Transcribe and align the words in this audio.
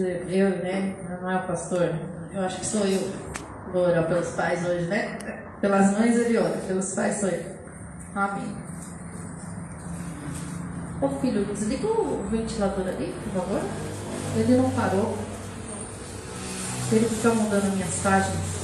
eu, 0.00 0.50
né? 0.50 0.96
Não 1.20 1.30
é 1.30 1.36
o 1.36 1.46
pastor? 1.46 1.94
Eu 2.32 2.42
acho 2.42 2.60
que 2.60 2.66
sou 2.66 2.86
eu. 2.86 3.10
Vou 3.72 3.82
orar 3.82 4.06
pelos 4.06 4.28
pais 4.30 4.64
hoje, 4.66 4.86
né? 4.86 5.18
Pelas 5.60 5.92
mães 5.92 6.16
ele 6.16 6.38
ora, 6.38 6.56
pelos 6.66 6.94
pais 6.94 7.20
sou 7.20 7.28
eu. 7.28 7.44
Amém. 8.14 8.56
Ô 11.00 11.08
filho, 11.20 11.44
desliga 11.44 11.86
o 11.86 12.26
ventilador 12.30 12.88
ali, 12.88 13.14
por 13.24 13.42
favor. 13.42 13.60
Ele 14.36 14.56
não 14.56 14.70
parou. 14.70 15.16
Ele 16.90 17.06
fica 17.06 17.34
mudando 17.34 17.74
minhas 17.74 17.94
páginas. 18.02 18.58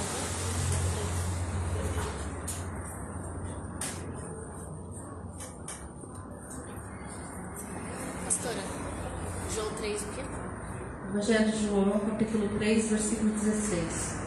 Evangelho 11.15 11.52
de 11.52 11.66
João, 11.69 12.01
capítulo 12.24 12.48
3, 12.59 12.91
versículo 12.91 13.30
16. 13.33 14.19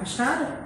Acharam? 0.00 0.64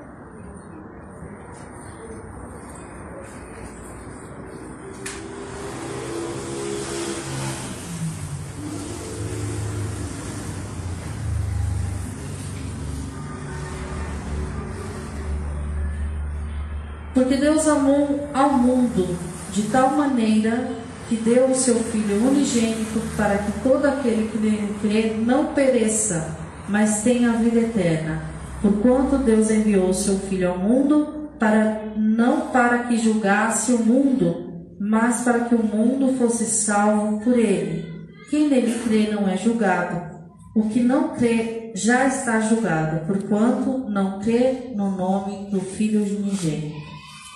Porque 17.15 17.37
Deus 17.37 17.67
amou 17.67 18.29
ao 18.35 18.51
mundo 18.51 19.19
de 19.51 19.63
tal 19.71 19.93
maneira 19.93 20.88
que 21.09 21.17
deu 21.17 21.47
o 21.47 21.55
seu 21.55 21.77
Filho 21.77 22.17
unigênito 22.29 23.01
para 23.17 23.39
que 23.39 23.53
todo 23.63 23.87
aquele 23.87 24.29
que 24.29 24.39
nele 24.39 24.75
crê 24.83 25.15
não 25.15 25.55
pereça, 25.55 26.37
mas 26.69 27.03
tenha 27.03 27.31
a 27.31 27.37
vida 27.37 27.61
eterna. 27.61 28.23
Porquanto 28.61 29.19
Deus 29.19 29.51
enviou 29.51 29.89
o 29.89 29.95
seu 29.95 30.19
Filho 30.19 30.51
ao 30.51 30.59
mundo 30.59 31.31
para 31.39 31.93
não 31.97 32.49
para 32.49 32.81
que 32.81 32.99
julgasse 32.99 33.73
o 33.73 33.79
mundo, 33.79 34.49
mas 34.79 35.23
para 35.23 35.41
que 35.41 35.55
o 35.55 35.63
mundo 35.63 36.17
fosse 36.19 36.45
salvo 36.45 37.21
por 37.21 37.39
ele. 37.39 37.87
Quem 38.31 38.49
nele 38.49 38.79
crê 38.85 39.11
não 39.11 39.29
é 39.29 39.37
julgado. 39.37 40.19
O 40.55 40.69
que 40.69 40.81
não 40.81 41.11
crê 41.11 41.73
já 41.75 42.07
está 42.07 42.41
julgado, 42.41 43.07
porquanto 43.07 43.89
não 43.89 44.19
crê 44.19 44.73
no 44.75 44.91
nome 44.91 45.49
do 45.51 45.61
Filho 45.61 46.03
unigênito. 46.03 46.77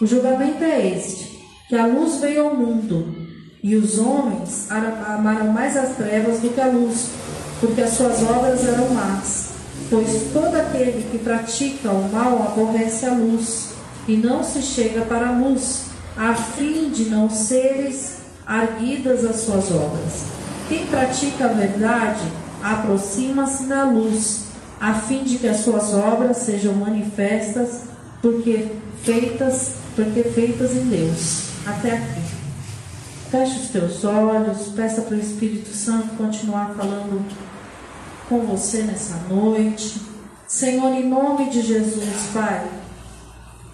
O 0.00 0.06
julgamento 0.06 0.64
é 0.64 0.88
este: 0.88 1.38
que 1.68 1.76
a 1.76 1.86
luz 1.86 2.20
veio 2.20 2.48
ao 2.48 2.56
mundo, 2.56 3.21
e 3.62 3.76
os 3.76 3.98
homens 3.98 4.66
amaram 4.70 5.52
mais 5.52 5.76
as 5.76 5.96
trevas 5.96 6.40
do 6.40 6.52
que 6.52 6.60
a 6.60 6.66
luz, 6.66 7.06
porque 7.60 7.80
as 7.80 7.90
suas 7.90 8.22
obras 8.22 8.64
eram 8.66 8.88
más. 8.90 9.50
Pois 9.88 10.32
todo 10.32 10.54
aquele 10.56 11.06
que 11.10 11.18
pratica 11.18 11.90
o 11.90 12.10
mal 12.10 12.42
aborrece 12.42 13.06
a 13.06 13.12
luz, 13.12 13.68
e 14.08 14.16
não 14.16 14.42
se 14.42 14.60
chega 14.62 15.02
para 15.02 15.28
a 15.28 15.32
luz, 15.32 15.84
a 16.16 16.34
fim 16.34 16.90
de 16.90 17.04
não 17.04 17.30
seres 17.30 18.16
arguidas 18.44 19.24
as 19.24 19.36
suas 19.36 19.70
obras. 19.70 20.24
Quem 20.68 20.86
pratica 20.86 21.44
a 21.44 21.48
verdade 21.48 22.22
aproxima-se 22.62 23.64
da 23.64 23.84
luz, 23.84 24.46
a 24.80 24.94
fim 24.94 25.22
de 25.22 25.38
que 25.38 25.46
as 25.46 25.58
suas 25.58 25.94
obras 25.94 26.38
sejam 26.38 26.74
manifestas, 26.74 27.82
porque 28.20 28.72
feitas, 29.04 29.74
porque 29.94 30.22
feitas 30.24 30.72
em 30.72 30.84
Deus. 30.86 31.44
Até 31.64 31.92
aqui. 31.92 32.21
Feche 33.32 33.60
os 33.60 33.68
teus 33.70 34.04
olhos, 34.04 34.68
peça 34.76 35.00
para 35.00 35.16
o 35.16 35.18
Espírito 35.18 35.70
Santo 35.70 36.18
continuar 36.18 36.74
falando 36.76 37.26
com 38.28 38.40
você 38.40 38.82
nessa 38.82 39.16
noite. 39.26 40.02
Senhor, 40.46 40.92
em 40.92 41.08
nome 41.08 41.48
de 41.48 41.62
Jesus, 41.62 42.28
Pai, 42.34 42.70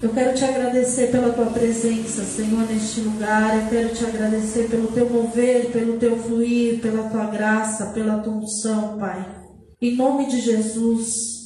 eu 0.00 0.10
quero 0.10 0.32
te 0.36 0.44
agradecer 0.44 1.10
pela 1.10 1.32
tua 1.32 1.46
presença, 1.46 2.22
Senhor, 2.22 2.69
neste 2.69 3.00
lugar. 3.00 3.56
Eu 3.56 3.69
quero 3.69 3.88
te 3.88 4.04
agradecer 4.04 4.69
pelo 4.70 4.92
teu 4.92 5.10
mover, 5.10 5.72
pelo 5.72 5.98
teu 5.98 6.16
fluir, 6.16 6.80
pela 6.80 7.10
tua 7.10 7.25
graça, 7.25 7.86
pela 7.86 8.19
tua 8.19 8.34
unção, 8.34 8.96
Pai. 8.96 9.26
Em 9.82 9.96
nome 9.96 10.26
de 10.26 10.40
Jesus, 10.40 11.38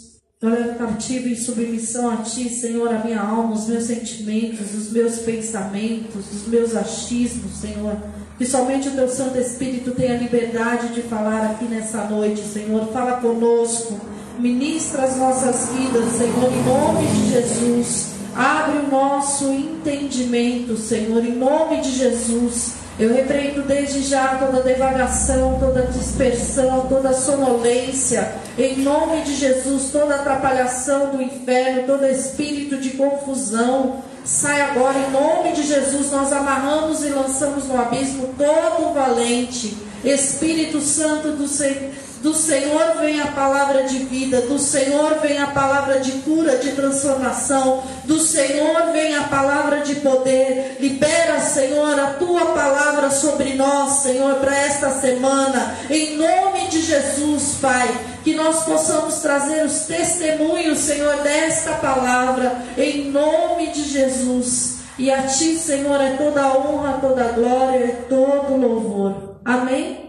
eu 0.42 0.50
levo 0.50 0.74
cativo 0.74 1.28
em 1.28 1.36
submissão 1.36 2.10
a 2.10 2.16
Ti, 2.16 2.48
Senhor, 2.48 2.88
a 2.88 2.98
minha 2.98 3.20
alma, 3.20 3.54
os 3.54 3.68
meus 3.68 3.84
sentimentos, 3.84 4.74
os 4.74 4.90
meus 4.90 5.18
pensamentos, 5.18 6.32
os 6.32 6.48
meus 6.48 6.74
achismos, 6.74 7.60
Senhor. 7.60 7.96
Que 8.36 8.44
somente 8.44 8.88
o 8.88 8.90
Teu 8.90 9.08
Santo 9.08 9.38
Espírito 9.38 9.92
tenha 9.92 10.16
liberdade 10.16 10.88
de 10.94 11.02
falar 11.02 11.52
aqui 11.52 11.66
nessa 11.66 12.06
noite, 12.06 12.40
Senhor. 12.40 12.88
Fala 12.88 13.20
conosco, 13.20 14.00
ministra 14.36 15.04
as 15.04 15.16
nossas 15.16 15.68
vidas, 15.76 16.10
Senhor, 16.14 16.52
em 16.52 16.64
nome 16.64 17.06
de 17.06 17.30
Jesus. 17.30 18.14
Abre 18.34 18.78
o 18.78 18.90
nosso 18.90 19.44
entendimento, 19.48 20.76
Senhor, 20.76 21.24
em 21.24 21.36
nome 21.36 21.82
de 21.82 21.92
Jesus. 21.92 22.81
Eu 22.98 23.14
repreendo 23.14 23.62
desde 23.62 24.02
já 24.02 24.36
toda 24.36 24.62
devagação, 24.62 25.58
toda 25.58 25.86
dispersão, 25.86 26.86
toda 26.88 27.14
sonolência, 27.14 28.34
em 28.58 28.80
nome 28.80 29.22
de 29.22 29.34
Jesus, 29.34 29.90
toda 29.90 30.16
atrapalhação 30.16 31.10
do 31.10 31.22
inferno, 31.22 31.86
todo 31.86 32.04
espírito 32.04 32.76
de 32.76 32.90
confusão. 32.90 34.02
Sai 34.24 34.60
agora, 34.60 34.98
em 34.98 35.10
nome 35.10 35.52
de 35.52 35.62
Jesus, 35.62 36.12
nós 36.12 36.32
amarramos 36.32 37.02
e 37.02 37.08
lançamos 37.08 37.64
no 37.66 37.80
abismo 37.80 38.34
todo 38.36 38.92
valente. 38.92 39.76
Espírito 40.04 40.80
Santo 40.80 41.32
do 41.32 41.48
Senhor 41.48 41.90
do 42.22 42.32
Senhor 42.32 42.98
vem 43.00 43.20
a 43.20 43.26
palavra 43.26 43.82
de 43.82 43.98
vida, 43.98 44.42
do 44.42 44.56
Senhor 44.56 45.18
vem 45.20 45.38
a 45.38 45.48
palavra 45.48 45.98
de 45.98 46.12
cura, 46.20 46.56
de 46.56 46.70
transformação, 46.70 47.82
do 48.04 48.20
Senhor 48.20 48.92
vem 48.92 49.16
a 49.16 49.24
palavra 49.24 49.80
de 49.80 49.96
poder. 49.96 50.76
Libera, 50.78 51.40
Senhor, 51.40 51.98
a 51.98 52.12
tua 52.14 52.46
palavra 52.52 53.10
sobre 53.10 53.54
nós, 53.54 54.02
Senhor, 54.02 54.36
para 54.36 54.56
esta 54.56 54.90
semana, 54.90 55.76
em 55.90 56.16
nome 56.16 56.68
de 56.68 56.80
Jesus, 56.82 57.56
Pai. 57.60 57.88
Que 58.22 58.34
nós 58.34 58.64
possamos 58.64 59.18
trazer 59.18 59.64
os 59.64 59.80
testemunhos, 59.80 60.78
Senhor, 60.78 61.16
desta 61.22 61.72
palavra, 61.72 62.56
em 62.78 63.10
nome 63.10 63.72
de 63.72 63.82
Jesus. 63.82 64.76
E 64.96 65.10
a 65.10 65.22
Ti, 65.22 65.56
Senhor, 65.56 66.00
é 66.00 66.10
toda 66.10 66.40
a 66.40 66.56
honra, 66.56 66.98
toda 67.00 67.24
a 67.24 67.32
glória, 67.32 67.84
é 67.84 68.06
todo 68.08 68.52
o 68.52 68.60
louvor. 68.60 69.38
Amém? 69.44 70.01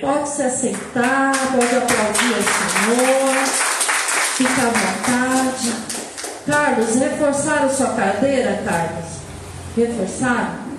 Pode 0.00 0.28
se 0.28 0.42
aceitar, 0.42 1.32
pode 1.52 1.76
aplaudir 1.76 2.32
o 2.32 2.42
Senhor. 2.42 3.44
Fica 4.36 4.62
à 4.62 4.70
vontade. 4.70 5.74
Carlos, 6.46 6.94
reforçaram 6.94 7.70
sua 7.70 7.88
cadeira, 7.88 8.62
Carlos? 8.64 9.04
Reforçaram? 9.76 10.70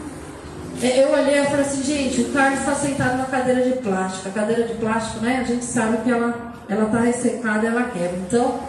É, 0.82 1.04
eu 1.04 1.12
olhei 1.12 1.42
e 1.42 1.46
falei 1.46 1.62
assim, 1.62 1.84
gente, 1.84 2.22
o 2.22 2.34
Carlos 2.34 2.60
está 2.60 2.74
sentado 2.74 3.18
na 3.18 3.26
cadeira 3.26 3.62
de 3.62 3.78
plástico. 3.78 4.30
A 4.30 4.32
cadeira 4.32 4.64
de 4.64 4.74
plástico, 4.76 5.20
né? 5.20 5.42
A 5.42 5.44
gente 5.44 5.64
sabe 5.64 5.98
que 5.98 6.10
ela 6.12 6.52
ela 6.68 6.86
está 6.86 7.00
ressecada, 7.00 7.68
ela 7.68 7.84
quebra. 7.84 8.18
Então, 8.18 8.60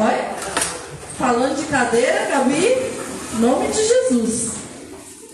olha, 0.00 0.30
falando 1.18 1.56
de 1.56 1.66
cadeira, 1.66 2.26
Gabi, 2.30 2.74
nome 3.38 3.68
de 3.68 3.86
Jesus. 3.86 4.54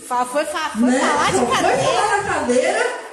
Foi, 0.05 0.25
foi, 0.25 0.45
foi 0.45 0.89
né? 0.91 0.99
falar 0.99 1.31
de 1.31 1.51
cadeira. 1.51 1.77
Foi 1.77 1.85
falar 1.85 2.17
na 2.17 2.33
cadeira. 2.33 3.08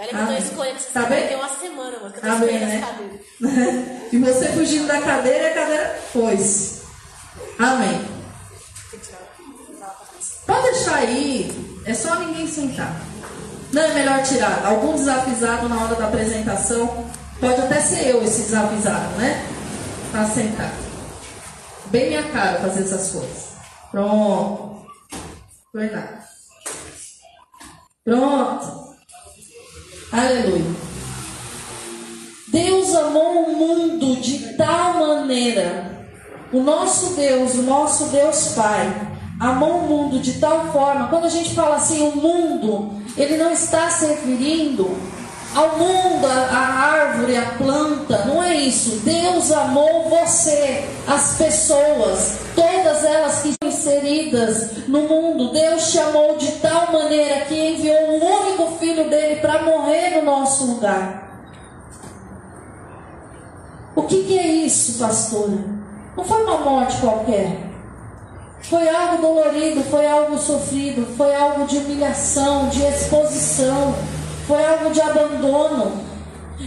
Ela 0.00 0.24
botou 0.24 0.38
escolha 0.38 0.72
que 0.72 0.80
você 0.80 0.90
tá 0.94 1.02
bem? 1.02 1.36
uma 1.36 1.48
semana, 1.50 1.98
mano, 1.98 2.10
que 2.10 2.18
eu 2.18 2.22
tô 2.22 2.26
tá 2.26 2.36
bem, 2.36 2.58
né? 2.58 3.20
e 4.10 4.18
você 4.18 4.46
fugindo 4.46 4.86
da 4.86 4.98
cadeira, 4.98 5.48
a 5.48 5.54
cadeira 5.54 6.00
foi. 6.10 6.38
Amém. 7.58 8.08
Pode 10.46 10.62
deixar 10.62 10.94
aí, 10.94 11.82
é 11.84 11.92
só 11.92 12.14
ninguém 12.14 12.46
sentar. 12.46 12.98
Não 13.74 13.82
é 13.82 13.92
melhor 13.92 14.22
tirar. 14.22 14.64
Algum 14.64 14.94
desavisado 14.94 15.68
na 15.68 15.84
hora 15.84 15.94
da 15.94 16.06
apresentação, 16.06 17.06
pode 17.38 17.60
até 17.60 17.78
ser 17.82 18.08
eu 18.08 18.24
esse 18.24 18.44
desavisado, 18.44 19.14
né? 19.18 19.46
Pra 20.10 20.24
sentar. 20.24 20.72
Bem 21.86 22.08
minha 22.08 22.22
cara 22.30 22.58
fazer 22.60 22.84
essas 22.84 23.10
coisas. 23.10 23.50
Pronto. 23.90 24.86
Nada. 25.74 26.24
Pronto. 28.02 28.89
Aleluia. 30.12 30.64
Deus 32.48 32.94
amou 32.96 33.44
o 33.44 33.56
mundo 33.56 34.20
de 34.20 34.54
tal 34.56 34.94
maneira, 34.94 36.08
o 36.52 36.60
nosso 36.60 37.14
Deus, 37.14 37.54
o 37.54 37.62
nosso 37.62 38.06
Deus 38.06 38.54
Pai, 38.56 39.08
amou 39.38 39.78
o 39.78 39.86
mundo 39.86 40.18
de 40.18 40.40
tal 40.40 40.72
forma, 40.72 41.06
quando 41.06 41.26
a 41.26 41.30
gente 41.30 41.54
fala 41.54 41.76
assim, 41.76 42.00
o 42.08 42.16
mundo, 42.16 43.00
ele 43.16 43.36
não 43.36 43.52
está 43.52 43.88
se 43.88 44.06
referindo 44.06 44.90
ao 45.54 45.76
mundo, 45.76 46.26
a, 46.26 46.58
árvore, 46.58 47.36
a 47.36 47.46
planta. 47.56 48.24
Não 48.24 48.42
é 48.42 48.54
isso. 48.54 49.00
Deus 49.00 49.50
amou 49.50 50.08
você, 50.08 50.88
as 51.06 51.36
pessoas, 51.36 52.38
todas 52.54 53.04
elas 53.04 53.40
que 53.40 53.48
estão 53.50 53.68
inseridas 53.68 54.88
no 54.88 55.02
mundo. 55.02 55.52
Deus 55.52 55.90
te 55.90 55.98
amou 55.98 56.36
de 56.36 56.52
tal 56.52 56.92
maneira 56.92 57.44
que 57.46 57.54
enviou 57.54 58.10
o 58.10 58.24
único 58.24 58.78
filho 58.78 59.08
dele 59.08 59.36
para 59.40 59.62
morrer 59.62 60.16
no 60.16 60.22
nosso 60.22 60.64
lugar. 60.66 61.28
O 63.94 64.02
que, 64.04 64.22
que 64.24 64.38
é 64.38 64.46
isso, 64.46 64.98
pastora? 64.98 65.58
Não 66.16 66.24
foi 66.24 66.42
uma 66.44 66.58
morte 66.58 67.00
qualquer. 67.00 67.70
Foi 68.62 68.88
algo 68.88 69.22
dolorido, 69.22 69.82
foi 69.84 70.06
algo 70.06 70.38
sofrido, 70.38 71.06
foi 71.16 71.34
algo 71.34 71.66
de 71.66 71.78
humilhação, 71.78 72.68
de 72.68 72.82
exposição, 72.82 73.94
foi 74.50 74.66
algo 74.66 74.90
de 74.90 75.00
abandono. 75.00 75.92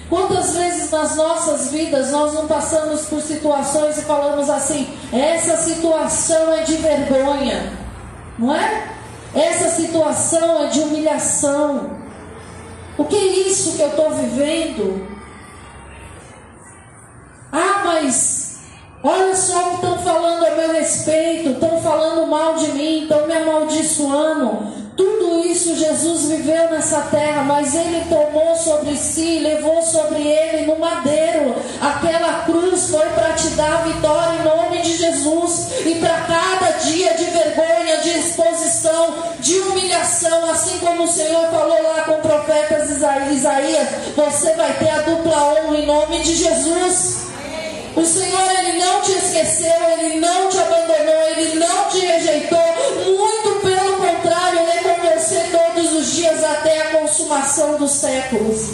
Quantas 0.09 0.55
vezes 0.55 0.89
nas 0.89 1.17
nossas 1.17 1.69
vidas 1.69 2.11
nós 2.11 2.33
não 2.33 2.47
passamos 2.47 3.01
por 3.07 3.21
situações 3.21 3.97
e 3.97 4.03
falamos 4.03 4.49
assim: 4.49 4.87
essa 5.11 5.57
situação 5.57 6.53
é 6.53 6.63
de 6.63 6.77
vergonha, 6.77 7.73
não 8.39 8.55
é? 8.55 8.87
Essa 9.35 9.67
situação 9.69 10.63
é 10.63 10.67
de 10.67 10.79
humilhação. 10.79 11.97
O 12.97 13.03
que 13.03 13.17
é 13.17 13.27
isso 13.47 13.75
que 13.75 13.81
eu 13.81 13.89
estou 13.89 14.11
vivendo? 14.11 15.05
Ah, 17.51 17.81
mas 17.83 18.61
olha 19.03 19.35
só 19.35 19.59
o 19.59 19.69
que 19.71 19.75
estão 19.75 19.97
falando 19.99 20.45
a 20.45 20.55
meu 20.55 20.71
respeito, 20.71 21.49
estão 21.49 21.81
falando 21.81 22.27
mal 22.27 22.55
de 22.55 22.71
mim, 22.71 23.03
estão 23.03 23.27
me 23.27 23.33
amaldiçoando. 23.33 24.82
Tudo 25.03 25.45
isso 25.45 25.75
Jesus 25.75 26.29
viveu 26.29 26.69
nessa 26.71 27.01
terra, 27.01 27.43
mas 27.43 27.75
ele 27.75 28.05
tomou 28.07 28.55
sobre 28.55 28.95
si, 28.95 29.39
levou 29.39 29.81
sobre 29.81 30.21
ele 30.25 30.65
no 30.65 30.79
madeiro. 30.79 31.53
Aquela 31.81 32.45
cruz 32.45 32.89
foi 32.89 33.05
para 33.09 33.33
te 33.33 33.49
dar 33.49 33.83
vitória 33.85 34.39
em 34.39 34.43
nome 34.45 34.81
de 34.81 34.95
Jesus. 34.95 35.67
E 35.85 35.95
para 35.95 36.21
cada 36.21 36.71
dia 36.77 37.15
de 37.15 37.25
vergonha, 37.25 37.97
de 37.97 38.09
exposição, 38.17 39.13
de 39.41 39.59
humilhação, 39.59 40.49
assim 40.49 40.77
como 40.77 41.03
o 41.03 41.11
Senhor 41.11 41.47
falou 41.47 41.83
lá 41.83 42.03
com 42.03 42.13
o 42.13 42.21
profeta 42.21 42.87
Isaías, 43.29 43.89
você 44.15 44.53
vai 44.53 44.71
ter 44.77 44.89
a 44.89 45.01
dupla 45.01 45.35
honra 45.35 45.77
em 45.79 45.85
nome 45.85 46.19
de 46.19 46.33
Jesus. 46.33 47.23
O 47.95 48.05
Senhor, 48.05 48.51
Ele 48.59 48.79
não 48.79 49.01
te 49.01 49.11
esqueceu, 49.11 49.75
Ele 49.99 50.19
não 50.21 50.49
te 50.49 50.57
abandonou, 50.57 51.29
Ele 51.35 51.59
não 51.59 51.89
te 51.89 51.99
rejeitou. 51.99 52.59
Muito 53.05 53.59
pelo 53.61 53.72
todos 55.51 55.93
os 55.93 56.13
dias 56.13 56.43
até 56.43 56.81
a 56.81 56.99
consumação 56.99 57.77
dos 57.77 57.91
séculos. 57.91 58.71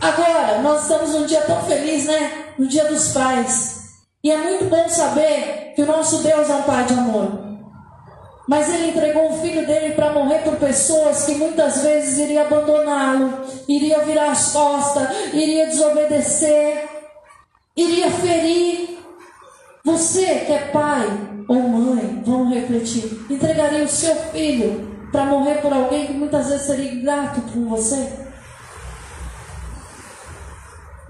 Agora, 0.00 0.60
nós 0.62 0.82
estamos 0.82 1.10
num 1.10 1.26
dia 1.26 1.40
tão 1.42 1.62
feliz, 1.62 2.04
né? 2.04 2.46
No 2.58 2.66
dia 2.66 2.84
dos 2.84 3.08
pais. 3.08 3.76
E 4.22 4.30
é 4.30 4.36
muito 4.36 4.64
bom 4.66 4.88
saber 4.88 5.72
que 5.74 5.82
o 5.82 5.86
nosso 5.86 6.22
Deus 6.22 6.50
é 6.50 6.54
um 6.54 6.62
Pai 6.62 6.84
de 6.84 6.94
amor. 6.94 7.46
Mas 8.48 8.68
ele 8.72 8.90
entregou 8.90 9.32
o 9.32 9.40
filho 9.40 9.66
dele 9.66 9.94
para 9.94 10.12
morrer 10.12 10.38
por 10.40 10.56
pessoas 10.56 11.24
que 11.24 11.34
muitas 11.34 11.82
vezes 11.82 12.18
iriam 12.18 12.44
abandoná-lo, 12.44 13.44
iria 13.68 14.00
virar 14.00 14.30
as 14.30 14.52
costas, 14.52 15.08
iria 15.32 15.66
desobedecer 15.66 16.96
iria 17.76 18.10
ferir. 18.10 18.96
Você 19.84 20.40
que 20.40 20.52
é 20.52 20.70
pai 20.72 21.06
ou 21.46 21.60
mãe, 21.60 22.22
vamos 22.26 22.52
refletir, 22.52 23.24
entregaria 23.30 23.84
o 23.84 23.88
seu 23.88 24.16
filho 24.32 24.95
para 25.10 25.24
morrer 25.24 25.56
por 25.62 25.72
alguém 25.72 26.06
que 26.06 26.12
muitas 26.12 26.48
vezes 26.48 26.66
seria 26.66 26.92
ingrato 26.92 27.40
com 27.52 27.68
você? 27.68 28.12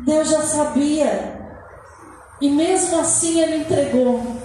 Deus 0.01 0.29
já 0.29 0.43
sabia. 0.43 1.37
E 2.41 2.51
mesmo 2.51 3.01
assim 3.01 3.41
ele 3.41 3.57
entregou. 3.57 4.37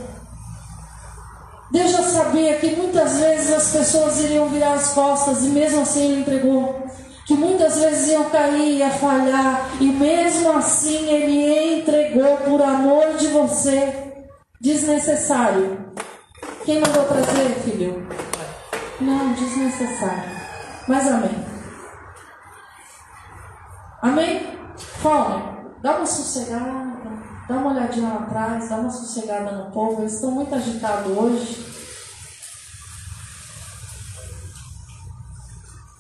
Deus 1.72 1.92
já 1.92 2.04
sabia 2.04 2.58
que 2.58 2.76
muitas 2.76 3.18
vezes 3.18 3.52
as 3.54 3.72
pessoas 3.72 4.20
iriam 4.20 4.50
virar 4.50 4.74
as 4.74 4.94
costas 4.94 5.44
e 5.44 5.50
mesmo 5.50 5.82
assim 5.82 6.12
ele 6.12 6.22
entregou 6.22 6.82
que 7.26 7.34
muitas 7.38 7.80
vezes 7.80 8.10
iam 8.10 8.30
cair, 8.30 8.80
ia 8.80 8.90
falhar, 8.90 9.70
e 9.80 9.86
mesmo 9.86 10.52
assim 10.52 11.10
ele 11.10 11.80
entregou 11.80 12.38
por 12.38 12.62
amor 12.62 13.14
de 13.18 13.28
você, 13.28 13.94
desnecessário. 14.60 15.80
Quem 16.66 16.82
mandou 16.82 17.06
trazer, 17.06 17.56
filho? 17.64 18.06
Não, 19.02 19.34
desnecessário. 19.34 20.30
Mas 20.88 21.08
amém. 21.08 21.46
Amém? 24.02 24.58
Fome, 24.78 25.44
dá 25.82 25.98
uma 25.98 26.06
sossegada, 26.06 27.00
dá 27.48 27.56
uma 27.56 27.72
olhadinha 27.72 28.10
lá 28.10 28.20
atrás, 28.20 28.70
dá 28.70 28.78
uma 28.78 28.90
sossegada 28.90 29.52
no 29.52 29.72
povo, 29.72 30.02
eles 30.02 30.14
estão 30.14 30.32
muito 30.32 30.54
agitados 30.54 31.18
hoje. 31.18 31.66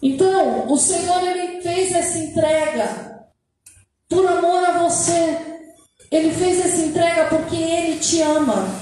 Então, 0.03 0.71
o 0.71 0.77
Senhor 0.77 1.21
ele 1.23 1.61
fez 1.61 1.91
essa 1.91 2.17
entrega 2.17 3.27
por 4.09 4.27
amor 4.27 4.63
a 4.63 4.79
você. 4.79 5.37
Ele 6.11 6.31
fez 6.31 6.59
essa 6.59 6.81
entrega 6.81 7.25
porque 7.29 7.55
ele 7.55 7.99
te 7.99 8.21
ama. 8.21 8.80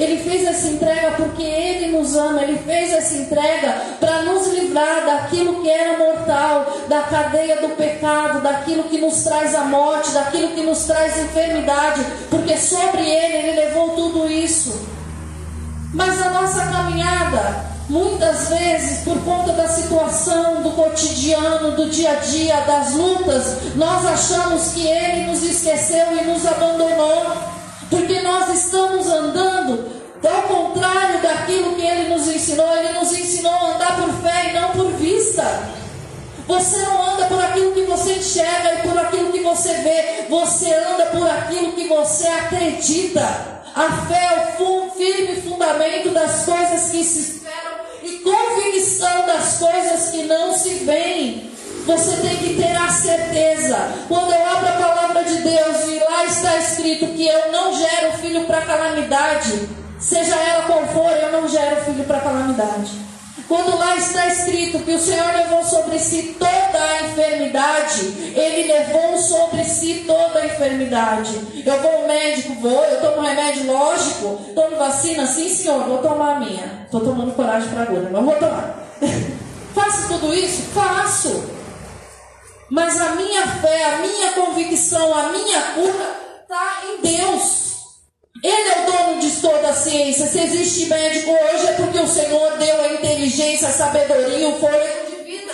Ele 0.00 0.22
fez 0.22 0.46
essa 0.46 0.68
entrega 0.68 1.12
porque 1.12 1.42
Ele 1.42 1.96
nos 1.96 2.16
ama. 2.16 2.42
Ele 2.42 2.58
fez 2.58 2.92
essa 2.92 3.16
entrega 3.16 3.72
para 3.98 4.22
nos 4.22 4.48
livrar 4.48 5.04
daquilo 5.04 5.62
que 5.62 5.68
era 5.70 5.98
mortal, 5.98 6.66
da 6.88 7.02
cadeia 7.02 7.56
do 7.56 7.76
pecado, 7.76 8.40
daquilo 8.40 8.84
que 8.84 8.98
nos 8.98 9.22
traz 9.22 9.54
a 9.54 9.64
morte, 9.64 10.10
daquilo 10.12 10.48
que 10.48 10.62
nos 10.62 10.84
traz 10.84 11.18
enfermidade. 11.18 12.04
Porque 12.30 12.56
sobre 12.56 13.02
Ele, 13.02 13.36
Ele 13.36 13.60
levou 13.60 13.90
tudo 13.90 14.30
isso. 14.30 14.88
Mas 15.92 16.20
a 16.22 16.30
nossa 16.30 16.66
caminhada, 16.66 17.70
Muitas 17.90 18.48
vezes, 18.48 19.00
por 19.00 19.18
conta 19.24 19.52
da 19.52 19.66
situação, 19.66 20.62
do 20.62 20.70
cotidiano, 20.70 21.72
do 21.72 21.90
dia 21.90 22.12
a 22.12 22.14
dia, 22.14 22.60
das 22.60 22.92
lutas, 22.92 23.74
nós 23.74 24.06
achamos 24.06 24.68
que 24.68 24.86
Ele 24.86 25.26
nos 25.26 25.42
esqueceu 25.42 26.16
e 26.16 26.24
nos 26.24 26.46
abandonou, 26.46 27.36
porque 27.90 28.20
nós 28.20 28.48
estamos 28.48 29.06
andando 29.08 29.90
ao 30.24 30.42
contrário 30.42 31.20
daquilo 31.20 31.74
que 31.74 31.82
Ele 31.82 32.14
nos 32.14 32.28
ensinou. 32.28 32.72
Ele 32.76 32.98
nos 32.98 33.12
ensinou 33.12 33.52
a 33.52 33.74
andar 33.74 33.96
por 33.96 34.12
fé 34.22 34.50
e 34.50 34.52
não 34.54 34.70
por 34.70 34.92
vista. 34.92 35.42
Você 36.46 36.78
não 36.78 37.12
anda 37.12 37.26
por 37.26 37.42
aquilo 37.44 37.72
que 37.72 37.82
você 37.82 38.14
enxerga 38.14 38.74
e 38.74 38.88
por 38.88 38.98
aquilo 38.98 39.32
que 39.32 39.40
você 39.40 39.72
vê, 39.74 40.26
você 40.28 40.72
anda 40.72 41.06
por 41.06 41.28
aquilo 41.28 41.72
que 41.72 41.86
você 41.86 42.26
acredita. 42.26 43.20
A 43.74 44.06
fé 44.08 44.56
é 44.58 44.62
o 44.62 44.90
firme 44.90 45.40
fundamento 45.42 46.10
das 46.10 46.44
coisas 46.44 46.90
que 46.90 47.04
se 47.04 47.40
convicção 48.22 49.26
das 49.26 49.58
coisas 49.58 50.10
que 50.10 50.24
não 50.24 50.52
se 50.54 50.74
veem. 50.84 51.49
Você 51.90 52.16
tem 52.18 52.36
que 52.36 52.54
ter 52.54 52.76
a 52.76 52.88
certeza. 52.88 53.76
Quando 54.06 54.32
eu 54.32 54.46
abro 54.46 54.68
a 54.68 54.72
palavra 54.72 55.24
de 55.24 55.38
Deus 55.38 55.76
e 55.88 55.98
lá 55.98 56.24
está 56.24 56.56
escrito 56.56 57.08
que 57.08 57.26
eu 57.26 57.50
não 57.50 57.76
gero 57.76 58.12
filho 58.18 58.44
para 58.44 58.60
calamidade, 58.60 59.68
seja 59.98 60.36
ela 60.36 60.66
qual 60.66 60.86
for, 60.86 61.10
eu 61.10 61.32
não 61.32 61.48
gero 61.48 61.84
filho 61.84 62.04
para 62.04 62.20
calamidade. 62.20 62.92
Quando 63.48 63.76
lá 63.76 63.96
está 63.96 64.28
escrito 64.28 64.78
que 64.84 64.92
o 64.92 65.00
Senhor 65.00 65.34
levou 65.34 65.64
sobre 65.64 65.98
si 65.98 66.36
toda 66.38 66.78
a 66.78 67.06
enfermidade, 67.08 68.02
Ele 68.36 68.72
levou 68.72 69.18
sobre 69.18 69.64
si 69.64 70.04
toda 70.06 70.38
a 70.38 70.46
enfermidade. 70.46 71.40
Eu 71.66 71.82
vou 71.82 72.02
ao 72.02 72.06
médico, 72.06 72.54
vou, 72.60 72.84
eu 72.84 73.00
tomo 73.00 73.20
remédio, 73.20 73.66
lógico. 73.66 74.38
Tomo 74.54 74.76
vacina, 74.76 75.26
sim 75.26 75.48
senhor, 75.48 75.82
vou 75.88 75.98
tomar 75.98 76.36
a 76.36 76.38
minha. 76.38 76.82
Estou 76.84 77.00
tomando 77.00 77.34
coragem 77.34 77.68
para 77.70 77.82
agora, 77.82 78.08
mas 78.12 78.24
vou 78.24 78.36
tomar. 78.36 78.78
Faço 79.74 80.06
tudo 80.06 80.32
isso? 80.32 80.62
Faço. 80.72 81.59
Mas 82.70 83.00
a 83.00 83.16
minha 83.16 83.46
fé, 83.46 83.84
a 83.84 83.98
minha 83.98 84.32
convicção, 84.32 85.12
a 85.12 85.30
minha 85.30 85.60
cura 85.72 86.20
está 86.42 86.82
em 86.86 87.00
Deus. 87.02 87.60
Ele 88.42 88.68
é 88.68 88.82
o 88.82 88.92
dono 88.92 89.20
de 89.20 89.30
toda 89.40 89.70
a 89.70 89.74
ciência. 89.74 90.26
Se 90.26 90.38
existe 90.38 90.86
médico 90.86 91.30
hoje 91.32 91.66
é 91.66 91.72
porque 91.72 91.98
o 91.98 92.06
Senhor 92.06 92.56
deu 92.58 92.80
a 92.80 92.92
inteligência, 92.92 93.68
a 93.68 93.72
sabedoria, 93.72 94.48
o 94.48 94.60
fôlego 94.60 95.10
de 95.10 95.24
vida. 95.24 95.52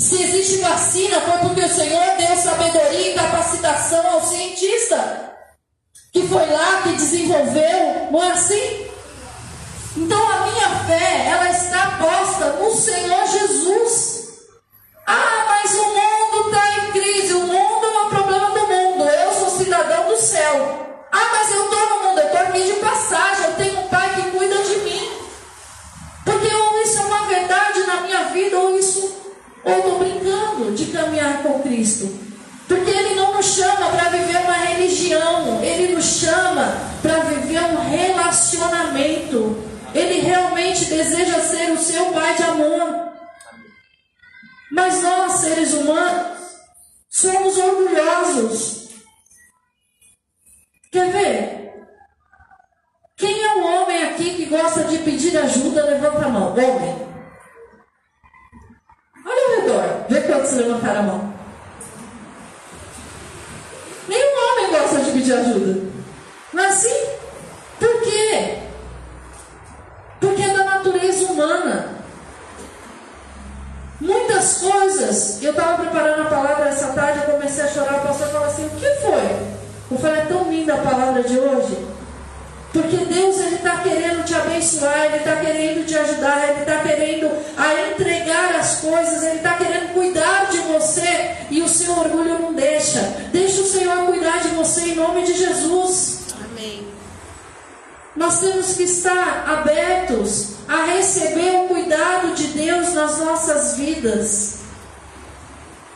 Se 0.00 0.20
existe 0.20 0.56
vacina 0.58 1.20
foi 1.20 1.38
porque 1.38 1.60
o 1.62 1.74
Senhor 1.74 2.16
deu 2.16 2.36
sabedoria 2.36 3.12
e 3.12 3.14
capacitação 3.14 4.10
ao 4.10 4.22
cientista. 4.22 5.36
Que 6.12 6.26
foi 6.26 6.44
lá 6.46 6.82
que 6.82 6.92
desenvolveu, 6.94 8.08
não 8.10 8.22
é 8.22 8.32
assim? 8.32 8.88
Então 9.96 10.28
a 10.28 10.46
minha 10.46 10.68
fé, 10.86 11.28
ela 11.28 11.50
está 11.50 11.98
posta 11.98 12.52
no 12.54 12.74
Senhor 12.74 13.26
Jesus. 13.26 14.28
Ah, 15.06 15.44
mas 15.48 15.74
o 15.74 15.84
mundo 15.84 16.17
está 16.46 16.78
em 16.78 16.92
crise, 16.92 17.34
o 17.34 17.40
mundo 17.40 17.86
é 17.86 18.02
um 18.02 18.08
problema 18.08 18.50
do 18.50 18.66
mundo. 18.66 19.04
Eu 19.04 19.32
sou 19.32 19.50
cidadão 19.50 20.08
do 20.08 20.16
céu. 20.16 20.86
Ah, 21.10 21.28
mas 21.32 21.50
eu 21.50 21.64
estou 21.64 21.88
no 21.88 22.08
mundo, 22.08 22.20
eu 22.20 22.26
estou 22.26 22.40
aqui 22.40 22.62
de 22.62 22.72
passagem, 22.74 23.44
eu 23.44 23.52
tenho 23.56 23.80
um 23.80 23.88
pai 23.88 24.14
que 24.14 24.30
cuida 24.30 24.56
de 24.62 24.76
mim. 24.78 25.10
Porque 26.24 26.54
ou 26.54 26.82
isso 26.82 26.98
é 26.98 27.02
uma 27.02 27.26
verdade 27.26 27.80
na 27.86 28.00
minha 28.02 28.24
vida, 28.24 28.58
ou 28.58 28.78
isso, 28.78 29.16
ou 29.64 29.76
estou 29.78 29.98
brincando. 29.98 30.72
De 30.74 30.86
caminhar 30.86 31.42
com 31.42 31.60
Cristo. 31.62 32.08
Porque 32.68 32.90
Ele 32.90 33.14
não 33.14 33.34
nos 33.34 33.46
chama 33.46 33.88
para 33.90 34.10
viver 34.10 34.36
uma 34.38 34.52
religião, 34.52 35.60
Ele 35.62 35.94
nos 35.94 36.04
chama 36.04 36.76
para 37.00 37.20
viver 37.20 37.62
um 37.62 37.88
relacionamento. 37.88 39.56
Ele 39.94 40.20
realmente 40.20 40.84
deseja 40.84 41.40
ser 41.40 41.70
o 41.72 41.78
seu 41.78 42.06
Pai 42.06 42.34
de 42.34 42.42
amor. 42.42 43.08
Mas 44.70 45.02
nós, 45.02 45.32
seres 45.32 45.72
humanos, 45.72 46.38
somos 47.08 47.56
orgulhosos. 47.56 48.88
Quer 50.90 51.10
ver? 51.10 51.58
Quem 53.16 53.44
é 53.44 53.54
o 53.56 53.66
homem 53.66 54.04
aqui 54.04 54.34
que 54.36 54.46
gosta 54.46 54.84
de 54.84 54.98
pedir 54.98 55.36
ajuda? 55.36 55.84
Levanta 55.84 56.26
a 56.26 56.28
mão. 56.28 56.52
Homem. 56.52 57.08
Olha 59.26 59.44
ao 59.44 59.60
redor. 59.60 60.06
Vê 60.08 60.20
quantos 60.22 60.52
levantaram 60.52 61.00
a 61.00 61.02
mão. 61.02 61.34
Nenhum 64.06 64.52
homem 64.52 64.70
gosta 64.70 65.00
de 65.00 65.12
pedir 65.12 65.32
ajuda. 65.32 65.92
Não 66.52 66.62
é 66.62 66.68
assim? 66.68 67.27
Eu 79.98 80.02
falei, 80.02 80.20
é 80.20 80.26
tão 80.26 80.48
linda 80.48 80.74
a 80.74 80.78
palavra 80.78 81.24
de 81.24 81.36
hoje. 81.36 81.76
Porque 82.72 82.96
Deus 82.98 83.40
ele 83.40 83.56
está 83.56 83.78
querendo 83.78 84.24
te 84.24 84.34
abençoar, 84.34 85.06
Ele 85.06 85.16
está 85.16 85.36
querendo 85.36 85.86
te 85.86 85.96
ajudar, 85.96 86.50
Ele 86.50 86.60
está 86.60 86.78
querendo 86.78 87.30
a 87.56 87.90
entregar 87.90 88.54
as 88.54 88.76
coisas, 88.80 89.22
Ele 89.24 89.36
está 89.36 89.54
querendo 89.54 89.92
cuidar 89.94 90.48
de 90.50 90.58
você 90.58 91.36
e 91.50 91.62
o 91.62 91.68
seu 91.68 91.98
orgulho 91.98 92.38
não 92.38 92.52
deixa. 92.52 93.00
Deixa 93.32 93.62
o 93.62 93.66
Senhor 93.66 94.06
cuidar 94.06 94.40
de 94.40 94.48
você 94.48 94.82
em 94.82 94.94
nome 94.94 95.24
de 95.24 95.32
Jesus. 95.32 96.20
Amém. 96.44 96.86
Nós 98.14 98.38
temos 98.38 98.74
que 98.74 98.84
estar 98.84 99.48
abertos 99.48 100.58
a 100.68 100.84
receber 100.84 101.56
o 101.56 101.68
cuidado 101.68 102.34
de 102.34 102.48
Deus 102.48 102.92
nas 102.92 103.18
nossas 103.18 103.76
vidas. 103.76 104.58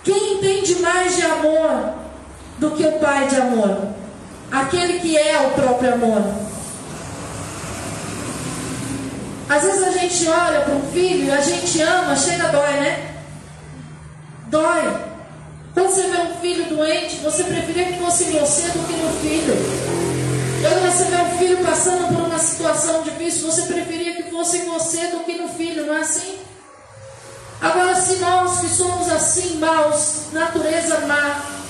Quem 0.02 0.34
entende 0.38 0.76
mais 0.76 1.14
de 1.14 1.22
amor 1.22 2.01
do 2.62 2.70
que 2.70 2.86
o 2.86 2.92
Pai 3.00 3.26
de 3.26 3.36
amor? 3.36 3.88
Aquele 4.52 5.00
que 5.00 5.18
é 5.18 5.40
o 5.40 5.50
próprio 5.50 5.94
amor. 5.94 6.22
Às 9.48 9.62
vezes 9.64 9.82
a 9.82 9.90
gente 9.90 10.28
olha 10.28 10.60
para 10.60 10.74
um 10.74 10.92
filho 10.92 11.34
a 11.34 11.40
gente 11.40 11.82
ama, 11.82 12.14
chega 12.14 12.48
dói, 12.48 12.72
né? 12.74 13.14
Dói. 14.46 14.96
Quando 15.74 15.88
você 15.88 16.02
vê 16.02 16.18
um 16.18 16.34
filho 16.36 16.64
doente, 16.66 17.16
você 17.16 17.44
preferia 17.44 17.86
que 17.86 17.98
fosse 17.98 18.24
você 18.24 18.62
do 18.68 18.86
que 18.86 18.92
no 18.92 19.10
filho. 19.20 19.54
Quando 20.62 20.92
você 20.92 21.04
vê 21.04 21.16
um 21.16 21.38
filho 21.38 21.66
passando 21.66 22.14
por 22.14 22.26
uma 22.26 22.38
situação 22.38 23.02
difícil, 23.02 23.50
você 23.50 23.62
preferia 23.62 24.14
que 24.14 24.30
fosse 24.30 24.58
você 24.58 25.08
do 25.08 25.24
que 25.24 25.34
no 25.34 25.48
filho, 25.48 25.86
não 25.86 25.96
é 25.96 26.00
assim? 26.00 26.38
Agora, 27.60 27.94
se 27.96 28.16
nós 28.16 28.60
que 28.60 28.68
somos 28.68 29.08
assim, 29.10 29.56
maus, 29.56 30.32
natureza 30.32 31.00
má, 31.06 31.61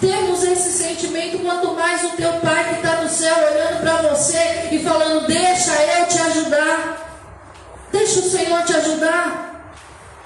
temos 0.00 0.42
esse 0.42 0.72
sentimento, 0.72 1.38
quanto 1.40 1.74
mais 1.74 2.02
o 2.04 2.10
teu 2.10 2.32
pai 2.34 2.68
que 2.70 2.74
está 2.76 3.02
no 3.02 3.08
céu 3.08 3.34
olhando 3.36 3.80
para 3.80 3.96
você 4.08 4.68
e 4.72 4.78
falando: 4.78 5.26
Deixa 5.26 5.72
eu 5.72 6.06
te 6.06 6.18
ajudar, 6.18 7.20
deixa 7.92 8.20
o 8.20 8.30
Senhor 8.30 8.62
te 8.64 8.74
ajudar. 8.76 9.50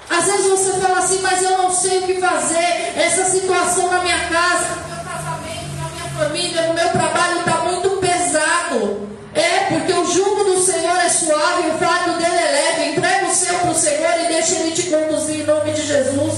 Às 0.09 0.25
vezes 0.25 0.45
você 0.47 0.73
fala 0.79 0.99
assim, 0.99 1.19
mas 1.21 1.41
eu 1.41 1.57
não 1.57 1.71
sei 1.71 1.99
o 1.99 2.03
que 2.03 2.21
fazer, 2.21 2.93
essa 2.95 3.25
situação 3.25 3.89
na 3.89 4.01
minha 4.01 4.19
casa, 4.29 4.75
no 4.75 4.95
meu 4.95 5.03
casamento, 5.03 5.75
na 5.77 5.89
minha 5.89 6.09
família, 6.17 6.61
no 6.67 6.73
meu 6.75 6.89
trabalho 6.89 7.39
está 7.39 7.57
muito 7.63 7.89
pesado. 7.97 9.09
É, 9.33 9.65
porque 9.65 9.91
o 9.91 10.05
jugo 10.05 10.45
do 10.45 10.63
Senhor 10.63 10.95
é 10.97 11.09
suave 11.09 11.69
o 11.69 11.77
fardo 11.77 12.13
dele 12.13 12.37
é 12.37 12.51
leve. 12.51 12.91
Entrega 12.91 13.25
o 13.25 13.35
seu 13.35 13.59
para 13.59 13.71
o 13.71 13.75
Senhor 13.75 14.21
e 14.23 14.27
deixa 14.27 14.55
ele 14.55 14.71
te 14.71 14.83
conduzir 14.83 15.41
em 15.41 15.43
nome 15.43 15.71
de 15.73 15.85
Jesus. 15.85 16.34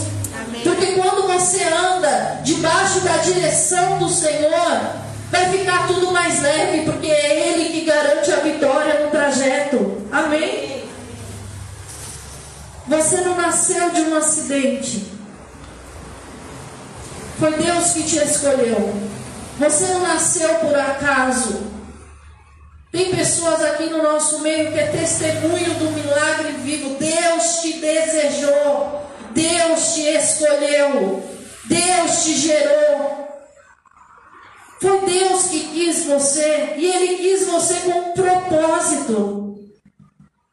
Você 1.48 1.64
anda 1.64 2.42
debaixo 2.44 3.00
da 3.00 3.16
direção 3.20 4.00
do 4.00 4.10
Senhor, 4.10 4.82
vai 5.32 5.50
ficar 5.50 5.88
tudo 5.88 6.12
mais 6.12 6.42
leve, 6.42 6.82
porque 6.82 7.08
é 7.08 7.48
Ele 7.48 7.70
que 7.70 7.86
garante 7.86 8.30
a 8.34 8.42
vitória 8.42 9.06
no 9.06 9.12
trajeto. 9.12 10.06
Amém? 10.12 10.84
Você 12.86 13.22
não 13.22 13.38
nasceu 13.38 13.92
de 13.92 14.02
um 14.02 14.18
acidente. 14.18 15.10
Foi 17.40 17.54
Deus 17.54 17.92
que 17.92 18.04
te 18.04 18.18
escolheu. 18.18 18.94
Você 19.58 19.86
não 19.86 20.02
nasceu 20.02 20.54
por 20.56 20.78
acaso. 20.78 21.66
Tem 22.92 23.16
pessoas 23.16 23.64
aqui 23.64 23.86
no 23.86 24.04
nosso 24.04 24.40
meio 24.40 24.70
que 24.74 24.80
é 24.80 24.88
testemunho 24.88 25.76
do 25.76 25.92
milagre 25.92 26.52
vivo. 26.62 26.98
Deus 27.00 27.62
te 27.62 27.72
desejou, 27.80 29.02
Deus 29.34 29.94
te 29.94 30.02
escolheu, 30.02 31.37
Deus 31.68 32.24
te 32.24 32.36
gerou. 32.36 33.28
Foi 34.80 35.02
Deus 35.06 35.44
que 35.46 35.68
quis 35.68 36.06
você 36.06 36.76
e 36.78 36.86
Ele 36.86 37.18
quis 37.18 37.48
você 37.48 37.76
com 37.82 38.00
um 38.00 38.14
propósito. 38.14 39.60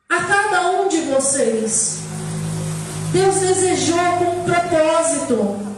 A 0.09 0.23
cada 0.25 0.71
um 0.71 0.89
de 0.89 1.01
vocês, 1.03 1.99
Deus 3.13 3.37
desejou 3.37 3.99
com 4.19 4.41
um 4.41 4.45
propósito. 4.45 5.74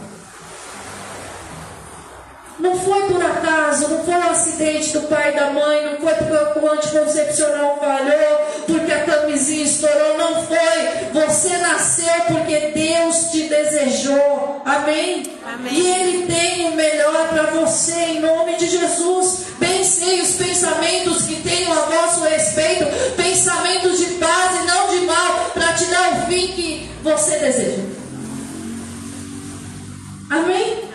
Não 2.59 2.75
foi 2.79 3.03
por 3.03 3.23
acaso, 3.23 3.87
não 3.87 4.03
foi 4.03 4.15
um 4.15 4.29
acidente 4.31 4.93
do 4.93 5.01
pai 5.01 5.31
e 5.31 5.39
da 5.39 5.51
mãe, 5.51 5.85
não 5.85 5.97
foi 5.99 6.13
porque 6.15 6.59
o 6.59 6.71
anticoncepcional 6.71 7.77
falhou, 7.79 8.65
porque 8.65 8.91
a 8.91 9.05
camisinha 9.05 9.63
estourou, 9.63 10.17
não 10.17 10.43
foi. 10.43 10.57
Você 11.13 11.55
nasceu 11.57 12.13
porque 12.27 12.71
Deus 12.73 13.31
te 13.31 13.43
desejou. 13.43 14.61
Amém? 14.65 15.23
Amém. 15.45 15.71
E 15.71 15.87
Ele 15.87 16.25
tem 16.25 16.65
o 16.65 16.75
melhor 16.75 17.27
para 17.29 17.43
você, 17.43 17.93
em 17.93 18.21
nome 18.21 18.55
de 18.55 18.67
Jesus. 18.67 19.45
Bem 19.59 19.83
sei 19.83 20.21
os 20.21 20.33
pensamentos 20.33 21.23
que 21.23 21.35
tenho 21.35 21.71
a 21.71 21.81
vosso 21.81 22.21
respeito, 22.21 22.85
pensamentos 23.15 23.99
de 23.99 24.05
paz 24.15 24.63
e 24.63 24.65
não 24.65 24.89
de 24.89 25.05
mal, 25.05 25.51
para 25.53 25.73
te 25.73 25.85
dar 25.85 26.13
o 26.13 26.27
fim 26.27 26.47
que 26.47 26.89
você 27.03 27.37
deseja. 27.37 27.83
Amém? 30.29 30.86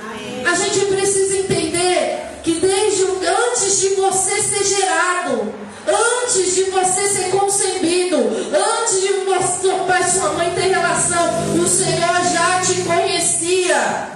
A 0.47 0.55
gente 0.55 0.87
precisa 0.87 1.37
entender 1.39 2.41
que 2.43 2.55
desde 2.55 3.03
antes 3.27 3.81
de 3.81 3.89
você 3.91 4.43
ser 4.43 4.65
gerado, 4.65 5.55
antes 5.87 6.55
de 6.55 6.65
você 6.65 7.09
ser 7.09 7.31
concebido, 7.31 8.17
antes 8.19 9.01
de 9.01 9.13
você, 9.25 9.63
seu 9.63 9.79
pai 9.87 10.03
e 10.03 10.11
sua 10.11 10.33
mãe 10.33 10.51
ter 10.55 10.69
relação, 10.75 11.55
o 11.55 11.69
Senhor 11.69 12.23
já 12.33 12.61
te 12.61 12.83
conhecia. 12.83 14.09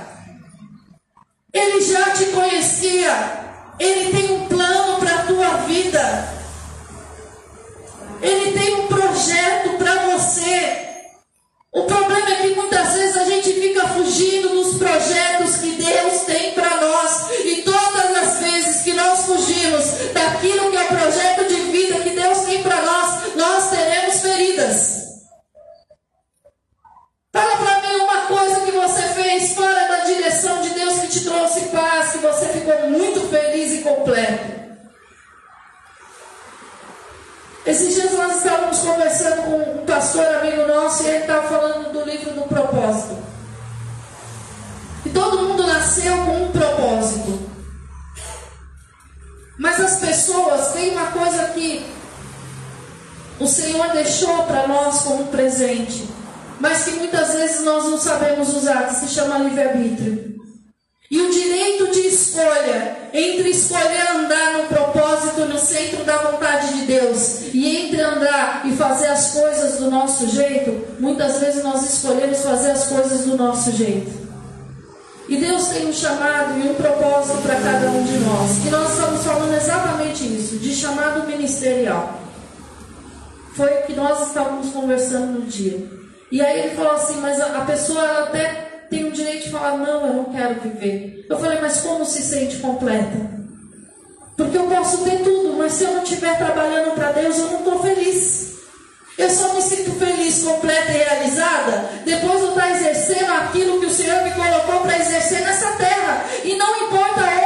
Ele 1.53 1.81
já 1.81 2.11
te 2.11 2.27
conhecia. 2.27 3.47
Ele 3.79 4.11
tem 4.11 4.33
um 4.33 4.47
plano 4.47 4.99
para 4.99 5.15
a 5.15 5.23
tua 5.23 5.49
vida. 5.59 6.29
Ele 8.21 8.53
tem 8.59 8.75
um 8.75 8.87
projeto 8.89 9.79
para 9.79 9.95
você. 10.11 10.96
O 11.77 11.83
problema 11.83 12.31
é 12.31 12.37
que 12.37 12.55
muitas 12.55 12.95
vezes 12.95 13.17
a 13.19 13.25
gente 13.25 13.53
fica 13.53 13.87
fugindo 13.89 14.49
dos 14.49 14.79
projetos 14.79 15.57
que 15.57 15.73
Deus 15.73 16.23
tem 16.23 16.53
para 16.53 16.75
nós. 16.81 17.27
E 17.45 17.61
todas 17.61 18.17
as 18.17 18.39
vezes 18.39 18.83
que 18.83 18.95
nós 18.95 19.27
fugimos 19.27 19.85
daquilo 20.15 20.71
que 20.71 20.77
é 20.79 20.85
o 20.85 20.87
projeto 20.87 21.26
nasceu 45.97 46.17
com 46.25 46.45
um 46.45 46.51
propósito. 46.51 47.39
Mas 49.59 49.81
as 49.81 49.97
pessoas 49.97 50.73
têm 50.73 50.91
uma 50.91 51.07
coisa 51.07 51.45
que 51.49 51.87
o 53.41 53.47
Senhor 53.47 53.89
deixou 53.93 54.45
para 54.45 54.67
nós 54.67 55.03
como 55.03 55.27
presente, 55.29 56.07
mas 56.61 56.85
que 56.85 56.91
muitas 56.93 57.33
vezes 57.35 57.65
nós 57.65 57.85
não 57.85 57.99
sabemos 57.99 58.55
usar, 58.55 58.89
que 58.89 58.97
se 58.97 59.09
chama 59.09 59.39
livre-arbítrio. 59.39 60.37
E 61.11 61.21
o 61.21 61.31
direito 61.31 61.93
de 61.93 62.01
escolha 62.01 62.97
entre 63.13 63.51
escolher 63.51 64.11
andar 64.17 64.55
no 64.55 64.67
propósito, 64.67 65.47
no 65.47 65.59
centro 65.59 66.05
da 66.05 66.17
vontade 66.19 66.75
de 66.75 66.87
Deus, 66.87 67.43
e 67.55 67.77
entre 67.77 68.01
andar 68.01 68.63
e 68.67 68.77
fazer 68.77 69.07
as 69.07 69.31
coisas 69.31 69.79
do 69.79 69.91
nosso 69.91 70.29
jeito, 70.29 70.85
muitas 70.99 71.39
vezes 71.39 71.63
nós 71.63 71.89
escolhemos 71.89 72.41
fazer 72.41 72.73
as 72.73 72.87
coisas 72.87 73.25
do 73.25 73.37
nosso 73.37 73.71
jeito. 73.71 74.26
E 75.29 75.37
Deus 75.37 75.69
tem 75.69 75.89
um 75.89 75.93
chamado 75.93 76.59
e 76.59 76.69
um 76.69 76.75
propósito 76.75 77.43
para 77.43 77.57
cada 77.57 77.89
um 77.89 78.05
de 78.05 78.19
nós. 78.19 78.65
E 78.65 78.71
nós 78.71 78.93
estamos 78.93 79.25
falando 79.25 79.55
exatamente 79.55 80.25
isso, 80.25 80.57
de 80.57 80.75
chamado 80.75 81.27
ministerial. 81.27 82.21
Foi 83.55 83.71
o 83.71 83.83
que 83.83 83.95
nós 83.95 84.29
estávamos 84.29 84.71
conversando 84.71 85.41
no 85.41 85.47
dia. 85.47 85.85
E 86.31 86.41
aí 86.41 86.61
ele 86.61 86.77
falou 86.77 86.93
assim, 86.93 87.17
mas 87.21 87.41
a, 87.41 87.61
pessoa 87.63 88.23
até 88.23 88.85
tem 88.89 89.05
o 89.05 89.13
direito 89.13 89.45
de 89.45 89.51
falar, 89.51 89.79
não, 89.79 90.07
eu 90.07 90.15
não 90.15 90.25
quero 90.27 90.61
viver. 90.61 91.27
Eu 91.29 91.39
falei, 91.39 91.61
mas 91.61 91.81
como 91.81 92.05
se 92.05 92.23
sente 92.23 92.59
completa? 92.59 93.37
Porque 94.37 94.59
eu 94.59 94.67
posso 94.67 94.99
ter 95.05 95.23
tudo, 95.23 95.57
mas 95.57 95.73
se 95.73 95.85
eu 95.85 95.93
não 95.93 96.03
estiver 96.03 96.37
trabalhando 96.37 96.95
para 96.95 97.13
Deus, 97.13 97.39
eu 97.39 97.47
não 97.47 97.59
estou 97.59 97.83
feliz. 97.83 98.56
Eu 99.19 99.31
só 99.31 99.55
me 99.55 99.63
sinto 99.63 99.93
feliz, 99.99 100.43
completa 100.43 100.93
e 100.93 100.99
realizada 100.99 101.97
depois 102.05 102.41
eu 102.41 102.51
estar 102.51 102.71
exercendo 102.71 103.33
aquilo 103.33 103.81
que 103.81 103.87
o 103.87 103.93
Senhor 103.93 104.23
me 104.23 104.31
colocou 104.31 104.81
para 104.81 104.99
exercer 104.99 105.41
nessa 105.41 105.73
terra. 105.73 106.25
E 106.45 106.55
não 106.55 106.87
importa 106.87 107.21
onde, 107.21 107.46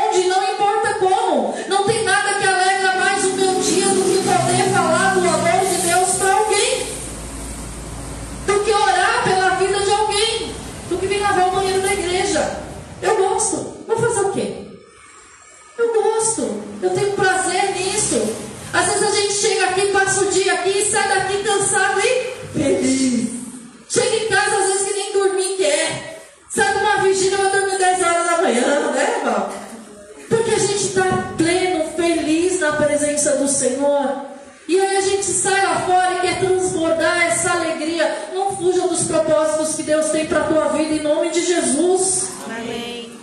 Senhor. 33.61 34.27
E 34.67 34.81
aí 34.81 34.97
a 34.97 35.01
gente 35.01 35.25
sai 35.25 35.67
lá 35.67 35.81
fora 35.81 36.15
e 36.15 36.21
quer 36.21 36.41
transbordar 36.41 37.27
essa 37.27 37.51
alegria. 37.53 38.31
Não 38.33 38.57
fuja 38.57 38.89
dos 38.89 39.05
propósitos 39.05 39.75
que 39.75 39.83
Deus 39.83 40.07
tem 40.11 40.27
para 40.27 40.41
a 40.41 40.45
tua 40.45 40.69
vida, 40.69 40.95
em 40.95 41.03
nome 41.03 41.31
de 41.31 41.45
Jesus. 41.45 42.31
Amém. 42.47 43.19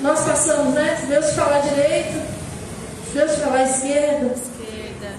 Nós 0.00 0.20
passamos, 0.20 0.74
né? 0.74 0.96
Se 1.00 1.06
Deus 1.06 1.32
falar 1.32 1.60
direito. 1.60 2.22
Deus 3.12 3.32
falar 3.36 3.64
esquerda. 3.64 4.26
Esquerda. 4.26 5.14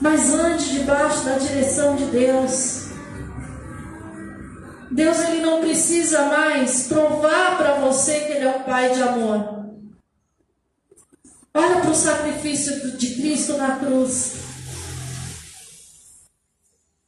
Mas 0.00 0.32
ande 0.32 0.78
debaixo 0.78 1.24
da 1.24 1.34
direção 1.38 1.96
de 1.96 2.04
Deus. 2.04 2.86
Deus 4.90 5.18
ele 5.24 5.40
não 5.40 5.60
precisa 5.60 6.22
mais 6.26 6.86
provar 6.86 7.58
para 7.58 7.72
você 7.74 8.20
que 8.20 8.32
ele 8.32 8.46
é 8.46 8.50
um 8.50 8.62
pai 8.62 8.90
de 8.90 9.02
amor. 9.02 9.61
Olha 11.54 11.80
para 11.80 11.90
o 11.90 11.94
sacrifício 11.94 12.96
de 12.96 13.14
Cristo 13.14 13.58
na 13.58 13.76
cruz. 13.76 14.36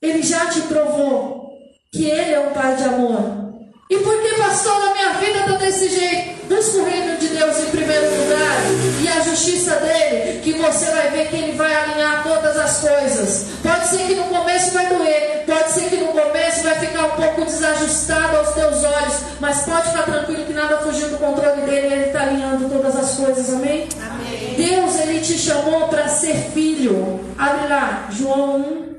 Ele 0.03 0.23
já 0.23 0.47
te 0.51 0.61
provou 0.63 1.51
que 1.91 2.05
ele 2.05 2.33
é 2.33 2.41
um 2.41 2.53
pai 2.53 2.77
de 2.77 2.85
amor. 2.85 3.45
E 3.89 3.97
por 3.99 4.21
que, 4.21 4.35
pastor, 4.37 4.79
na 4.81 4.93
minha 4.93 5.11
vida 5.15 5.39
está 5.41 5.53
desse 5.53 5.89
jeito? 5.89 6.35
Busca 6.47 6.77
o 6.77 6.85
reino 6.85 7.17
de 7.17 7.29
Deus 7.29 7.57
em 7.59 7.71
primeiro 7.71 8.05
lugar 8.05 8.61
e 9.03 9.09
a 9.09 9.21
justiça 9.23 9.77
dele, 9.77 10.41
que 10.41 10.53
você 10.53 10.91
vai 10.91 11.11
ver 11.11 11.29
que 11.29 11.37
ele 11.37 11.53
vai 11.53 11.75
alinhar 11.75 12.23
todas 12.23 12.57
as 12.57 12.81
coisas. 12.81 13.47
Pode 13.63 13.89
ser 13.89 14.07
que 14.07 14.15
no 14.15 14.25
começo 14.25 14.73
vai 14.73 14.87
doer, 14.89 15.45
pode 15.47 15.71
ser 15.71 15.89
que 15.89 15.97
no 15.97 16.09
começo 16.09 16.63
vai 16.65 16.79
ficar 16.81 17.07
um 17.07 17.17
pouco 17.17 17.45
desajustado 17.47 18.37
aos 18.37 18.55
teus 18.55 18.85
olhos, 18.85 19.15
mas 19.41 19.63
pode 19.63 19.89
ficar 19.89 20.03
tranquilo 20.03 20.45
que 20.45 20.53
nada 20.53 20.79
fugiu 20.79 21.09
do 21.09 21.17
controle 21.17 21.63
dele 21.63 21.95
ele 21.95 22.05
está 22.07 22.23
alinhando 22.23 22.69
todas 22.69 22.95
as 22.95 23.15
coisas, 23.15 23.55
amém? 23.55 23.89
amém? 24.03 24.13
Deus, 24.57 24.97
ele 25.00 25.21
te 25.21 25.38
chamou 25.38 25.88
para 25.88 26.09
ser 26.09 26.50
filho. 26.53 27.21
Abre 27.38 27.69
lá, 27.69 28.09
João 28.11 28.61
1. 28.61 28.95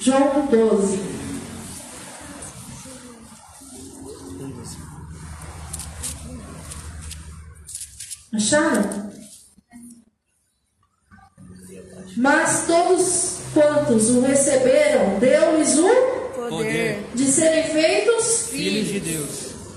João 0.00 0.46
12. 0.46 0.98
Acharam? 8.32 9.10
Mas 12.16 12.66
todos 12.66 13.39
quantos 13.52 14.10
o 14.10 14.20
receberam, 14.20 15.18
deu-lhes 15.18 15.78
o 15.78 15.88
Poder. 16.48 17.04
de 17.14 17.24
serem 17.26 17.64
feitos, 17.64 18.48
Filhos 18.50 18.88
de 18.88 19.00
Deus, 19.00 19.28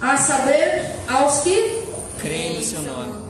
a 0.01 0.17
saber, 0.17 0.86
aos 1.07 1.41
que 1.41 1.83
creem 2.19 2.57
no 2.57 2.63
seu 2.63 2.81
nome. 2.81 3.22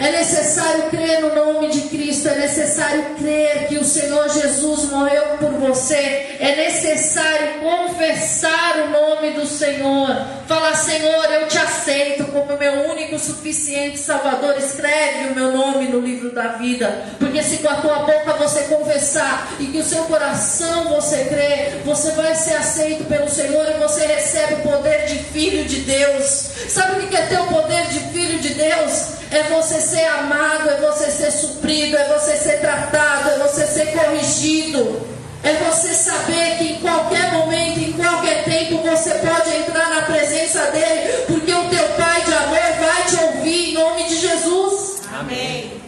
É 0.00 0.10
necessário 0.12 0.84
crer 0.84 1.20
no 1.20 1.34
nome 1.34 1.68
de 1.68 1.82
Cristo, 1.82 2.26
é 2.26 2.34
necessário 2.36 3.04
crer 3.18 3.68
que 3.68 3.76
o 3.76 3.84
Senhor 3.84 4.30
Jesus 4.30 4.90
morreu 4.90 5.22
por 5.38 5.50
você, 5.52 6.36
é 6.40 6.56
necessário 6.56 7.60
confessar 7.60 8.78
o 8.78 8.90
nome 8.90 9.32
do 9.32 9.44
Senhor, 9.44 10.08
falar: 10.48 10.74
Senhor, 10.74 11.30
eu 11.32 11.48
te 11.48 11.58
aceito 11.58 12.24
como 12.32 12.56
meu 12.56 12.90
único, 12.90 13.18
suficiente 13.18 13.98
Salvador. 13.98 14.56
Escreve 14.56 15.32
o 15.32 15.34
meu 15.34 15.52
nome 15.52 15.88
no 15.88 16.00
livro 16.00 16.30
da 16.32 16.48
vida, 16.52 17.04
porque 17.18 17.42
se 17.42 17.58
com 17.58 17.68
a 17.68 17.74
tua 17.74 17.98
boca 17.98 18.32
você 18.38 18.62
confessar 18.62 19.52
e 19.60 19.66
que 19.66 19.78
o 19.78 19.84
seu 19.84 20.04
coração 20.04 20.84
você 20.88 21.26
crer, 21.26 21.82
você 21.84 22.12
vai 22.12 22.34
ser 22.34 22.54
aceito 22.54 23.04
pelo 23.04 23.28
Senhor 23.28 23.68
e 23.68 23.78
você 23.78 24.06
recebe 24.06 24.54
o 24.54 24.62
poder 24.62 25.04
de 25.04 25.18
filho 25.24 25.64
de 25.66 25.80
Deus. 25.80 26.52
Sabe 26.70 27.04
o 27.04 27.06
que 27.06 27.16
é 27.16 27.26
ter 27.26 27.38
o 27.38 27.48
poder 27.48 27.86
de 27.88 28.00
filho 28.14 28.38
de 28.38 28.54
Deus? 28.54 29.20
É 29.30 29.44
você 29.44 29.80
ser 29.90 30.04
amado, 30.06 30.70
é 30.70 30.76
você 30.80 31.10
ser 31.10 31.30
suprido, 31.32 31.96
é 31.96 32.04
você 32.08 32.36
ser 32.36 32.60
tratado, 32.60 33.30
é 33.30 33.38
você 33.38 33.66
ser 33.66 33.86
corrigido. 33.92 35.10
É 35.42 35.54
você 35.54 35.94
saber 35.94 36.58
que 36.58 36.72
em 36.72 36.80
qualquer 36.80 37.32
momento, 37.32 37.80
em 37.80 37.92
qualquer 37.94 38.44
tempo, 38.44 38.82
você 38.82 39.14
pode 39.14 39.56
entrar 39.56 39.88
na 39.88 40.02
presença 40.02 40.70
dele, 40.70 41.24
porque 41.26 41.52
o 41.52 41.68
teu 41.70 41.88
Pai 41.96 42.22
de 42.24 42.34
amor 42.34 42.58
vai 42.78 43.04
te 43.04 43.16
ouvir 43.24 43.70
em 43.70 43.74
nome 43.74 44.04
de 44.04 44.16
Jesus. 44.16 45.02
Amém. 45.18 45.80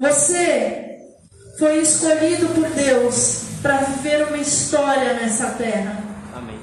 Você 0.00 0.98
foi 1.58 1.80
escolhido 1.80 2.48
por 2.48 2.68
Deus 2.70 3.42
para 3.62 3.78
viver 3.78 4.26
uma 4.26 4.38
história 4.38 5.14
nessa 5.14 5.50
terra. 5.50 5.98
Amém. 6.34 6.60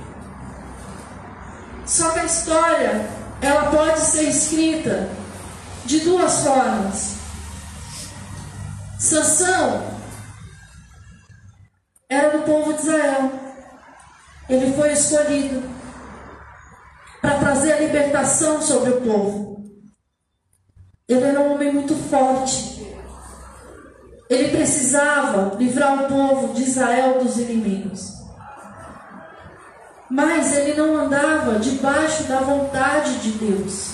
Só 1.85 2.09
que 2.11 2.19
a 2.19 2.25
história, 2.25 3.05
ela 3.41 3.71
pode 3.71 3.99
ser 3.99 4.29
escrita 4.29 5.09
de 5.85 6.01
duas 6.01 6.43
formas. 6.43 7.15
Sansão 8.99 9.99
era 12.07 12.37
do 12.37 12.43
povo 12.43 12.73
de 12.73 12.81
Israel. 12.81 13.31
Ele 14.47 14.73
foi 14.73 14.93
escolhido 14.93 15.63
para 17.19 17.39
trazer 17.39 17.73
a 17.73 17.79
libertação 17.79 18.61
sobre 18.61 18.91
o 18.91 19.01
povo. 19.01 19.51
Ele 21.07 21.23
era 21.23 21.39
um 21.39 21.53
homem 21.53 21.73
muito 21.73 21.95
forte. 21.95 22.85
Ele 24.29 24.55
precisava 24.55 25.55
livrar 25.57 26.03
o 26.03 26.07
povo 26.07 26.53
de 26.53 26.63
Israel 26.63 27.23
dos 27.23 27.37
inimigos. 27.37 28.20
Mas 30.11 30.57
ele 30.57 30.73
não 30.73 30.97
andava 30.97 31.57
debaixo 31.57 32.23
da 32.23 32.41
vontade 32.41 33.19
de 33.19 33.31
Deus. 33.31 33.91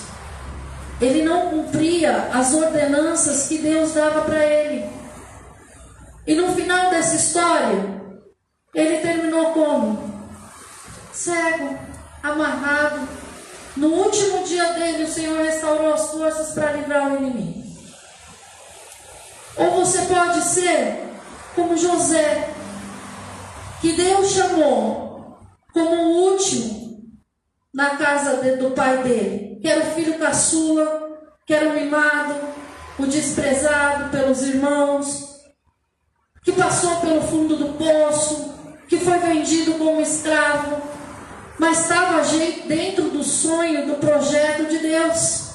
Ele 1.00 1.22
não 1.22 1.48
cumpria 1.48 2.28
as 2.34 2.52
ordenanças 2.52 3.46
que 3.46 3.58
Deus 3.58 3.94
dava 3.94 4.22
para 4.22 4.44
ele. 4.44 4.90
E 6.26 6.34
no 6.34 6.52
final 6.56 6.90
dessa 6.90 7.14
história, 7.14 8.02
ele 8.74 8.98
terminou 8.98 9.52
como? 9.52 10.12
Cego, 11.12 11.78
amarrado. 12.20 13.08
No 13.76 13.86
último 13.86 14.42
dia 14.42 14.72
dele, 14.72 15.04
o 15.04 15.12
Senhor 15.12 15.40
restaurou 15.40 15.94
as 15.94 16.10
forças 16.10 16.50
para 16.52 16.72
livrar 16.72 17.12
o 17.12 17.16
inimigo. 17.16 17.62
Ou 19.56 19.70
você 19.70 20.00
pode 20.06 20.42
ser 20.42 21.12
como 21.54 21.76
José, 21.76 22.50
que 23.80 23.92
Deus 23.92 24.32
chamou 24.32 25.07
como 25.72 25.94
o 25.94 26.32
último 26.32 27.10
na 27.72 27.96
casa 27.96 28.38
de, 28.38 28.56
do 28.56 28.70
pai 28.70 29.02
dele, 29.02 29.58
que 29.60 29.68
era 29.68 29.80
o 29.80 29.94
filho 29.94 30.18
caçula, 30.18 31.18
que 31.46 31.54
era 31.54 31.68
o 31.68 31.74
mimado, 31.74 32.34
o 32.98 33.06
desprezado 33.06 34.10
pelos 34.10 34.42
irmãos, 34.42 35.28
que 36.42 36.52
passou 36.52 36.96
pelo 36.96 37.22
fundo 37.22 37.56
do 37.56 37.74
poço, 37.74 38.54
que 38.88 38.98
foi 38.98 39.18
vendido 39.18 39.74
como 39.74 40.00
escravo, 40.00 40.80
mas 41.58 41.80
estava 41.80 42.22
dentro 42.66 43.10
do 43.10 43.22
sonho, 43.22 43.86
do 43.86 43.94
projeto 43.94 44.68
de 44.68 44.78
Deus. 44.78 45.48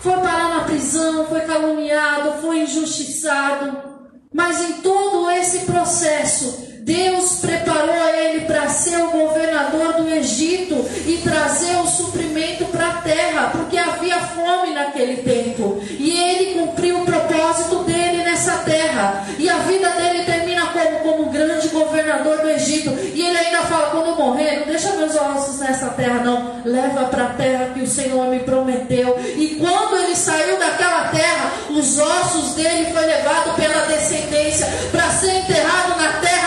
foi 0.00 0.12
parar 0.12 0.48
na 0.50 0.64
prisão, 0.64 1.26
foi 1.26 1.40
caluniado, 1.40 2.40
foi 2.40 2.60
injustiçado. 2.60 3.88
Mas 4.32 4.60
em 4.60 4.72
todo 4.80 5.30
esse 5.30 5.60
processo, 5.60 6.67
Deus 6.88 7.40
preparou 7.42 8.08
ele 8.14 8.46
para 8.46 8.66
ser 8.70 8.96
o 8.96 9.10
governador 9.10 9.92
do 9.92 10.08
Egito 10.08 10.74
e 11.06 11.18
trazer 11.18 11.76
o 11.76 11.86
suprimento 11.86 12.64
para 12.64 12.88
a 12.88 12.94
terra, 13.02 13.50
porque 13.52 13.76
havia 13.76 14.18
fome 14.18 14.72
naquele 14.72 15.18
tempo. 15.18 15.82
E 15.82 16.18
ele 16.18 16.54
cumpriu 16.54 17.02
o 17.02 17.04
propósito 17.04 17.84
dele 17.84 18.24
nessa 18.24 18.52
terra. 18.64 19.26
E 19.38 19.50
a 19.50 19.58
vida 19.58 19.90
dele 19.90 20.24
termina 20.24 20.68
como, 20.68 21.00
como 21.00 21.30
grande 21.30 21.68
governador 21.68 22.38
do 22.38 22.48
Egito. 22.48 22.88
E 23.14 23.20
ele 23.20 23.36
ainda 23.36 23.60
fala: 23.64 23.90
quando 23.90 24.16
morrer, 24.16 24.60
não 24.60 24.68
deixa 24.68 24.90
meus 24.92 25.14
ossos 25.14 25.60
nessa 25.60 25.90
terra, 25.90 26.24
não. 26.24 26.62
Leva 26.64 27.04
para 27.08 27.24
a 27.24 27.34
terra 27.34 27.70
que 27.74 27.82
o 27.82 27.86
Senhor 27.86 28.28
me 28.30 28.38
prometeu. 28.40 29.14
E 29.36 29.56
quando 29.60 29.94
ele 29.98 30.16
saiu 30.16 30.58
daquela 30.58 31.08
terra, 31.08 31.52
os 31.68 31.98
ossos 31.98 32.54
dele 32.54 32.90
foi 32.94 33.04
levado 33.04 33.54
pela 33.56 33.84
descendência 33.84 34.66
para 34.90 35.10
ser 35.10 35.34
enterrado 35.34 36.00
na 36.00 36.12
terra 36.20 36.37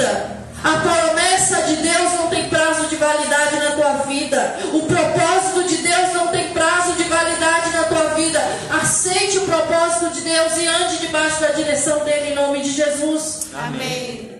A 0.00 0.76
promessa 0.78 1.62
de 1.62 1.76
Deus 1.76 2.12
não 2.12 2.28
tem 2.28 2.48
prazo 2.48 2.86
de 2.86 2.96
validade 2.96 3.56
na 3.56 3.72
tua 3.72 3.92
vida. 4.04 4.56
O 4.72 4.82
propósito 4.82 5.64
de 5.64 5.76
Deus 5.78 6.12
não 6.14 6.28
tem 6.28 6.48
prazo 6.52 6.92
de 6.92 7.02
validade 7.02 7.70
na 7.70 7.84
tua 7.84 8.14
vida. 8.14 8.40
Aceite 8.80 9.38
o 9.38 9.46
propósito 9.46 10.10
de 10.10 10.20
Deus 10.20 10.56
e 10.56 10.66
ande 10.66 10.98
debaixo 10.98 11.40
da 11.40 11.48
direção 11.48 12.04
dele 12.04 12.30
em 12.30 12.34
nome 12.34 12.60
de 12.62 12.70
Jesus. 12.70 13.48
Amém. 13.54 14.32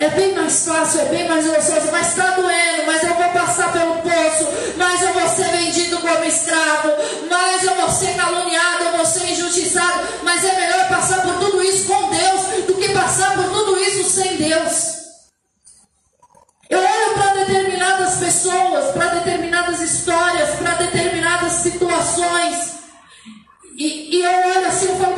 É 0.00 0.08
bem 0.10 0.32
mais 0.32 0.64
fácil, 0.64 1.00
é 1.00 1.04
bem 1.06 1.28
mais 1.28 1.44
gostoso, 1.44 1.88
mas 1.90 2.08
está 2.08 2.30
doendo, 2.30 2.86
mas 2.86 3.02
eu 3.02 3.14
vou 3.14 3.28
passar 3.30 3.72
pelo 3.72 3.96
poço, 3.96 4.48
mas 4.76 5.02
eu 5.02 5.12
vou 5.12 5.28
ser 5.28 5.48
vendido 5.48 5.98
como 5.98 6.24
escravo, 6.24 6.92
mas 7.28 7.64
eu 7.64 7.74
vou 7.74 7.90
ser 7.90 8.14
caluniado, 8.14 8.84
eu 8.84 8.96
vou 8.96 9.04
ser 9.04 9.28
injustiçado, 9.28 10.06
mas 10.22 10.44
é 10.44 10.54
melhor 10.54 10.88
passar 10.88 11.22
por 11.22 11.34
tudo 11.40 11.62
isso 11.64 11.86
com 11.86 12.10
Deus 12.10 12.66
do 12.68 12.74
que 12.74 12.90
passar 12.90 13.34
por 13.34 13.50
tudo 13.50 13.76
isso 13.80 14.08
sem 14.08 14.36
Deus. 14.36 14.87
Pessoas, 18.18 18.92
para 18.92 19.14
determinadas 19.14 19.80
histórias, 19.80 20.50
para 20.56 20.74
determinadas 20.74 21.52
situações, 21.52 22.78
e, 23.78 24.16
e 24.16 24.22
eu 24.22 24.30
olho 24.30 24.66
assim 24.66 24.92
e 24.92 24.98
falo, 24.98 25.14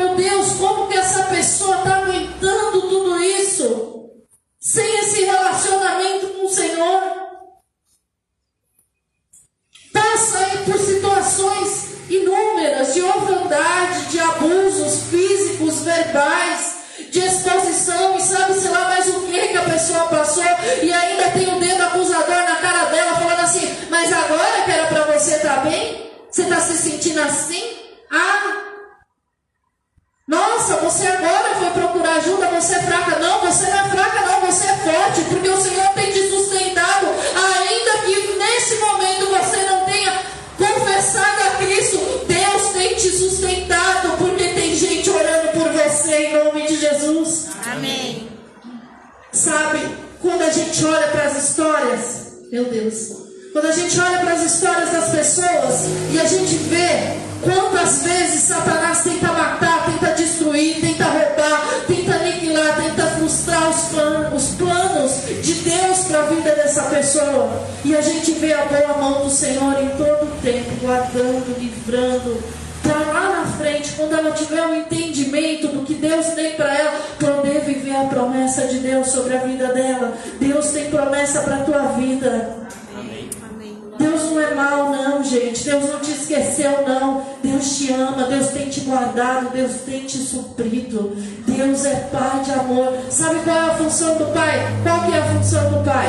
função 93.85 94.17
do 94.17 94.27
Pai? 94.35 94.59
Qual 94.83 95.05
que 95.05 95.13
é 95.13 95.19
a 95.19 95.25
função 95.25 95.71
do 95.71 95.85
Pai? 95.85 96.09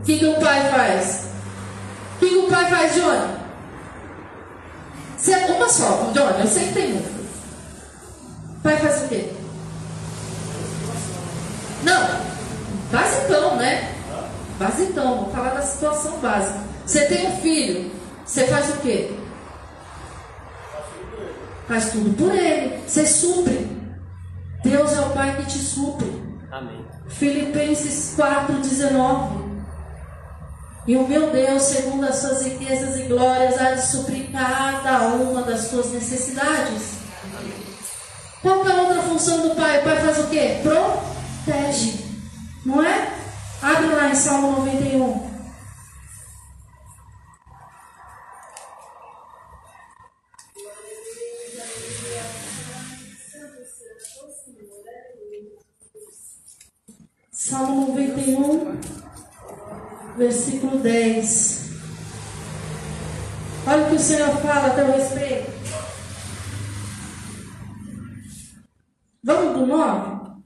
O 0.00 0.04
que, 0.04 0.18
que 0.18 0.26
o 0.26 0.34
Pai 0.40 0.70
faz? 0.70 1.26
O 2.16 2.18
que, 2.18 2.28
que 2.28 2.36
o 2.36 2.48
Pai 2.48 2.68
faz, 2.68 2.94
Johnny? 2.94 3.40
É 5.28 5.52
uma 5.52 5.68
só, 5.68 6.10
Johnny, 6.12 6.40
eu 6.40 6.46
sei 6.46 6.68
que 6.68 6.74
tem 6.74 6.92
uma. 6.92 7.00
O 7.00 8.62
pai 8.62 8.76
faz 8.78 9.02
o 9.02 9.08
quê? 9.08 9.32
Não, 11.82 12.08
basicão, 12.90 13.56
né? 13.56 13.94
Basicão, 14.58 15.24
vou 15.24 15.32
falar 15.32 15.50
da 15.50 15.62
situação 15.62 16.18
básica. 16.18 16.58
Você 16.84 17.06
tem 17.06 17.28
um 17.28 17.36
filho, 17.38 17.90
você 18.24 18.46
faz 18.46 18.70
o 18.70 18.78
quê? 18.78 19.12
Faz 21.68 21.90
tudo 21.90 22.16
por 22.16 22.34
ele. 22.34 22.82
Você 22.86 23.06
supre. 23.06 23.68
Deus 24.64 24.92
é 24.92 25.00
o 25.00 25.10
Pai 25.10 25.36
que 25.36 25.46
te 25.46 25.58
supre. 25.58 26.29
Amém. 26.50 26.84
Filipenses 27.08 28.14
4,19. 28.16 29.50
E 30.86 30.96
o 30.96 31.06
meu 31.06 31.30
Deus, 31.30 31.62
segundo 31.62 32.04
as 32.04 32.16
suas 32.16 32.42
riquezas 32.44 32.98
e 32.98 33.02
glórias, 33.04 33.60
há 33.60 33.72
de 33.72 33.86
suprir 33.86 34.32
cada 34.32 35.08
uma 35.08 35.42
das 35.42 35.68
suas 35.68 35.92
necessidades. 35.92 36.98
Qual 38.42 38.66
é 38.66 38.72
a 38.72 38.82
outra 38.82 39.02
função 39.02 39.48
do 39.48 39.54
Pai? 39.54 39.80
O 39.80 39.84
Pai 39.84 40.00
faz 40.00 40.18
o 40.18 40.26
quê? 40.28 40.60
Protege. 40.62 42.04
Não 42.64 42.82
é? 42.82 43.12
Abre 43.62 43.86
lá 43.88 44.08
em 44.08 44.14
Salmo 44.14 44.52
91. 44.52 45.29
Salmo 57.50 57.88
91, 57.88 58.78
versículo 60.16 60.78
10. 60.78 61.70
Olha 63.66 63.86
o 63.86 63.88
que 63.88 63.96
o 63.96 63.98
Senhor 63.98 64.36
fala 64.36 64.68
a 64.68 64.70
teu 64.70 64.92
respeito. 64.92 65.50
Vamos 69.24 69.58
do 69.58 69.66
9? 69.66 70.40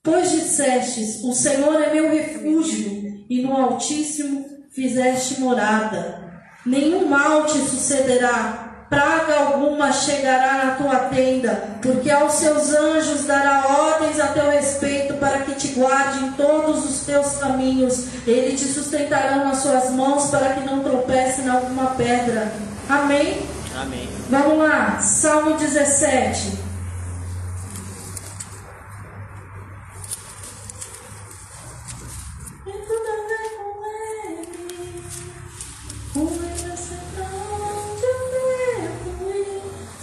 Pois 0.00 0.30
dissestes: 0.30 1.24
O 1.24 1.32
Senhor 1.32 1.74
é 1.82 1.92
meu 1.92 2.08
refúgio, 2.08 3.26
e 3.28 3.42
no 3.42 3.56
Altíssimo 3.56 4.46
fizeste 4.70 5.40
morada. 5.40 6.24
Nenhum 6.64 7.08
mal 7.08 7.46
te 7.46 7.58
sucederá, 7.58 8.65
praga 8.88 9.34
alguma 9.36 9.92
chegará 9.92 10.64
na 10.64 10.74
tua 10.74 10.96
tenda, 11.10 11.78
porque 11.82 12.10
aos 12.10 12.32
seus 12.34 12.72
anjos 12.74 13.24
dará 13.24 13.64
ordens 13.68 14.20
a 14.20 14.28
teu 14.28 14.50
respeito 14.50 15.14
para 15.14 15.40
que 15.40 15.54
te 15.54 15.68
guarde 15.68 16.24
em 16.24 16.32
todos 16.32 16.84
os 16.84 17.00
teus 17.06 17.36
caminhos. 17.38 18.06
Ele 18.26 18.56
te 18.56 18.64
sustentará 18.64 19.36
nas 19.36 19.58
suas 19.58 19.90
mãos 19.90 20.30
para 20.30 20.54
que 20.54 20.60
não 20.60 20.80
tropece 20.80 21.42
em 21.42 21.48
alguma 21.48 21.90
pedra. 21.90 22.52
Amém? 22.88 23.42
Amém. 23.80 24.08
Vamos 24.30 24.58
lá, 24.58 24.98
Salmo 25.00 25.56
17. 25.56 26.65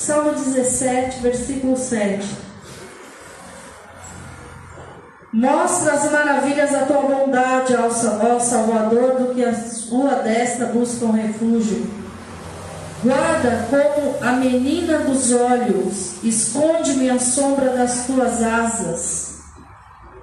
Salmo 0.05 0.33
17, 0.33 1.21
versículo 1.21 1.77
7. 1.77 2.27
Mostra 5.31 5.93
as 5.93 6.11
maravilhas 6.11 6.71
da 6.71 6.85
tua 6.85 7.03
bondade, 7.03 7.73
ó 7.73 8.37
Salvador, 8.37 9.15
do 9.17 9.33
que 9.33 9.45
a 9.45 9.55
sua 9.55 10.15
destra 10.15 10.65
buscam 10.65 11.11
refúgio. 11.11 11.87
Guarda 13.01 13.65
como 13.69 14.17
a 14.21 14.33
menina 14.33 14.99
dos 14.99 15.31
olhos, 15.31 16.15
esconde-me 16.21 17.09
a 17.09 17.17
sombra 17.17 17.69
das 17.69 18.05
tuas 18.05 18.43
asas. 18.43 19.37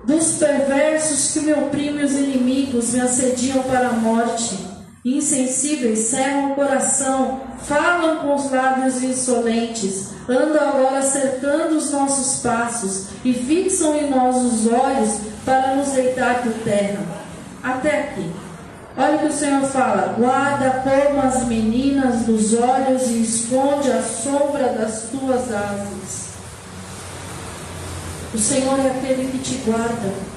Dos 0.05 0.35
perversos 0.35 1.33
que 1.33 1.40
me 1.40 1.55
oprimem 1.55 2.05
os 2.05 2.12
inimigos 2.12 2.93
me 2.93 3.01
assediam 3.01 3.62
para 3.62 3.88
a 3.88 3.93
morte. 3.93 4.69
Insensíveis 5.04 5.98
cerram 5.98 6.52
o 6.52 6.54
coração, 6.54 7.40
falam 7.62 8.18
com 8.18 8.34
os 8.34 8.50
lábios 8.50 9.02
insolentes, 9.02 10.08
andam 10.28 10.68
agora 10.68 11.00
cercando 11.00 11.78
os 11.78 11.90
nossos 11.90 12.42
passos 12.42 13.06
e 13.24 13.32
fixam 13.32 13.96
em 13.96 14.10
nós 14.10 14.36
os 14.36 14.66
olhos 14.66 15.20
para 15.42 15.76
nos 15.76 15.88
deitar 15.92 16.42
por 16.42 16.52
terra. 16.64 17.00
Até 17.62 18.00
aqui. 18.00 18.30
Olha 18.94 19.16
o 19.16 19.18
que 19.20 19.26
o 19.26 19.32
Senhor 19.32 19.62
fala: 19.68 20.14
guarda 20.18 20.82
como 20.82 21.22
as 21.22 21.46
meninas 21.46 22.26
dos 22.26 22.52
olhos 22.52 23.08
e 23.08 23.22
esconde 23.22 23.90
a 23.90 24.02
sombra 24.02 24.68
das 24.74 25.04
tuas 25.04 25.50
asas. 25.50 26.30
O 28.34 28.38
Senhor 28.38 28.78
é 28.78 28.90
aquele 28.90 29.30
que 29.32 29.38
te 29.38 29.54
guarda. 29.64 30.30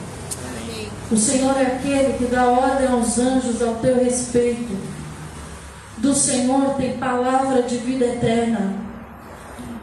O 1.14 1.18
Senhor 1.18 1.56
é 1.58 1.68
aquele 1.68 2.14
que 2.14 2.26
dá 2.26 2.48
ordem 2.48 2.88
aos 2.88 3.20
anjos 3.20 3.62
ao 3.62 3.76
teu 3.76 4.04
respeito. 4.04 4.76
Do 6.00 6.12
Senhor 6.16 6.74
tem 6.74 6.98
palavra 6.98 7.62
de 7.62 7.78
vida 7.78 8.04
eterna 8.06 8.83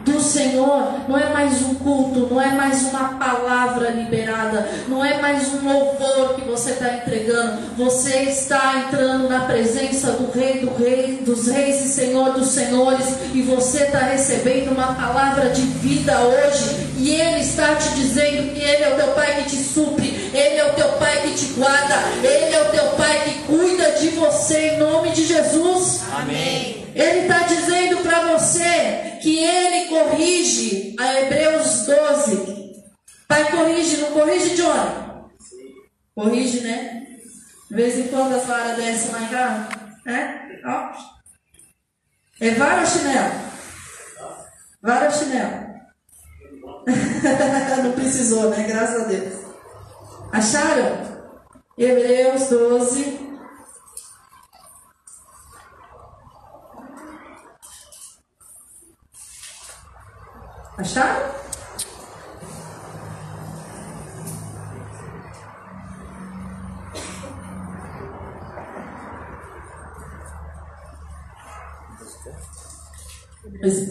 do 0.05 0.21
Senhor 0.21 1.09
não 1.09 1.19
é 1.19 1.29
mais 1.31 1.63
um 1.63 1.75
culto, 1.75 2.29
não 2.31 2.41
é 2.41 2.53
mais 2.53 2.83
uma 2.85 3.15
palavra 3.19 3.91
liberada, 3.91 4.69
não 4.89 5.05
é 5.05 5.21
mais 5.21 5.49
um 5.55 5.73
louvor 5.73 6.35
que 6.35 6.43
você 6.43 6.71
está 6.71 6.95
entregando. 6.95 7.61
Você 7.77 8.23
está 8.23 8.85
entrando 8.87 9.29
na 9.29 9.41
presença 9.41 10.13
do 10.13 10.31
Rei 10.31 10.61
do 10.61 10.75
Rei, 10.77 11.23
dos 11.25 11.49
Reis 11.49 11.85
e 11.85 11.89
Senhor 11.89 12.33
dos 12.33 12.49
Senhores, 12.49 13.07
e 13.35 13.43
você 13.43 13.85
está 13.85 14.01
recebendo 14.01 14.73
uma 14.73 14.95
palavra 14.95 15.51
de 15.51 15.63
vida 15.63 16.19
hoje. 16.21 16.89
E 16.99 17.11
Ele 17.11 17.41
está 17.41 17.75
te 17.77 17.91
dizendo 17.91 18.53
que 18.53 18.61
Ele 18.61 18.85
é 18.85 18.93
o 18.93 18.97
teu 18.97 19.09
Pai 19.09 19.43
que 19.43 19.51
te 19.51 19.57
supre, 19.57 20.31
Ele 20.33 20.57
é 20.57 20.71
o 20.71 20.75
teu 20.75 20.89
Pai 20.93 21.23
que 21.23 21.35
te 21.35 21.53
guarda, 21.55 21.95
Ele 22.23 22.55
é 22.55 22.63
o 22.63 22.71
teu 22.71 22.85
Pai 22.91 23.21
que 23.25 23.35
cuida 23.45 23.93
de 23.93 24.09
você 24.11 24.71
em 24.71 24.79
nome 24.79 25.11
de 25.11 25.25
Jesus. 25.25 26.03
Amém. 26.13 26.80
Ele 26.95 27.21
está 27.21 27.43
dizendo 27.45 27.99
para 27.99 28.33
você 28.33 29.19
que 29.23 29.39
ele 29.39 29.89
corrige 29.89 30.97
a 30.99 31.21
Hebreus 31.21 31.87
12. 31.87 32.71
Pai 33.29 33.51
corrige, 33.51 33.99
não 33.99 34.13
corrige, 34.13 34.57
Johnny? 34.57 35.11
Corrige, 36.15 36.61
né? 36.61 37.07
De 37.69 37.77
vez 37.77 37.99
em 37.99 38.09
quando 38.09 38.35
as 38.35 38.45
varas 38.45 38.77
descem 38.77 39.13
lá 39.13 39.23
em 39.23 39.29
casa. 39.29 39.69
É? 40.07 40.67
Ó. 40.67 40.93
É 42.41 42.51
vara 42.53 42.81
ou 42.81 42.87
chinelo? 42.87 43.35
Vara 44.83 45.07
ou 45.07 45.13
chinelo? 45.13 45.71
não 47.85 47.93
precisou, 47.93 48.51
né? 48.51 48.65
Graças 48.67 49.03
a 49.03 49.05
Deus. 49.05 49.35
Acharam? 50.33 51.11
Hebreus 51.79 52.49
12, 52.49 53.30
Acharam? 60.81 61.31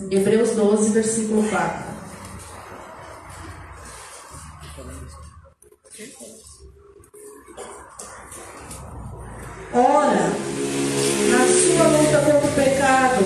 Hebreus 0.09 0.55
12, 0.55 0.89
versículo 0.89 1.47
4. 1.47 1.83
Ora, 9.71 10.09
na 11.29 11.45
sua 11.45 11.87
luta 11.87 12.17
contra 12.25 12.47
o 12.47 12.55
pecado, 12.55 13.25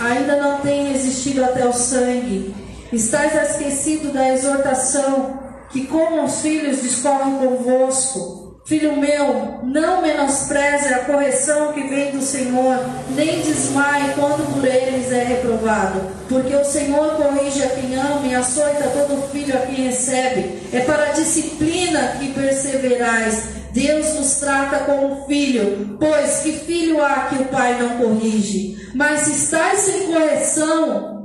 ainda 0.00 0.42
não 0.42 0.60
tem 0.60 0.92
existido 0.92 1.44
até 1.44 1.64
o 1.68 1.72
sangue 1.72 2.65
Estais 2.96 3.34
esquecido 3.50 4.10
da 4.10 4.32
exortação 4.32 5.38
que, 5.70 5.86
como 5.86 6.24
os 6.24 6.40
filhos, 6.40 6.80
discorrem 6.80 7.36
convosco. 7.36 8.62
Filho 8.64 8.96
meu, 8.96 9.60
não 9.64 10.00
menospreze 10.00 10.94
a 10.94 11.00
correção 11.00 11.74
que 11.74 11.82
vem 11.82 12.12
do 12.12 12.22
Senhor, 12.22 12.80
nem 13.14 13.42
desmaie 13.42 14.14
quando 14.14 14.50
por 14.54 14.64
eles 14.64 15.12
é 15.12 15.24
reprovado. 15.24 16.00
Porque 16.26 16.56
o 16.56 16.64
Senhor 16.64 17.16
corrige 17.16 17.62
a 17.62 17.68
quem 17.68 17.94
ama 17.94 18.26
e 18.26 18.34
açoita 18.34 18.88
todo 18.88 19.30
filho 19.30 19.54
a 19.54 19.66
quem 19.66 19.84
recebe. 19.84 20.58
É 20.72 20.80
para 20.80 21.10
a 21.10 21.12
disciplina 21.12 22.16
que 22.18 22.32
perseverais. 22.32 23.42
Deus 23.72 24.14
nos 24.14 24.36
trata 24.36 24.84
como 24.84 25.26
filho, 25.26 25.98
pois 26.00 26.38
que 26.38 26.52
filho 26.52 27.04
há 27.04 27.26
que 27.26 27.42
o 27.42 27.44
pai 27.44 27.78
não 27.78 27.98
corrige? 27.98 28.74
Mas 28.94 29.20
se 29.20 29.32
estáis 29.32 29.80
sem 29.80 30.06
correção, 30.06 31.15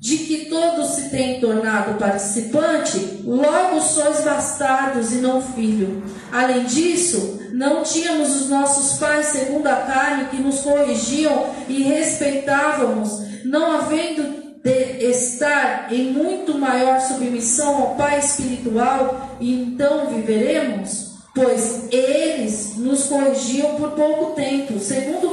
de 0.00 0.18
que 0.18 0.46
todos 0.46 0.90
se 0.90 1.10
têm 1.10 1.40
tornado 1.40 1.98
participante, 1.98 3.22
logo 3.24 3.80
sois 3.80 4.20
bastardos 4.20 5.12
e 5.12 5.16
não 5.16 5.42
filho. 5.42 6.02
Além 6.30 6.64
disso, 6.64 7.40
não 7.52 7.82
tínhamos 7.82 8.36
os 8.36 8.48
nossos 8.48 8.98
pais 8.98 9.26
segundo 9.26 9.66
a 9.66 9.76
carne 9.76 10.28
que 10.28 10.36
nos 10.36 10.60
corrigiam 10.60 11.46
e 11.68 11.82
respeitávamos, 11.82 13.20
não 13.44 13.72
havendo 13.72 14.38
de 14.62 15.04
estar 15.10 15.92
em 15.92 16.12
muito 16.12 16.58
maior 16.58 17.00
submissão 17.00 17.76
ao 17.82 17.94
Pai 17.94 18.18
espiritual, 18.18 19.36
e 19.40 19.52
então 19.52 20.06
viveremos? 20.06 21.08
pois 21.38 21.84
eles 21.92 22.76
nos 22.76 23.04
corrigiam 23.04 23.76
por 23.76 23.90
pouco 23.92 24.34
tempo, 24.34 24.78
segundo 24.80 25.27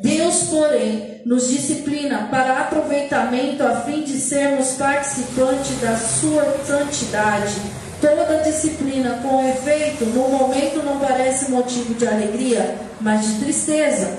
Deus, 0.00 0.44
porém, 0.50 1.22
nos 1.24 1.48
disciplina 1.48 2.28
para 2.30 2.60
aproveitamento 2.60 3.62
a 3.64 3.80
fim 3.80 4.02
de 4.02 4.18
sermos 4.18 4.72
participantes 4.72 5.80
da 5.80 5.96
sua 5.96 6.44
santidade. 6.64 7.54
Toda 8.00 8.42
disciplina, 8.42 9.18
com 9.22 9.48
efeito, 9.48 10.04
no 10.06 10.28
momento 10.28 10.82
não 10.82 10.98
parece 10.98 11.50
motivo 11.50 11.94
de 11.94 12.06
alegria, 12.06 12.76
mas 13.00 13.26
de 13.26 13.40
tristeza. 13.40 14.18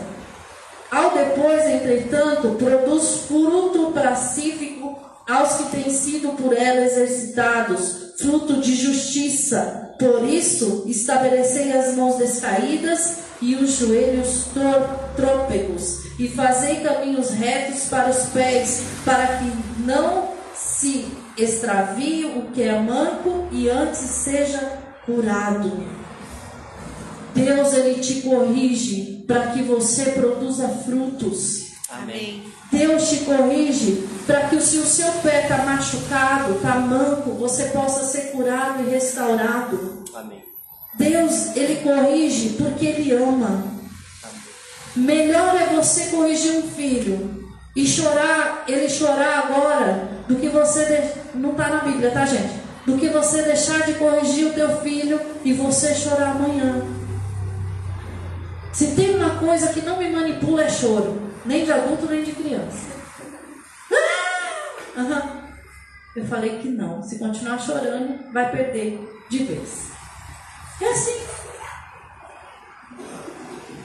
Ao 0.91 1.11
depois, 1.11 1.65
entretanto, 1.65 2.55
produz 2.59 3.21
fruto 3.27 3.91
pacífico 3.91 4.99
aos 5.27 5.53
que 5.53 5.63
têm 5.71 5.89
sido 5.89 6.33
por 6.33 6.55
ela 6.55 6.85
exercitados, 6.85 8.13
fruto 8.17 8.59
de 8.59 8.75
justiça 8.75 9.81
por 10.01 10.27
isso, 10.27 10.83
estabelecei 10.87 11.71
as 11.73 11.95
mãos 11.95 12.17
descaídas 12.17 13.17
e 13.41 13.55
os 13.55 13.71
joelhos 13.77 14.47
trôpegos, 15.15 16.01
e 16.19 16.27
fazei 16.27 16.81
caminhos 16.81 17.31
retos 17.31 17.85
para 17.89 18.09
os 18.09 18.29
pés, 18.29 18.83
para 19.03 19.37
que 19.37 19.51
não 19.79 20.29
se 20.55 21.07
extravie 21.37 22.25
o 22.25 22.51
que 22.53 22.61
é 22.61 22.79
manco 22.79 23.47
e 23.51 23.69
antes 23.69 23.99
seja 23.99 24.79
curado. 25.05 25.85
Deus 27.33 27.73
ele 27.73 27.99
te 27.99 28.21
corrige 28.21 29.23
para 29.25 29.47
que 29.47 29.61
você 29.63 30.11
produza 30.11 30.67
frutos. 30.67 31.71
Amém. 31.89 32.43
Deus 32.71 33.09
te 33.09 33.17
corrige 33.19 34.07
para 34.25 34.47
que 34.47 34.61
se 34.61 34.77
o 34.77 34.85
seu 34.85 35.11
pé 35.23 35.43
está 35.43 35.57
machucado, 35.63 36.55
está 36.55 36.75
manco, 36.75 37.31
você 37.31 37.65
possa 37.65 38.05
ser 38.05 38.31
curado 38.31 38.83
e 38.83 38.91
restaurado. 38.91 40.03
Amém. 40.13 40.50
Deus, 40.93 41.55
Ele 41.55 41.81
corrige 41.81 42.57
porque 42.57 42.85
Ele 42.85 43.11
ama. 43.13 43.63
Melhor 44.95 45.55
é 45.55 45.67
você 45.67 46.05
corrigir 46.07 46.51
um 46.57 46.63
filho 46.63 47.41
e 47.75 47.87
chorar, 47.87 48.65
ele 48.67 48.89
chorar 48.89 49.45
agora, 49.45 50.09
do 50.27 50.35
que 50.35 50.49
você. 50.49 50.85
De... 50.85 51.37
Não 51.37 51.51
está 51.51 51.69
na 51.69 51.79
Bíblia, 51.79 52.11
tá, 52.11 52.25
gente? 52.25 52.59
Do 52.85 52.97
que 52.97 53.09
você 53.09 53.43
deixar 53.43 53.85
de 53.85 53.93
corrigir 53.93 54.47
o 54.47 54.53
teu 54.53 54.81
filho 54.81 55.21
e 55.45 55.53
você 55.53 55.93
chorar 55.93 56.31
amanhã. 56.31 56.85
Se 58.73 58.95
tem 58.95 59.15
uma 59.15 59.37
coisa 59.37 59.71
que 59.71 59.81
não 59.81 59.97
me 59.97 60.09
manipula 60.09 60.63
é 60.63 60.69
choro, 60.69 61.31
nem 61.45 61.63
de 61.63 61.71
adulto 61.71 62.07
nem 62.07 62.23
de 62.23 62.31
criança. 62.31 62.91
Uhum. 64.97 65.41
Eu 66.15 66.25
falei 66.25 66.57
que 66.59 66.67
não. 66.67 67.01
Se 67.01 67.17
continuar 67.17 67.59
chorando, 67.59 68.31
vai 68.33 68.51
perder 68.51 68.99
de 69.29 69.43
vez. 69.43 69.90
É 70.81 70.91
assim. 70.91 71.21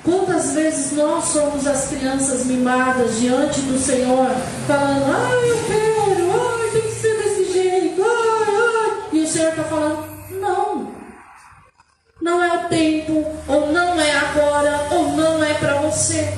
Quantas 0.03 0.53
vezes 0.53 0.93
nós 0.93 1.25
somos 1.25 1.67
as 1.67 1.89
crianças 1.89 2.47
mimadas 2.47 3.19
diante 3.19 3.61
do 3.63 3.79
Senhor, 3.79 4.31
falando, 4.67 5.05
ai, 5.05 5.51
eu 5.51 5.59
quero, 5.65 6.61
ai, 6.61 6.71
tem 6.71 6.83
que 6.83 6.93
ser 6.93 7.17
desse 7.23 7.53
jeito, 7.53 8.03
ai, 8.03 8.55
ai. 8.55 9.09
E 9.13 9.23
o 9.23 9.29
Senhor 9.29 9.51
está 9.51 9.65
falando, 9.65 10.07
não. 10.41 10.95
Não 12.23 12.43
é 12.43 12.65
o 12.65 12.69
tempo, 12.69 13.27
ou 13.47 13.73
não 13.73 14.01
é 14.01 14.17
agora, 14.17 14.87
ou 14.93 15.09
não 15.09 15.45
é 15.45 15.55
para 15.55 15.81
você. 15.81 16.33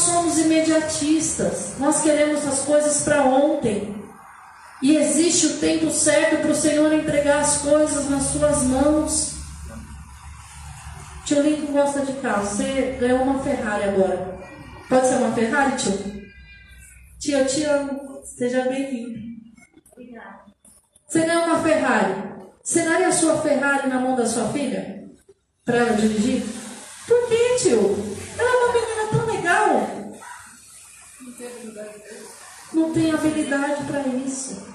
somos 0.00 0.38
imediatistas, 0.38 1.74
nós 1.78 2.00
queremos 2.00 2.46
as 2.46 2.60
coisas 2.60 3.02
para 3.02 3.22
ontem. 3.22 3.99
E 4.82 4.96
existe 4.96 5.46
o 5.46 5.58
tempo 5.58 5.90
certo 5.90 6.40
para 6.40 6.52
o 6.52 6.54
Senhor 6.54 6.90
entregar 6.92 7.40
as 7.40 7.58
coisas 7.58 8.08
nas 8.08 8.22
suas 8.24 8.62
mãos. 8.62 9.34
Tio 11.26 11.42
Lincoln 11.42 11.72
gosta 11.72 12.04
de 12.04 12.14
carro. 12.14 12.46
Você 12.46 12.96
ganhou 12.98 13.22
uma 13.22 13.42
Ferrari 13.42 13.84
agora. 13.84 14.38
Pode 14.88 15.06
ser 15.06 15.16
uma 15.16 15.32
Ferrari, 15.32 15.76
tio? 15.76 15.92
Tio, 17.20 17.38
eu 17.38 17.46
te 17.46 17.62
amo. 17.64 18.22
Seja 18.24 18.62
bem-vindo. 18.62 19.18
Obrigada. 19.92 20.44
Você 21.06 21.26
ganhou 21.26 21.44
uma 21.44 21.62
Ferrari. 21.62 22.14
Você 22.62 22.82
daria 22.82 23.08
a 23.08 23.12
sua 23.12 23.40
Ferrari 23.42 23.88
na 23.88 24.00
mão 24.00 24.16
da 24.16 24.24
sua 24.24 24.48
filha? 24.48 25.10
Para 25.64 25.76
ela 25.76 25.92
dirigir? 25.92 26.42
Por 27.06 27.28
que, 27.28 27.56
tio? 27.56 27.96
Ela 28.38 28.48
é 28.48 28.56
uma 28.56 28.72
menina 28.72 29.08
tão 29.10 29.26
legal. 29.26 29.90
Não 32.72 32.92
tem 32.94 33.10
habilidade 33.12 33.84
para 33.84 34.00
isso. 34.08 34.69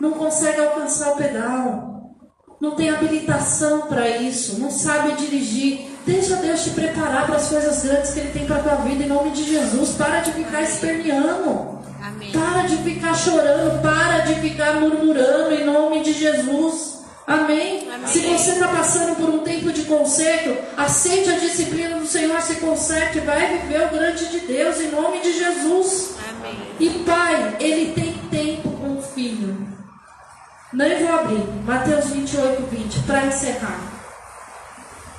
Não 0.00 0.12
consegue 0.12 0.60
alcançar 0.60 1.12
o 1.12 1.16
pedal. 1.16 2.14
Não 2.60 2.72
tem 2.72 2.90
habilitação 2.90 3.82
para 3.82 4.08
isso. 4.08 4.58
Não 4.60 4.70
sabe 4.70 5.12
dirigir. 5.12 5.88
Deixa 6.06 6.36
Deus 6.36 6.64
te 6.64 6.70
preparar 6.70 7.26
para 7.26 7.36
as 7.36 7.48
coisas 7.48 7.82
grandes 7.82 8.12
que 8.12 8.20
Ele 8.20 8.32
tem 8.32 8.46
para 8.46 8.56
a 8.56 8.62
tua 8.62 8.76
vida 8.76 9.04
em 9.04 9.08
nome 9.08 9.30
de 9.30 9.44
Jesus. 9.44 9.90
Para 9.90 10.20
de 10.20 10.32
ficar 10.32 10.62
esperneando. 10.62 11.78
Amém. 12.02 12.32
Para 12.32 12.62
de 12.62 12.76
ficar 12.78 13.14
chorando. 13.14 13.82
Para 13.82 14.20
de 14.20 14.34
ficar 14.36 14.80
murmurando 14.80 15.54
em 15.54 15.64
nome 15.64 16.02
de 16.02 16.12
Jesus. 16.12 16.98
Amém? 17.26 17.86
Amém? 17.92 18.06
Se 18.06 18.20
você 18.20 18.52
está 18.52 18.68
passando 18.68 19.14
por 19.16 19.28
um 19.28 19.40
tempo 19.40 19.70
de 19.70 19.82
conserto, 19.82 20.56
aceite 20.78 21.28
a 21.28 21.38
disciplina 21.38 21.98
do 21.98 22.06
Senhor, 22.06 22.40
se 22.40 22.54
conserte, 22.54 23.20
vai 23.20 23.58
viver 23.58 23.86
o 23.86 23.90
grande 23.90 24.28
de 24.28 24.40
Deus 24.40 24.80
em 24.80 24.90
nome 24.90 25.20
de 25.20 25.34
Jesus. 25.34 26.14
Amém. 26.30 26.58
E 26.80 26.88
pai, 27.04 27.56
ele 27.60 27.92
tem 27.92 28.14
tempo 28.30 28.70
com 28.70 28.96
o 28.96 29.02
filho. 29.02 29.47
Não 30.72 30.86
vou 30.98 31.18
abrir. 31.18 31.44
Mateus 31.64 32.10
28, 32.10 32.62
20, 32.66 32.98
para 33.06 33.26
encerrar. 33.26 33.80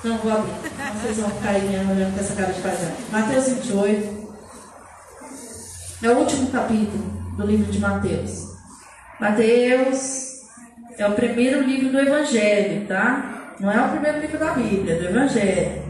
Não 0.04 0.16
vou 0.18 0.32
abrir. 0.32 0.52
Vocês 1.00 1.18
vão 1.18 1.30
ficar 1.30 1.50
aí 1.50 1.66
olhando 1.66 2.14
com 2.14 2.20
essa 2.20 2.34
cara 2.36 2.52
de 2.52 2.60
paisagem. 2.60 2.94
Mateus 3.10 3.48
28. 3.48 4.20
É 6.02 6.10
o 6.10 6.18
último 6.18 6.50
capítulo 6.50 7.04
do 7.36 7.46
livro 7.46 7.70
de 7.70 7.80
Mateus. 7.80 8.50
Mateus 9.18 10.30
é 10.96 11.06
o 11.06 11.14
primeiro 11.14 11.62
livro 11.62 11.90
do 11.90 11.98
Evangelho, 11.98 12.86
tá? 12.86 13.54
Não 13.58 13.70
é 13.70 13.84
o 13.84 13.90
primeiro 13.90 14.20
livro 14.20 14.38
da 14.38 14.52
Bíblia, 14.52 14.94
é 14.94 14.98
do 14.98 15.08
Evangelho. 15.08 15.82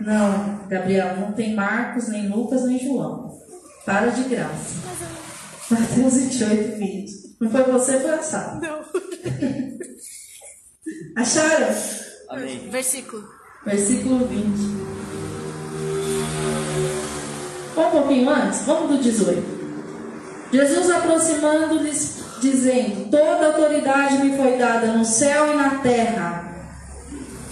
Não, 0.00 0.60
Gabriel, 0.68 1.16
não 1.16 1.32
tem 1.32 1.54
Marcos, 1.54 2.08
nem 2.08 2.28
Lucas, 2.28 2.64
nem 2.64 2.78
João. 2.78 3.36
Para 3.84 4.10
de 4.10 4.24
graça. 4.24 5.27
Mateus 5.70 6.14
28, 6.14 6.78
20. 6.78 7.36
Não 7.40 7.50
foi 7.50 7.62
você, 7.64 8.00
foi 8.00 8.10
a 8.10 8.22
Sara. 8.22 8.60
Não. 8.60 8.80
Acharam? 11.16 11.74
Amém. 12.30 12.68
Versículo. 12.70 13.28
Versículo 13.66 14.26
20. 14.26 14.38
Um 17.76 17.90
pouquinho 17.90 18.30
antes, 18.30 18.62
vamos 18.62 18.96
do 18.96 19.02
18. 19.02 19.58
Jesus 20.52 20.90
aproximando-lhes 20.90 22.18
dizendo: 22.40 23.10
Toda 23.10 23.48
autoridade 23.48 24.24
me 24.24 24.36
foi 24.36 24.56
dada 24.56 24.92
no 24.92 25.04
céu 25.04 25.52
e 25.52 25.56
na 25.56 25.78
terra. 25.80 26.47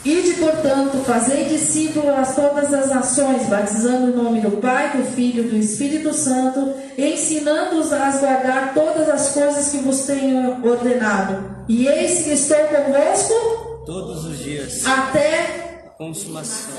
Ide, 0.07 0.35
portanto, 0.35 0.99
fazei 1.05 1.47
discípulos 1.47 2.11
a 2.11 2.25
todas 2.25 2.73
as 2.73 2.91
nações, 2.91 3.49
batizando 3.49 4.13
o 4.13 4.23
nome 4.23 4.41
do 4.41 4.53
Pai, 4.59 4.97
do 4.97 5.03
Filho 5.03 5.43
e 5.43 5.49
do 5.49 5.57
Espírito 5.57 6.15
Santo, 6.15 6.75
ensinando-os 6.97 7.93
a 7.93 8.13
guardar 8.13 8.73
todas 8.73 9.09
as 9.09 9.31
coisas 9.31 9.69
que 9.69 9.79
vos 9.79 10.03
tenho 10.03 10.65
ordenado. 10.65 11.57
E 11.69 11.89
eis 11.89 12.23
que 12.23 12.31
estou 12.31 12.57
convosco 12.57 13.83
todos 13.85 14.25
os 14.27 14.39
dias 14.39 14.87
até 14.87 15.83
a 15.85 15.91
consumação. 15.99 16.77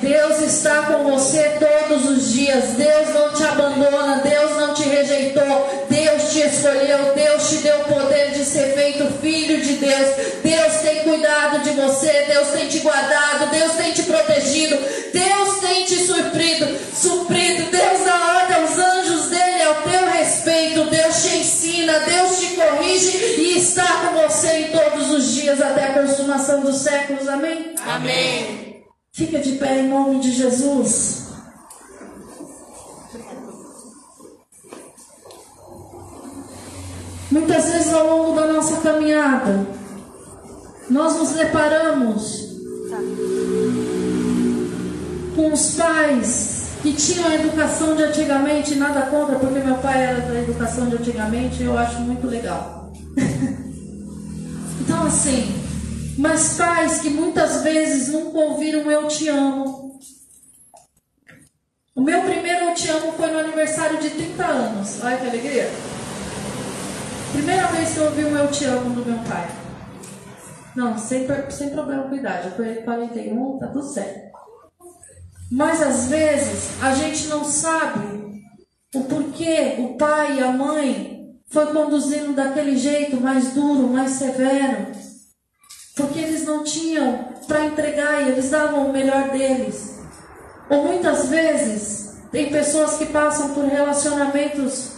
Deus 0.00 0.40
está 0.40 0.82
com 0.82 1.12
você 1.12 1.56
todos 1.60 2.10
os 2.10 2.32
dias. 2.32 2.70
Deus 2.70 3.14
não 3.14 3.32
te 3.34 3.44
abandona, 3.44 4.16
Deus 4.16 4.56
não 4.56 4.74
te 4.74 4.82
rejeitou, 4.82 5.86
Deus 6.04 6.32
te 6.34 6.40
escolheu, 6.40 7.14
Deus 7.14 7.48
te 7.48 7.56
deu 7.56 7.80
o 7.80 7.84
poder 7.84 8.32
de 8.32 8.44
ser 8.44 8.74
feito 8.74 9.06
filho 9.22 9.58
de 9.62 9.76
Deus. 9.76 10.10
Deus 10.42 10.74
tem 10.82 11.02
cuidado 11.02 11.60
de 11.60 11.70
você, 11.70 12.26
Deus 12.28 12.48
tem 12.48 12.68
te 12.68 12.80
guardado, 12.80 13.50
Deus 13.50 13.72
tem 13.72 13.90
te 13.92 14.02
protegido, 14.02 14.76
Deus 15.14 15.60
tem 15.60 15.86
te 15.86 15.96
suprido, 15.96 16.78
suprido. 16.94 17.70
Deus 17.70 18.04
dá 18.04 18.42
ordem 18.42 18.56
aos 18.56 18.78
anjos 18.78 19.28
dele 19.28 19.62
ao 19.62 19.74
teu 19.76 20.10
respeito. 20.10 20.84
Deus 20.90 21.22
te 21.22 21.36
ensina, 21.38 21.98
Deus 22.00 22.38
te 22.38 22.48
corrige 22.48 23.16
e 23.40 23.58
está 23.58 23.86
com 23.86 24.28
você 24.28 24.58
em 24.58 24.72
todos 24.72 25.10
os 25.10 25.32
dias 25.32 25.62
até 25.62 25.86
a 25.86 25.94
consumação 25.94 26.60
dos 26.60 26.82
séculos. 26.82 27.26
Amém? 27.26 27.74
Amém. 27.86 28.84
Fica 29.10 29.38
de 29.38 29.52
pé 29.52 29.78
em 29.78 29.88
nome 29.88 30.20
de 30.20 30.32
Jesus. 30.32 31.23
Muitas 37.34 37.64
vezes 37.64 37.92
ao 37.92 38.06
longo 38.06 38.40
da 38.40 38.46
nossa 38.46 38.76
caminhada, 38.76 39.66
nós 40.88 41.16
nos 41.16 41.30
deparamos 41.30 42.54
com 45.34 45.52
os 45.52 45.74
pais 45.74 46.68
que 46.80 46.92
tinham 46.92 47.26
a 47.26 47.34
educação 47.34 47.96
de 47.96 48.04
antigamente, 48.04 48.76
nada 48.76 49.06
contra, 49.06 49.36
porque 49.36 49.58
meu 49.58 49.74
pai 49.78 50.04
era 50.04 50.20
da 50.20 50.42
educação 50.42 50.88
de 50.88 50.94
antigamente 50.94 51.60
e 51.60 51.66
eu 51.66 51.76
acho 51.76 51.98
muito 52.02 52.24
legal. 52.28 52.92
então, 54.80 55.04
assim, 55.04 55.60
mas 56.16 56.56
pais 56.56 57.00
que 57.00 57.10
muitas 57.10 57.64
vezes 57.64 58.12
nunca 58.12 58.38
ouviram 58.38 58.88
eu 58.88 59.08
te 59.08 59.26
amo. 59.26 59.98
O 61.96 62.00
meu 62.00 62.22
primeiro 62.22 62.66
eu 62.66 62.74
te 62.74 62.88
amo 62.90 63.10
foi 63.10 63.32
no 63.32 63.40
aniversário 63.40 63.98
de 63.98 64.10
30 64.10 64.46
anos. 64.46 65.02
Olha 65.02 65.16
que 65.16 65.26
alegria. 65.26 65.68
Primeira 67.34 67.66
vez 67.66 67.92
que 67.92 67.96
eu 67.96 68.04
ouvi 68.04 68.24
um 68.24 68.38
eu 68.38 68.48
te 68.48 68.64
amo 68.64 68.94
do 68.94 69.04
meu 69.04 69.18
pai. 69.28 69.48
Não, 70.76 70.96
sem, 70.96 71.26
sem 71.50 71.70
problema 71.70 72.04
com 72.04 72.14
idade. 72.14 72.46
Eu 72.46 72.52
falei 72.52 72.76
41, 72.76 73.58
tá 73.58 73.66
tudo 73.66 73.92
certo. 73.92 74.30
Mas 75.50 75.82
às 75.82 76.06
vezes 76.06 76.80
a 76.80 76.94
gente 76.94 77.26
não 77.26 77.44
sabe 77.44 78.40
o 78.94 79.02
porquê 79.02 79.74
o 79.80 79.96
pai 79.96 80.38
e 80.38 80.42
a 80.44 80.52
mãe 80.52 81.34
foi 81.48 81.66
conduzindo 81.66 82.34
daquele 82.34 82.76
jeito 82.76 83.20
mais 83.20 83.52
duro, 83.52 83.88
mais 83.88 84.12
severo. 84.12 84.92
Porque 85.96 86.20
eles 86.20 86.44
não 86.44 86.62
tinham 86.62 87.30
para 87.48 87.64
entregar 87.64 88.22
e 88.22 88.30
eles 88.30 88.50
davam 88.50 88.86
o 88.86 88.92
melhor 88.92 89.30
deles. 89.30 89.98
Ou 90.70 90.84
muitas 90.84 91.28
vezes 91.28 92.16
tem 92.30 92.50
pessoas 92.50 92.96
que 92.96 93.06
passam 93.06 93.54
por 93.54 93.64
relacionamentos 93.64 94.93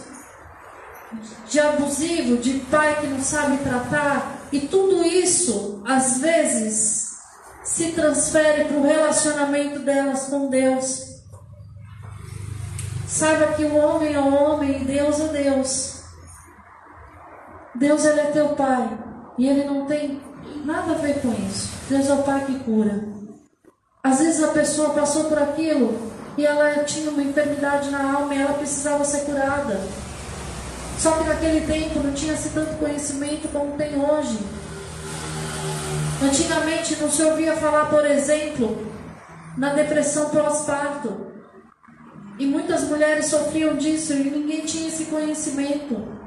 de 1.47 1.59
abusivo, 1.59 2.37
de 2.37 2.59
pai 2.71 2.99
que 2.99 3.07
não 3.07 3.21
sabe 3.21 3.57
tratar, 3.57 4.37
e 4.51 4.61
tudo 4.61 5.03
isso, 5.05 5.81
às 5.85 6.19
vezes, 6.19 7.17
se 7.63 7.91
transfere 7.91 8.65
para 8.65 8.77
o 8.77 8.83
relacionamento 8.83 9.79
delas 9.79 10.25
com 10.27 10.49
Deus. 10.49 11.17
Saiba 13.07 13.53
que 13.53 13.63
o 13.63 13.75
homem 13.75 14.13
é 14.13 14.19
homem 14.19 14.81
e 14.81 14.85
Deus 14.85 15.19
é 15.19 15.27
Deus. 15.27 16.01
Deus 17.75 18.05
ele 18.05 18.19
é 18.19 18.31
teu 18.31 18.49
pai 18.49 18.97
e 19.37 19.47
ele 19.47 19.65
não 19.65 19.85
tem 19.85 20.21
nada 20.65 20.93
a 20.93 20.97
ver 20.97 21.21
com 21.21 21.31
isso. 21.47 21.69
Deus 21.89 22.09
é 22.09 22.13
o 22.13 22.23
pai 22.23 22.45
que 22.45 22.59
cura. 22.59 23.03
Às 24.03 24.19
vezes 24.19 24.43
a 24.43 24.49
pessoa 24.49 24.93
passou 24.93 25.25
por 25.25 25.37
aquilo 25.37 26.11
e 26.37 26.45
ela 26.45 26.83
tinha 26.83 27.09
uma 27.09 27.23
enfermidade 27.23 27.89
na 27.89 28.13
alma 28.13 28.33
e 28.33 28.41
ela 28.41 28.53
precisava 28.53 29.03
ser 29.03 29.25
curada. 29.25 29.81
Só 30.97 31.11
que 31.11 31.23
naquele 31.25 31.61
tempo 31.61 31.99
não 31.99 32.13
tinha-se 32.13 32.49
tanto 32.49 32.77
conhecimento 32.77 33.47
como 33.51 33.77
tem 33.77 33.99
hoje. 33.99 34.39
Antigamente 36.21 36.95
não 36.95 37.11
se 37.11 37.21
ouvia 37.21 37.55
falar, 37.55 37.85
por 37.85 38.03
exemplo, 38.05 38.87
na 39.55 39.73
depressão 39.73 40.29
pós-parto. 40.29 41.27
E 42.39 42.45
muitas 42.45 42.83
mulheres 42.83 43.27
sofriam 43.27 43.75
disso 43.75 44.13
e 44.13 44.29
ninguém 44.29 44.61
tinha 44.61 44.87
esse 44.87 45.05
conhecimento. 45.05 46.17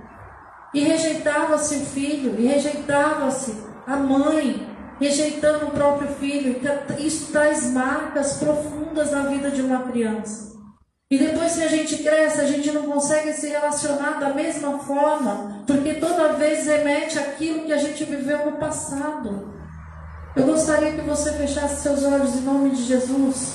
E 0.72 0.82
rejeitava-se 0.82 1.76
o 1.76 1.86
filho, 1.86 2.38
e 2.38 2.46
rejeitava-se 2.46 3.56
a 3.86 3.96
mãe, 3.96 4.68
rejeitando 5.00 5.66
o 5.66 5.70
próprio 5.70 6.08
filho. 6.14 6.60
Isso 6.98 7.32
traz 7.32 7.72
marcas 7.72 8.34
profundas 8.34 9.10
na 9.10 9.22
vida 9.22 9.50
de 9.50 9.62
uma 9.62 9.82
criança. 9.82 10.49
E 11.10 11.18
depois 11.18 11.54
que 11.56 11.64
a 11.64 11.68
gente 11.68 12.04
cresce, 12.04 12.40
a 12.40 12.46
gente 12.46 12.70
não 12.70 12.84
consegue 12.84 13.32
se 13.32 13.48
relacionar 13.48 14.20
da 14.20 14.32
mesma 14.32 14.78
forma, 14.78 15.64
porque 15.66 15.94
toda 15.94 16.34
vez 16.34 16.66
remete 16.66 17.18
aquilo 17.18 17.64
que 17.64 17.72
a 17.72 17.78
gente 17.78 18.04
viveu 18.04 18.48
no 18.48 18.58
passado. 18.58 19.52
Eu 20.36 20.44
gostaria 20.46 20.92
que 20.92 21.00
você 21.00 21.32
fechasse 21.32 21.82
seus 21.82 22.04
olhos 22.04 22.36
em 22.36 22.42
nome 22.42 22.70
de 22.70 22.84
Jesus. 22.84 23.54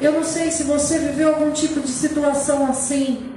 Eu 0.00 0.12
não 0.12 0.22
sei 0.22 0.52
se 0.52 0.62
você 0.62 0.98
viveu 1.00 1.30
algum 1.30 1.50
tipo 1.50 1.80
de 1.80 1.90
situação 1.90 2.66
assim, 2.68 3.32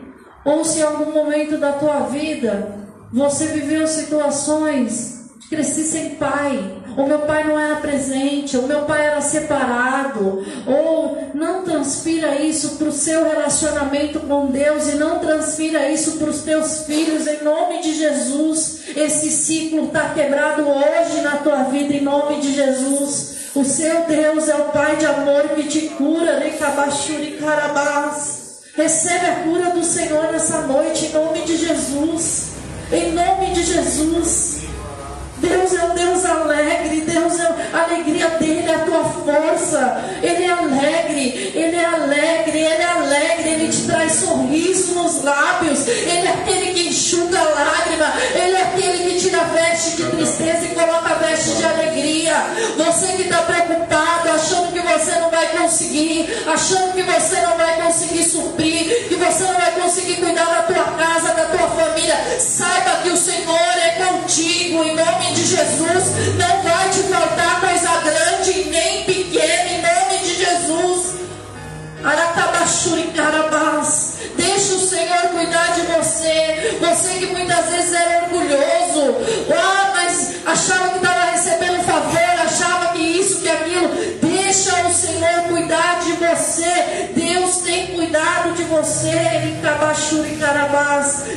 ou 0.46 0.64
se 0.64 0.80
em 0.80 0.84
algum 0.84 1.12
momento 1.12 1.58
da 1.58 1.74
tua 1.74 2.02
vida 2.02 2.76
você 3.12 3.48
viveu 3.48 3.88
situações 3.88 5.17
de 5.48 5.56
crescer 5.56 5.84
sem 5.84 6.10
pai, 6.16 6.78
o 6.98 7.06
meu 7.06 7.20
pai 7.20 7.46
não 7.46 7.58
era 7.58 7.78
presente, 7.78 8.58
o 8.58 8.64
meu 8.64 8.82
pai 8.82 9.06
era 9.06 9.22
separado, 9.22 10.46
ou 10.66 11.30
não 11.34 11.64
transfira 11.64 12.42
isso 12.42 12.76
para 12.76 12.88
o 12.88 12.92
seu 12.92 13.24
relacionamento 13.24 14.20
com 14.22 14.48
Deus 14.48 14.90
e 14.90 14.96
não 14.96 15.20
transfira 15.20 15.90
isso 15.90 16.18
para 16.18 16.30
os 16.30 16.42
teus 16.42 16.80
filhos, 16.82 17.28
em 17.28 17.44
nome 17.44 17.82
de 17.82 17.94
Jesus. 17.94 18.82
Esse 18.96 19.32
ciclo 19.32 19.86
está 19.86 20.10
quebrado 20.10 20.64
hoje 20.68 21.22
na 21.22 21.38
tua 21.38 21.64
vida, 21.64 21.94
em 21.94 22.02
nome 22.02 22.42
de 22.42 22.54
Jesus. 22.54 23.38
O 23.56 23.64
seu 23.64 24.04
Deus 24.04 24.50
é 24.50 24.56
o 24.56 24.66
Pai 24.66 24.98
de 24.98 25.06
amor 25.06 25.50
que 25.56 25.64
te 25.64 25.90
cura, 25.90 26.40
Recabachuri 26.40 27.38
Carabás. 27.38 28.60
Recebe 28.76 29.26
a 29.26 29.36
cura 29.44 29.70
do 29.72 29.84
Senhor 29.84 30.32
nessa 30.32 30.62
noite, 30.62 31.06
em 31.06 31.14
nome 31.14 31.42
de 31.42 31.58
Jesus. 31.58 32.50
Em 32.92 33.14
nome 33.14 33.52
de 33.54 33.64
Jesus. 33.64 34.57
Deus 35.40 35.74
é 35.74 35.84
um 35.86 35.96
Deus 35.96 36.26
alegre, 36.26 37.02
Deus 37.02 37.40
é 37.40 37.56
a 37.74 37.84
alegria 37.84 38.30
dele, 38.30 38.68
é 38.68 38.76
a 38.76 38.80
tua 38.80 39.04
força. 39.04 40.04
Ele 40.22 40.44
é 40.44 40.50
alegre, 40.50 41.52
ele 41.54 41.76
é 41.76 41.86
alegre, 41.86 42.60
ele 42.60 42.82
é 42.82 42.86
alegre, 42.86 43.50
ele 43.50 43.70
te 43.70 43.82
traz 43.86 44.14
sorriso 44.14 44.94
nos 44.96 45.24
lábios. 45.24 45.88
Ele 45.88 46.28
é 46.28 46.32
aquele 46.32 46.74
que 46.74 46.90
enxuga 46.90 47.40
a 47.40 47.44
lágrima, 47.44 48.14
ele 48.36 48.56
é 48.56 48.62
aquele 48.62 48.98
que 48.98 49.08
a 49.08 49.18
veste 49.48 49.98
de 49.98 50.04
tristeza 50.10 50.66
e 50.66 50.76
coloca 50.76 51.12
a 51.12 51.16
veste 51.16 51.56
de 51.56 51.66
alegria. 51.66 52.36
Você 52.78 53.08
que 53.14 53.24
está 53.24 53.42
preocupado, 53.44 54.30
achando 54.30 54.72
que 54.72 54.80
você 54.80 55.12
não 55.20 55.30
vai 55.30 55.48
conseguir, 55.48 56.28
achando 56.48 56.94
que 56.94 57.04
você 57.04 57.42
não 57.42 57.58
vai 57.58 57.82
conseguir 57.82 58.24
suprir, 58.24 59.08
que 59.08 59.16
você 59.16 59.44
não 59.44 59.54
vai 59.54 59.72
conseguir 59.72 60.16
cuidar 60.16 60.46
da 60.46 60.62
tua 60.64 60.84
casa, 60.98 61.34
da 61.34 61.46
tua 61.46 61.68
família, 61.70 62.16
saiba 62.40 63.02
que 63.04 63.10
o 63.10 63.18
Senhor 63.18 63.78
é 63.84 64.04
contigo 64.06 64.84
em 64.84 64.96
nome 64.96 65.34
de 65.34 65.46
Jesus, 65.46 66.04
não 66.38 66.62
vai 66.64 66.90
te 66.90 67.04
faltar 67.04 67.62
coisa 67.62 68.02
grande 68.02 68.70
nem 68.70 69.04
pequena, 69.04 69.77
Deixa 74.38 74.74
o 74.76 74.80
Senhor 74.80 75.22
cuidar 75.34 75.74
de 75.74 75.82
você. 75.82 76.78
Você 76.80 77.10
que 77.20 77.26
muitas 77.28 77.66
vezes 77.66 77.94
era 77.94 78.24
orgulhoso. 78.24 79.16
Ah, 79.52 79.92
mas 79.94 80.36
achava 80.46 80.90
que 80.90 80.98
estava 80.98 81.32
recebendo 81.32 81.84
favor, 81.84 82.18
achava 82.46 82.94
que 82.94 83.02
isso, 83.02 83.42
que 83.42 83.50
aquilo. 83.50 83.90
Deixa 84.22 84.88
o 84.88 84.94
Senhor 84.94 85.44
cuidar 85.50 86.00
de 86.00 86.14
você. 86.14 87.12
Deus 87.14 87.58
tem 87.58 87.88
cuidado 87.88 88.54
de 88.54 88.64
você. 88.64 89.18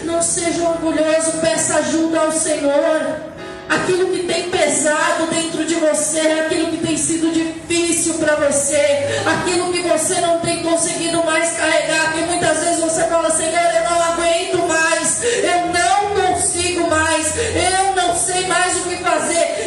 Não 0.04 0.22
seja 0.22 0.62
orgulhoso, 0.62 1.38
peça 1.40 1.76
ajuda 1.76 2.20
ao 2.20 2.32
Senhor 2.32 3.30
aquilo 3.70 4.08
que 4.08 4.24
tem 4.24 4.50
pesado 4.50 5.26
dentro 5.28 5.64
de 5.64 5.76
você, 5.76 6.20
aquilo 6.20 6.72
que 6.72 6.78
tem 6.78 6.96
sido 6.96 7.32
difícil 7.32 8.14
para 8.14 8.34
você, 8.34 9.22
aquilo 9.24 9.72
que 9.72 9.80
você 9.82 10.20
não 10.20 10.40
tem 10.40 10.60
conseguido 10.62 11.24
mais 11.24 11.52
carregar, 11.52 12.12
que 12.12 12.20
muitas 12.22 12.58
vezes 12.58 12.80
você 12.80 13.04
fala, 13.04 13.30
Senhor, 13.30 13.52
eu 13.52 13.90
não 13.90 14.02
aguento 14.02 14.68
mais, 14.68 15.22
eu 15.22 15.66
não 15.72 16.32
consigo 16.32 16.90
mais, 16.90 17.32
eu 17.36 17.94
não 17.94 18.16
sei 18.16 18.46
mais 18.48 18.76
o 18.78 18.82
que 18.88 18.96
fazer. 18.96 19.59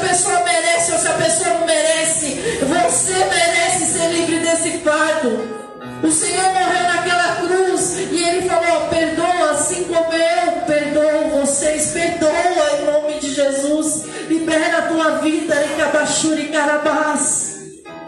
Pessoa 0.00 0.40
merece 0.44 0.92
ou 0.92 0.98
se 0.98 1.08
a 1.08 1.12
pessoa 1.12 1.50
não 1.54 1.66
merece. 1.66 2.26
Você 2.60 3.12
merece 3.12 3.86
ser 3.86 4.08
livre 4.08 4.38
desse 4.40 4.78
fardo. 4.78 5.60
O 6.02 6.10
Senhor 6.10 6.52
morreu 6.52 6.82
naquela 6.82 7.36
cruz 7.36 7.98
e 7.98 8.22
ele 8.22 8.48
falou: 8.48 8.88
perdoa, 8.88 9.50
assim 9.52 9.84
como 9.84 10.12
eu 10.12 10.52
perdoo 10.66 11.40
vocês, 11.40 11.92
perdoa 11.92 12.32
em 12.78 12.84
nome 12.86 13.18
de 13.20 13.34
Jesus. 13.34 14.04
Libera 14.28 14.78
a 14.78 14.82
tua 14.82 15.10
vida, 15.18 15.54
Ikabashuri 15.64 16.48
Carabás. 16.48 17.58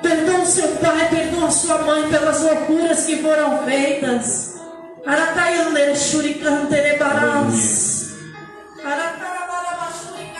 Perdoa 0.03 0.40
o 0.40 0.47
seu 0.47 0.68
pai, 0.68 1.09
perdoa 1.11 1.49
a 1.49 1.51
sua 1.51 1.78
mãe 1.78 2.09
pelas 2.09 2.40
loucuras 2.40 3.05
que 3.05 3.22
foram 3.22 3.64
feitas. 3.64 4.53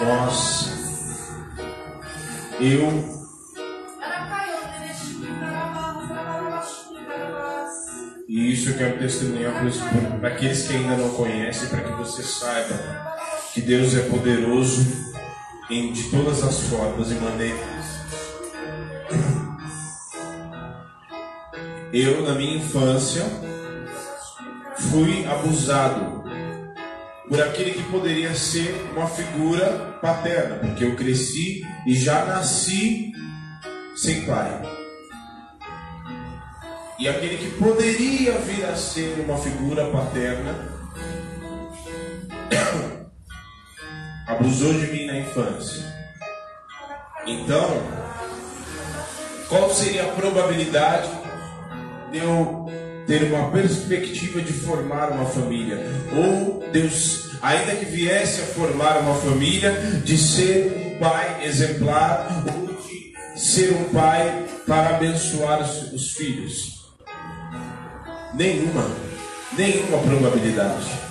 Nós, 0.01 0.72
eu, 2.63 3.23
e 8.29 8.53
isso 8.53 8.71
eu 8.71 8.79
quero 8.79 8.99
testemunhar 8.99 9.53
para 10.21 10.29
aqueles 10.29 10.69
que 10.69 10.77
ainda 10.77 10.97
não 10.97 11.11
conhecem, 11.11 11.69
para 11.69 11.81
que 11.81 11.93
você 11.93 12.23
saiba 12.23 13.13
que 13.53 13.61
Deus 13.61 13.97
é 13.97 14.03
poderoso 14.03 14.87
em, 15.69 15.93
de 15.93 16.05
todas 16.05 16.43
as 16.45 16.61
formas 16.69 17.11
e 17.11 17.15
maneiras. 17.15 17.83
Eu, 21.93 22.23
na 22.23 22.35
minha 22.35 22.57
infância, 22.59 23.25
fui 24.79 25.27
abusado 25.27 26.22
por 27.33 27.41
aquele 27.41 27.71
que 27.71 27.83
poderia 27.85 28.35
ser 28.35 28.75
uma 28.95 29.07
figura 29.07 29.97
paterna, 30.03 30.57
porque 30.57 30.85
eu 30.85 30.95
cresci 30.95 31.67
e 31.87 31.95
já 31.95 32.27
nasci 32.27 33.11
sem 33.97 34.27
pai. 34.27 34.61
E 36.99 37.09
aquele 37.09 37.39
que 37.39 37.51
poderia 37.57 38.33
vir 38.33 38.67
a 38.67 38.77
ser 38.77 39.25
uma 39.27 39.39
figura 39.39 39.87
paterna 39.87 40.55
abusou 44.29 44.75
de 44.75 44.89
mim 44.89 45.07
na 45.07 45.17
infância. 45.17 45.83
Então, 47.27 47.83
qual 49.49 49.71
seria 49.71 50.05
a 50.05 50.09
probabilidade 50.09 51.09
de 52.11 52.19
eu 52.19 52.67
ter 53.07 53.25
uma 53.25 53.51
perspectiva 53.51 54.41
de 54.41 54.53
formar 54.53 55.11
uma 55.11 55.27
família. 55.27 55.79
Ou 56.15 56.65
Deus, 56.73 57.31
ainda 57.43 57.75
que 57.77 57.85
viesse 57.85 58.41
a 58.41 58.45
formar 58.47 58.99
uma 58.99 59.15
família, 59.15 59.73
de 60.05 60.17
ser 60.17 60.73
um 60.77 60.99
pai 60.99 61.45
exemplar, 61.45 62.45
ou 62.47 62.67
de 62.67 63.41
ser 63.41 63.73
um 63.73 63.85
pai 63.85 64.47
para 64.67 64.97
abençoar 64.97 65.63
os, 65.63 65.93
os 65.93 66.13
filhos. 66.13 66.83
Nenhuma, 68.35 68.91
nenhuma 69.57 69.99
probabilidade. 69.99 71.03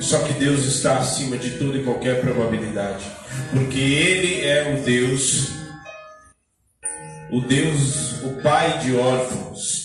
Só 0.00 0.20
que 0.20 0.32
Deus 0.34 0.64
está 0.64 0.98
acima 0.98 1.36
de 1.36 1.58
toda 1.58 1.76
e 1.76 1.82
qualquer 1.82 2.20
probabilidade, 2.20 3.04
porque 3.50 3.78
Ele 3.78 4.46
é 4.46 4.74
o 4.74 4.84
Deus, 4.84 5.48
o 7.32 7.40
Deus, 7.40 8.22
o 8.22 8.40
Pai 8.40 8.78
de 8.78 8.94
órfãos, 8.94 9.77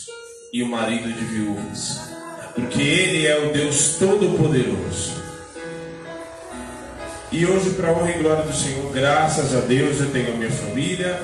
e 0.54 0.62
o 0.62 0.68
marido 0.68 1.12
de 1.12 1.26
viúvas, 1.26 2.00
porque 2.54 2.80
Ele 2.80 3.26
é 3.26 3.40
o 3.40 3.52
Deus 3.52 3.96
Todo-Poderoso. 3.98 5.24
E 7.32 7.44
hoje, 7.44 7.72
para 7.72 7.92
honra 7.92 8.12
e 8.12 8.22
glória 8.22 8.44
do 8.44 8.54
Senhor, 8.54 8.94
graças 8.94 9.56
a 9.56 9.62
Deus, 9.62 10.00
eu 10.00 10.12
tenho 10.12 10.32
a 10.32 10.38
minha 10.38 10.52
família, 10.52 11.20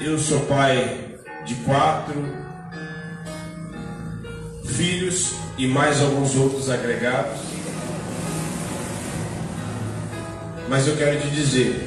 eu 0.00 0.18
sou 0.18 0.40
pai 0.46 1.18
de 1.44 1.54
quatro 1.56 2.24
filhos 4.64 5.34
e 5.58 5.66
mais 5.66 6.00
alguns 6.00 6.34
outros 6.34 6.70
agregados. 6.70 7.38
Mas 10.70 10.88
eu 10.88 10.96
quero 10.96 11.20
te 11.20 11.28
dizer 11.28 11.86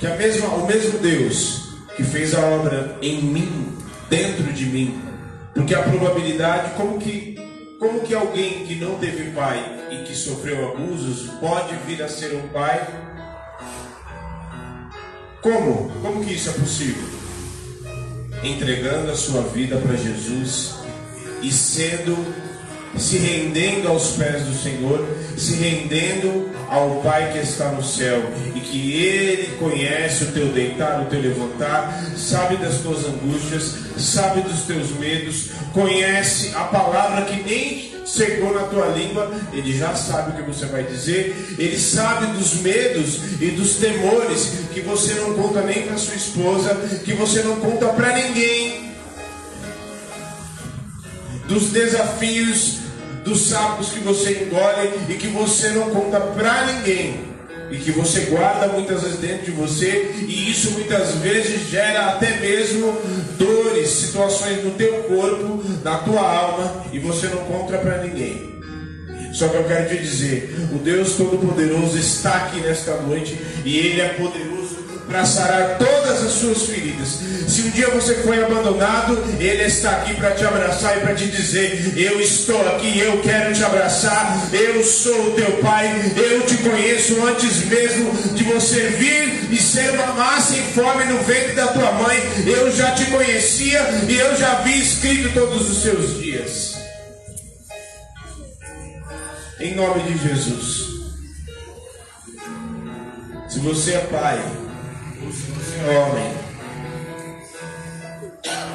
que 0.00 0.06
a 0.06 0.16
mesma, 0.16 0.48
o 0.54 0.66
mesmo 0.66 0.98
Deus 1.00 1.68
que 1.94 2.02
fez 2.02 2.34
a 2.34 2.40
obra 2.40 2.96
em 3.02 3.20
mim, 3.20 3.76
dentro 4.08 4.50
de 4.54 4.64
mim, 4.64 5.07
porque 5.58 5.74
a 5.74 5.82
probabilidade, 5.82 6.74
como 6.76 7.00
que, 7.00 7.36
como 7.80 8.00
que 8.02 8.14
alguém 8.14 8.64
que 8.64 8.76
não 8.76 8.96
teve 9.00 9.32
pai 9.32 9.60
e 9.90 10.04
que 10.04 10.14
sofreu 10.14 10.70
abusos 10.70 11.30
pode 11.40 11.74
vir 11.84 12.00
a 12.00 12.08
ser 12.08 12.32
um 12.36 12.46
pai? 12.50 12.86
Como? 15.42 15.90
Como 16.00 16.24
que 16.24 16.32
isso 16.32 16.50
é 16.50 16.52
possível? 16.52 17.08
Entregando 18.44 19.10
a 19.10 19.16
sua 19.16 19.42
vida 19.42 19.76
para 19.78 19.96
Jesus 19.96 20.76
e 21.42 21.50
sendo 21.50 22.14
se 22.96 23.18
rendendo 23.18 23.88
aos 23.88 24.10
pés 24.12 24.44
do 24.44 24.54
Senhor, 24.54 25.06
se 25.36 25.54
rendendo 25.54 26.50
ao 26.68 27.00
Pai 27.02 27.32
que 27.32 27.38
está 27.38 27.70
no 27.70 27.82
céu 27.82 28.22
e 28.54 28.60
que 28.60 28.92
Ele 28.92 29.56
conhece 29.58 30.24
o 30.24 30.32
teu 30.32 30.48
deitar, 30.48 31.02
o 31.02 31.06
teu 31.06 31.20
levantar, 31.20 32.04
sabe 32.16 32.56
das 32.56 32.78
tuas 32.78 33.04
angústias, 33.04 33.74
sabe 33.96 34.42
dos 34.42 34.62
teus 34.62 34.90
medos, 34.98 35.50
conhece 35.72 36.52
a 36.54 36.64
palavra 36.64 37.22
que 37.22 37.42
nem 37.42 37.88
chegou 38.04 38.54
na 38.54 38.62
tua 38.62 38.86
língua, 38.86 39.30
Ele 39.52 39.76
já 39.76 39.94
sabe 39.94 40.32
o 40.32 40.34
que 40.42 40.50
você 40.50 40.66
vai 40.66 40.82
dizer, 40.82 41.56
Ele 41.58 41.78
sabe 41.78 42.38
dos 42.38 42.54
medos 42.60 43.20
e 43.40 43.50
dos 43.50 43.76
temores 43.76 44.52
que 44.72 44.80
você 44.80 45.14
não 45.14 45.34
conta 45.34 45.60
nem 45.62 45.82
para 45.82 45.98
sua 45.98 46.14
esposa, 46.14 46.74
que 47.04 47.12
você 47.12 47.42
não 47.42 47.56
conta 47.56 47.86
para 47.88 48.12
ninguém 48.14 48.87
dos 51.48 51.70
desafios, 51.70 52.78
dos 53.24 53.48
sapos 53.48 53.88
que 53.88 54.00
você 54.00 54.44
engole 54.44 54.90
e 55.08 55.14
que 55.14 55.28
você 55.28 55.70
não 55.70 55.90
conta 55.90 56.20
para 56.20 56.66
ninguém. 56.66 57.26
E 57.70 57.76
que 57.76 57.90
você 57.90 58.20
guarda 58.20 58.68
muitas 58.68 59.02
vezes 59.02 59.18
dentro 59.18 59.44
de 59.44 59.50
você, 59.50 60.14
e 60.26 60.50
isso 60.50 60.70
muitas 60.70 61.16
vezes 61.16 61.68
gera 61.68 62.06
até 62.06 62.38
mesmo 62.40 62.96
dores, 63.36 63.90
situações 63.90 64.64
no 64.64 64.70
teu 64.70 65.02
corpo, 65.02 65.62
na 65.84 65.98
tua 65.98 66.20
alma, 66.20 66.86
e 66.92 66.98
você 66.98 67.26
não 67.26 67.44
conta 67.44 67.76
para 67.76 68.02
ninguém. 68.04 68.48
Só 69.34 69.48
que 69.48 69.56
eu 69.56 69.64
quero 69.64 69.86
te 69.90 69.98
dizer: 69.98 70.54
o 70.72 70.78
Deus 70.78 71.16
Todo-Poderoso 71.16 71.98
está 71.98 72.36
aqui 72.36 72.60
nesta 72.60 72.94
noite, 73.02 73.38
e 73.66 73.76
Ele 73.76 74.00
é 74.00 74.08
poderoso 74.14 74.57
para 75.08 75.24
sarar 75.24 75.78
todas 75.78 76.22
as 76.22 76.32
suas 76.32 76.64
feridas. 76.64 77.08
Se 77.48 77.62
um 77.62 77.70
dia 77.70 77.88
você 77.88 78.14
foi 78.16 78.44
abandonado, 78.44 79.18
Ele 79.40 79.62
está 79.64 79.92
aqui 79.92 80.14
para 80.14 80.32
te 80.32 80.44
abraçar 80.44 80.98
e 80.98 81.00
para 81.00 81.14
te 81.14 81.26
dizer: 81.26 81.94
Eu 81.96 82.20
estou 82.20 82.60
aqui, 82.68 82.98
eu 82.98 83.20
quero 83.22 83.54
te 83.54 83.64
abraçar, 83.64 84.48
eu 84.52 84.84
sou 84.84 85.28
o 85.28 85.32
teu 85.32 85.58
Pai, 85.58 86.12
eu 86.14 86.42
te 86.42 86.58
conheço 86.58 87.24
antes 87.26 87.64
mesmo 87.64 88.12
de 88.34 88.44
você 88.44 88.88
vir 88.90 89.50
e 89.50 89.56
ser 89.56 89.90
uma 89.90 90.08
massa 90.08 90.56
informe 90.56 91.04
no 91.06 91.18
ventre 91.24 91.54
da 91.54 91.68
tua 91.68 91.90
mãe. 91.92 92.18
Eu 92.46 92.70
já 92.70 92.92
te 92.92 93.06
conhecia 93.06 93.80
e 94.08 94.14
eu 94.14 94.36
já 94.36 94.56
vi 94.56 94.78
escrito 94.78 95.32
todos 95.32 95.70
os 95.70 95.82
seus 95.82 96.20
dias. 96.20 96.76
Em 99.58 99.74
nome 99.74 100.02
de 100.02 100.28
Jesus. 100.28 100.88
Se 103.48 103.58
você 103.60 103.94
é 103.94 104.00
pai, 104.00 104.67
homem. 105.88 106.34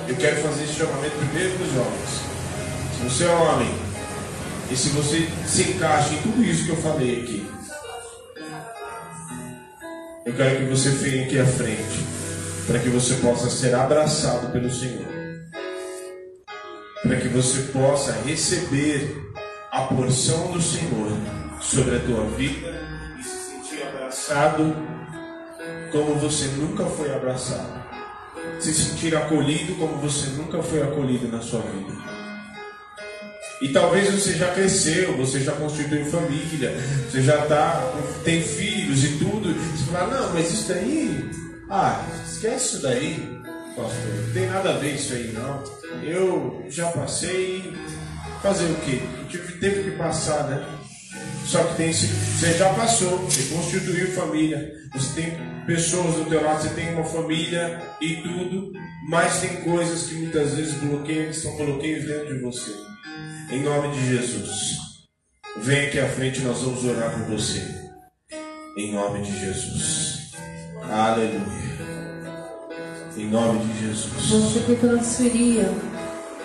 Eu 0.08 0.16
quero 0.16 0.42
fazer 0.42 0.64
esse 0.64 0.74
chamamento 0.74 1.16
primeiro 1.18 1.58
para 1.58 1.66
os 1.66 1.78
homens. 1.78 2.10
Se 2.98 3.04
você 3.04 3.24
é 3.26 3.30
homem, 3.30 3.76
e 4.72 4.76
se 4.76 4.90
você 4.90 5.28
se 5.46 5.64
encaixa 5.64 6.14
em 6.14 6.22
tudo 6.22 6.44
isso 6.44 6.66
que 6.66 6.72
eu 6.72 6.78
falei 6.78 7.22
aqui, 7.22 7.48
eu 10.26 10.34
quero 10.34 10.58
que 10.58 10.66
você 10.66 10.90
venha 10.90 11.26
aqui 11.26 11.40
à 11.40 11.46
frente, 11.46 12.06
para 12.66 12.80
que 12.80 12.90
você 12.90 13.16
possa 13.16 13.50
ser 13.50 13.76
abraçado 13.76 14.52
pelo 14.52 14.72
Senhor, 14.72 15.06
para 17.02 17.18
que 17.18 17.28
você 17.28 17.62
possa 17.72 18.14
receber 18.26 19.32
a 19.72 19.82
porção 19.82 20.52
do 20.52 20.62
Senhor 20.62 21.18
sobre 21.60 21.98
a 21.98 22.00
tua 22.00 22.26
vida 22.38 22.82
e 23.20 23.24
se 23.24 23.52
sentir 23.52 23.84
abraçado 23.84 24.76
como 25.94 26.16
você 26.16 26.48
nunca 26.58 26.86
foi 26.86 27.14
abraçado. 27.14 27.84
Se 28.60 28.74
sentir 28.74 29.16
acolhido 29.16 29.76
como 29.76 29.96
você 29.98 30.28
nunca 30.32 30.62
foi 30.64 30.82
acolhido 30.82 31.28
na 31.28 31.40
sua 31.40 31.62
vida. 31.62 31.94
E 33.62 33.70
talvez 33.70 34.12
você 34.12 34.34
já 34.34 34.52
cresceu, 34.54 35.16
você 35.16 35.40
já 35.40 35.54
constituiu 35.54 36.04
família, 36.06 36.76
você 37.10 37.22
já 37.22 37.46
tá, 37.46 37.94
tem 38.26 38.42
filhos 38.42 39.04
e 39.04 39.18
tudo. 39.20 39.54
Você 39.54 39.92
fala, 39.92 40.20
não, 40.20 40.34
mas 40.34 40.52
isso 40.52 40.68
daí, 40.68 41.32
ah, 41.70 42.06
esquece 42.26 42.66
isso 42.66 42.82
daí, 42.82 43.42
pastor, 43.76 44.26
não 44.26 44.34
tem 44.34 44.48
nada 44.48 44.72
a 44.72 44.78
ver 44.80 44.96
isso 44.96 45.14
aí 45.14 45.32
não. 45.32 45.64
Eu 46.04 46.66
já 46.70 46.92
passei, 46.92 47.72
fazer 48.42 48.66
o 48.66 48.76
quê? 48.82 49.02
Teve 49.62 49.92
que 49.92 49.98
passar, 49.98 50.44
né? 50.50 50.66
Só 51.46 51.64
que 51.64 51.76
tem, 51.76 51.94
você 51.94 52.54
já 52.58 52.74
passou, 52.74 53.18
você 53.20 53.54
constituiu 53.54 54.08
família, 54.12 54.74
você 54.94 55.22
tem 55.22 55.38
pessoas 55.66 56.16
do 56.16 56.26
teu 56.26 56.44
lado, 56.44 56.64
você 56.64 56.70
tem 56.70 56.94
uma 56.94 57.04
família 57.04 57.82
e 58.02 58.16
tudo, 58.18 58.72
mas 59.10 59.40
tem 59.40 59.58
coisas 59.62 60.08
que 60.08 60.16
muitas 60.16 60.56
vezes 60.56 60.74
bloqueiam, 60.76 61.28
que 61.28 61.36
são 61.36 61.56
bloqueios 61.58 62.06
dentro 62.06 62.34
de 62.34 62.42
você. 62.42 62.72
Em 63.52 63.62
nome 63.62 63.94
de 63.94 64.10
Jesus, 64.10 64.78
vem 65.58 65.88
aqui 65.88 66.00
à 66.00 66.08
frente, 66.08 66.40
nós 66.42 66.62
vamos 66.62 66.84
orar 66.86 67.12
por 67.12 67.38
você. 67.38 67.62
Em 68.78 68.94
nome 68.94 69.22
de 69.22 69.40
Jesus. 69.40 70.32
Aleluia. 70.90 71.64
Em 73.16 73.30
nome 73.30 73.64
de 73.66 73.88
Jesus. 73.88 74.30
Você 74.30 74.60
que 74.62 74.76
transferia 74.76 75.70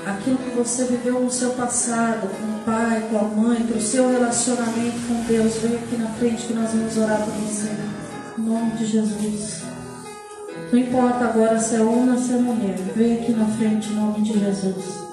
aquilo 0.07 0.39
que 0.39 0.51
você 0.51 0.85
viveu 0.85 1.21
no 1.21 1.31
seu 1.31 1.51
passado, 1.51 2.29
com 2.29 2.45
o 2.45 2.61
pai, 2.65 3.09
com 3.11 3.19
a 3.19 3.23
mãe, 3.23 3.63
para 3.65 3.77
o 3.77 3.81
seu 3.81 4.11
relacionamento 4.11 4.99
com 5.07 5.23
Deus, 5.25 5.55
vem 5.57 5.77
aqui 5.77 5.97
na 5.97 6.09
frente 6.11 6.47
que 6.47 6.53
nós 6.55 6.71
vamos 6.71 6.97
orar 6.97 7.23
por 7.23 7.33
você. 7.35 7.71
Em 8.39 8.43
nome 8.43 8.73
de 8.73 8.87
Jesus. 8.87 9.63
Não 10.73 10.79
importa 10.79 11.25
agora 11.25 11.59
se 11.59 11.77
é 11.77 11.81
homem 11.81 12.11
ou 12.11 12.19
se 12.19 12.33
é 12.33 12.37
mulher, 12.37 12.77
vem 12.95 13.21
aqui 13.21 13.33
na 13.33 13.47
frente 13.47 13.91
em 13.91 13.97
nome 13.97 14.23
de 14.23 14.39
Jesus. 14.39 15.09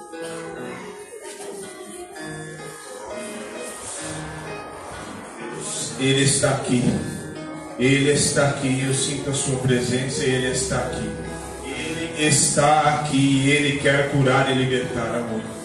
Ele 6.00 6.24
está 6.24 6.50
aqui. 6.52 6.84
Ele 7.80 8.12
está 8.12 8.50
aqui. 8.50 8.84
Eu 8.86 8.94
sinto 8.94 9.30
a 9.30 9.34
sua 9.34 9.58
presença. 9.60 10.24
Ele 10.24 10.52
está 10.52 10.78
aqui 10.78 11.10
está 12.18 13.02
aqui, 13.02 13.50
Ele 13.50 13.80
quer 13.80 14.10
curar 14.12 14.50
e 14.52 14.54
libertar 14.54 15.16
a 15.16 15.20
muitos. 15.20 15.56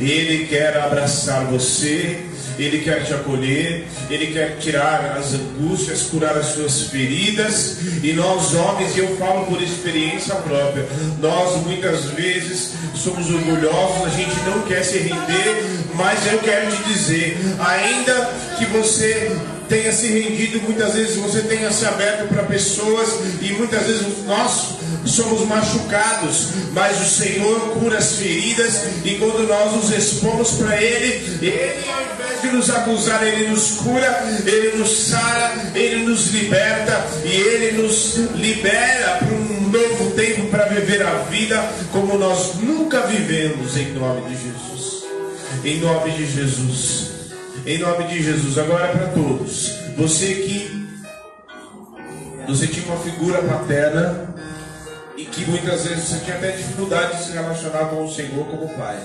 Ele 0.00 0.46
quer 0.46 0.76
abraçar 0.78 1.44
você, 1.46 2.20
Ele 2.58 2.80
quer 2.80 3.04
te 3.04 3.14
acolher, 3.14 3.86
Ele 4.10 4.26
quer 4.28 4.58
tirar 4.58 5.16
as 5.16 5.32
angústias, 5.34 6.02
curar 6.02 6.36
as 6.36 6.46
suas 6.46 6.82
feridas. 6.82 7.78
E 8.02 8.12
nós, 8.12 8.54
homens, 8.54 8.96
e 8.96 9.00
eu 9.00 9.16
falo 9.16 9.46
por 9.46 9.62
experiência 9.62 10.34
própria, 10.36 10.86
nós 11.20 11.64
muitas 11.64 12.06
vezes 12.06 12.72
somos 12.94 13.30
orgulhosos, 13.30 14.06
a 14.06 14.10
gente 14.10 14.36
não 14.40 14.62
quer 14.62 14.82
se 14.82 14.98
render, 14.98 15.62
mas 15.94 16.32
eu 16.32 16.38
quero 16.40 16.70
te 16.74 16.82
dizer, 16.84 17.38
ainda 17.58 18.30
que 18.58 18.64
você 18.66 19.36
tenha 19.68 19.92
se 19.92 20.06
rendido, 20.06 20.60
muitas 20.62 20.94
vezes 20.94 21.16
você 21.16 21.42
tenha 21.42 21.70
se 21.70 21.84
aberto 21.84 22.28
para 22.28 22.44
pessoas 22.44 23.18
e 23.40 23.52
muitas 23.52 23.82
vezes 23.82 24.24
nós 24.26 24.76
somos 25.06 25.46
machucados, 25.46 26.48
mas 26.72 27.00
o 27.00 27.04
Senhor 27.04 27.60
cura 27.78 27.98
as 27.98 28.16
feridas 28.16 28.82
e 29.04 29.14
quando 29.14 29.46
nós 29.46 29.72
nos 29.72 29.90
expomos 29.90 30.52
para 30.52 30.80
Ele, 30.80 31.38
Ele 31.46 31.90
ao 31.90 32.02
invés 32.02 32.42
de 32.42 32.48
nos 32.48 32.70
acusar, 32.70 33.26
Ele 33.26 33.48
nos 33.48 33.70
cura, 33.72 34.24
Ele 34.44 34.76
nos 34.76 35.08
sara, 35.08 35.52
Ele 35.74 36.04
nos 36.04 36.28
liberta 36.30 37.06
e 37.24 37.28
Ele 37.28 37.82
nos 37.82 38.16
libera 38.34 39.18
para 39.18 39.34
um 39.34 39.68
novo 39.68 40.10
tempo 40.12 40.46
para 40.46 40.66
viver 40.66 41.02
a 41.02 41.18
vida 41.24 41.62
como 41.92 42.18
nós 42.18 42.54
nunca 42.56 43.02
vivemos 43.06 43.76
em 43.76 43.92
nome 43.92 44.22
de 44.22 44.42
Jesus. 44.42 45.04
Em 45.64 45.80
nome 45.80 46.10
de 46.12 46.26
Jesus. 46.26 47.10
Em 47.64 47.78
nome 47.78 48.04
de 48.04 48.22
Jesus. 48.22 48.58
Agora 48.58 48.88
para 48.88 49.06
todos. 49.08 49.72
Você 49.96 50.26
que 50.34 50.86
você 52.46 52.68
tinha 52.68 52.86
uma 52.86 52.98
figura 52.98 53.42
paterna 53.42 54.35
e 55.16 55.24
que 55.24 55.46
muitas 55.46 55.86
vezes 55.86 56.04
você 56.04 56.24
tinha 56.24 56.36
até 56.36 56.50
dificuldade 56.50 57.16
de 57.16 57.24
se 57.24 57.32
relacionar 57.32 57.86
com 57.86 58.04
o 58.04 58.12
Senhor 58.12 58.46
como 58.46 58.68
Pai. 58.76 59.00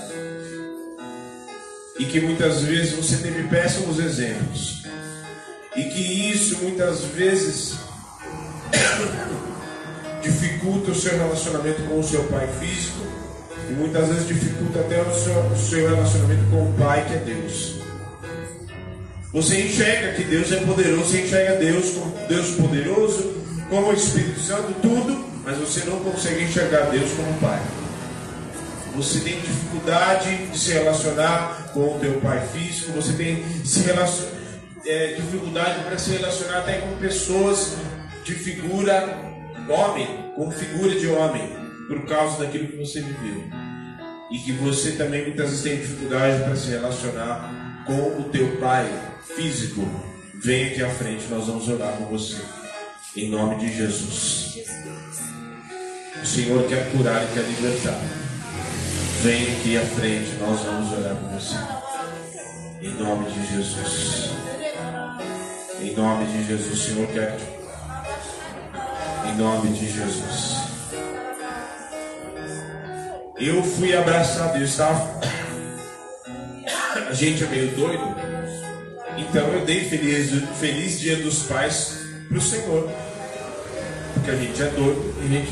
E 1.98 2.06
que 2.06 2.20
muitas 2.20 2.62
vezes 2.62 2.94
você 2.94 3.18
teve 3.18 3.48
péssimos 3.48 4.00
exemplos. 4.00 4.84
E 5.76 5.84
que 5.84 6.32
isso 6.32 6.58
muitas 6.58 7.02
vezes 7.06 7.76
dificulta 10.22 10.92
o 10.92 10.96
seu 10.96 11.18
relacionamento 11.18 11.84
com 11.84 12.00
o 12.00 12.04
seu 12.04 12.24
pai 12.26 12.48
físico. 12.60 13.00
E 13.70 13.74
muitas 13.74 14.10
vezes 14.10 14.28
dificulta 14.28 14.80
até 14.82 15.02
o 15.02 15.14
seu, 15.14 15.34
o 15.34 15.58
seu 15.58 15.90
relacionamento 15.90 16.44
com 16.50 16.70
o 16.70 16.74
Pai 16.74 17.06
que 17.08 17.14
é 17.14 17.18
Deus. 17.20 17.76
Você 19.32 19.62
enxerga 19.62 20.14
que 20.14 20.26
Deus 20.26 20.52
é 20.52 20.58
poderoso, 20.58 21.06
você 21.06 21.22
enxerga 21.22 21.56
Deus 21.56 21.92
como 21.92 22.28
Deus 22.28 22.50
poderoso, 22.56 23.34
como 23.70 23.88
o 23.88 23.94
Espírito 23.94 24.42
Santo, 24.42 24.74
tudo, 24.82 25.31
mas 25.44 25.58
você 25.58 25.82
não 25.86 26.00
consegue 26.00 26.44
enxergar 26.44 26.90
Deus 26.90 27.12
como 27.12 27.34
Pai. 27.40 27.62
Você 28.96 29.22
tem 29.22 29.40
dificuldade 29.40 30.48
de 30.48 30.60
se 30.60 30.74
relacionar 30.74 31.72
com 31.74 31.96
o 31.96 32.00
teu 32.00 32.20
pai 32.20 32.46
físico, 32.52 32.92
você 32.92 33.14
tem 33.14 33.44
é, 34.86 35.14
dificuldade 35.14 35.84
para 35.86 35.98
se 35.98 36.12
relacionar 36.12 36.60
até 36.60 36.80
com 36.80 36.98
pessoas 36.98 37.78
de 38.26 38.34
figura 38.34 39.18
homem, 39.70 40.08
com 40.36 40.52
figura 40.52 41.00
de 41.00 41.08
homem, 41.08 41.50
por 41.88 42.06
causa 42.06 42.44
daquilo 42.44 42.68
que 42.68 42.78
você 42.78 43.02
viveu. 43.02 43.44
e 44.30 44.40
que 44.40 44.54
você 44.54 44.92
também 44.94 45.26
muitas 45.26 45.50
vezes 45.50 45.64
tem 45.64 45.78
dificuldade 45.78 46.42
para 46.44 46.56
se 46.56 46.70
relacionar 46.70 47.84
com 47.86 48.22
o 48.22 48.30
teu 48.32 48.58
pai 48.58 48.90
físico, 49.36 49.86
vem 50.36 50.68
aqui 50.68 50.82
à 50.82 50.90
frente, 50.90 51.28
nós 51.30 51.48
vamos 51.48 51.68
orar 51.68 51.94
com 51.98 52.06
você. 52.06 52.38
Em 53.14 53.30
nome 53.30 53.58
de 53.58 53.76
Jesus. 53.76 54.60
O 56.24 56.26
Senhor 56.26 56.66
quer 56.70 56.90
curar 56.94 57.22
e 57.22 57.34
quer 57.34 57.42
libertar. 57.42 58.00
Vem 59.22 59.52
aqui 59.52 59.78
à 59.78 59.82
frente, 59.82 60.32
nós 60.40 60.62
vamos 60.62 60.94
orar 60.94 61.18
com 61.18 61.28
você. 61.38 61.58
Em 62.82 62.94
nome 62.94 63.30
de 63.30 63.54
Jesus. 63.54 64.30
Em 65.82 65.94
nome 65.94 66.26
de 66.26 66.48
Jesus, 66.48 66.74
o 66.74 66.78
Senhor 66.78 67.08
quer. 67.08 67.38
Em 69.26 69.36
nome 69.36 69.74
de 69.74 69.92
Jesus. 69.92 70.56
Eu 73.38 73.62
fui 73.62 73.94
abraçado, 73.94 74.58
eu 74.58 74.64
estava. 74.64 75.20
A 77.10 77.14
gente 77.14 77.44
é 77.44 77.48
meio 77.48 77.76
doido. 77.76 78.16
Então 79.18 79.48
eu 79.50 79.66
dei 79.66 79.84
feliz, 79.90 80.32
feliz 80.58 81.02
dia 81.02 81.18
dos 81.18 81.44
pais 81.44 82.01
para 82.32 82.40
o 82.40 82.42
Senhor. 82.42 82.90
Porque 84.14 84.32
a 84.32 84.36
gente 84.36 84.62
é 84.62 84.66
doido 84.68 85.14
e 85.22 85.26
a 85.26 85.28
gente. 85.28 85.52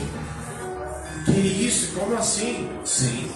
Que 1.26 1.66
isso? 1.66 1.94
Como 1.94 2.16
assim? 2.16 2.70
Sim. 2.86 3.30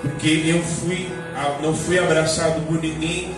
Porque 0.00 0.42
eu 0.46 0.62
fui, 0.62 1.08
não 1.62 1.74
fui 1.74 1.98
abraçado 1.98 2.60
por 2.66 2.80
ninguém 2.80 3.34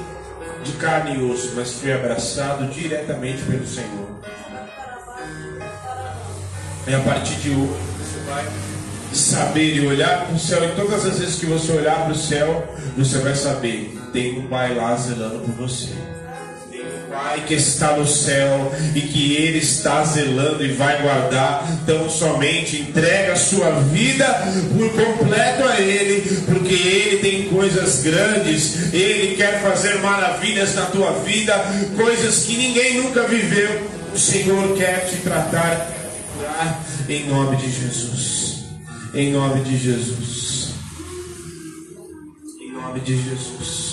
de 0.63 0.73
carne 0.73 1.17
e 1.17 1.31
osso, 1.31 1.53
mas 1.55 1.75
fui 1.75 1.93
abraçado 1.93 2.67
diretamente 2.69 3.43
pelo 3.43 3.67
Senhor. 3.67 4.21
E 6.87 6.95
a 6.95 7.01
partir 7.01 7.35
de 7.37 7.51
hoje 7.51 7.81
você 7.99 8.21
vai 8.31 8.47
saber 9.13 9.77
e 9.77 9.87
olhar 9.87 10.27
para 10.27 10.35
o 10.35 10.39
céu, 10.39 10.65
e 10.65 10.75
todas 10.75 11.05
as 11.05 11.19
vezes 11.19 11.37
que 11.37 11.47
você 11.47 11.73
olhar 11.73 12.05
para 12.05 12.13
o 12.13 12.17
céu, 12.17 12.75
você 12.97 13.19
vai 13.19 13.35
saber: 13.35 13.99
tem 14.13 14.39
um 14.39 14.49
Pai 14.49 14.75
lá 14.75 14.97
zelando 14.97 15.41
por 15.41 15.55
você. 15.55 15.93
Pai 17.15 17.45
que 17.47 17.55
está 17.55 17.97
no 17.97 18.05
céu 18.05 18.75
e 18.93 19.01
que 19.01 19.35
Ele 19.35 19.59
está 19.59 20.03
zelando 20.03 20.65
e 20.65 20.73
vai 20.73 21.01
guardar. 21.01 21.65
Então, 21.81 22.11
somente 22.11 22.81
entrega 22.81 23.35
a 23.35 23.37
sua 23.37 23.71
vida 23.71 24.27
por 24.77 24.91
completo 24.91 25.63
a 25.63 25.81
Ele, 25.81 26.23
porque 26.45 26.75
Ele 26.75 27.19
tem 27.19 27.49
coisas 27.51 28.03
grandes, 28.03 28.93
Ele 28.93 29.37
quer 29.37 29.63
fazer 29.63 30.01
maravilhas 30.01 30.75
na 30.75 30.87
tua 30.87 31.13
vida, 31.21 31.55
coisas 31.97 32.47
que 32.47 32.57
ninguém 32.57 33.01
nunca 33.01 33.23
viveu. 33.29 33.89
O 34.13 34.19
Senhor 34.19 34.77
quer 34.77 35.09
te 35.09 35.19
tratar, 35.19 35.93
em 37.09 37.29
nome 37.29 37.57
de 37.59 37.71
Jesus. 37.71 38.65
Em 39.15 39.33
nome 39.33 39.61
de 39.63 39.79
Jesus. 39.79 40.71
Em 42.61 42.73
nome 42.73 42.99
de 42.99 43.17
Jesus. 43.17 43.84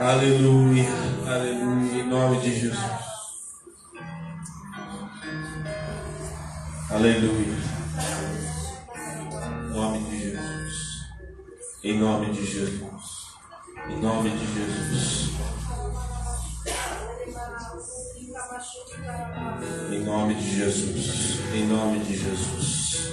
Aleluia. 0.00 0.88
Aleluia. 1.26 2.00
Em 2.00 2.06
nome 2.08 2.40
de 2.40 2.58
Jesus. 2.58 2.80
Aleluia. 6.88 7.54
Em 9.52 9.74
nome 9.74 9.98
de 10.00 10.18
Jesus. 10.18 10.96
Em 11.84 12.00
nome 12.00 12.30
de 12.30 12.46
Jesus. 12.46 13.36
Em 13.90 14.00
nome 14.00 14.30
de 14.30 14.46
Jesus. 14.46 15.30
Em 19.92 20.04
nome 20.06 20.34
de 20.34 20.56
Jesus. 20.56 21.40
Em 21.52 21.66
nome 21.66 22.00
de 22.00 22.16
Jesus. 22.16 23.10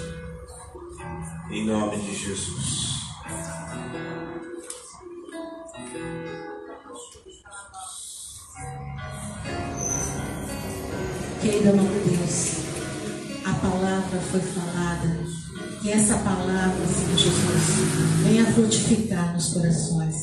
Em 1.52 1.66
nome 1.66 1.98
de 1.98 2.16
Jesus. 2.16 2.88
Querido 11.41 11.70
amor 11.70 11.91
de 11.91 12.10
Deus, 12.10 12.58
a 13.45 13.54
palavra 13.54 14.20
foi 14.32 14.39
falada. 14.41 15.28
Que 15.82 15.91
essa 15.91 16.18
palavra, 16.18 16.88
Senhor 16.88 17.18
Jesus, 17.18 18.24
venha 18.24 18.52
frutificar 18.52 19.34
nos 19.34 19.54
corações. 19.54 20.16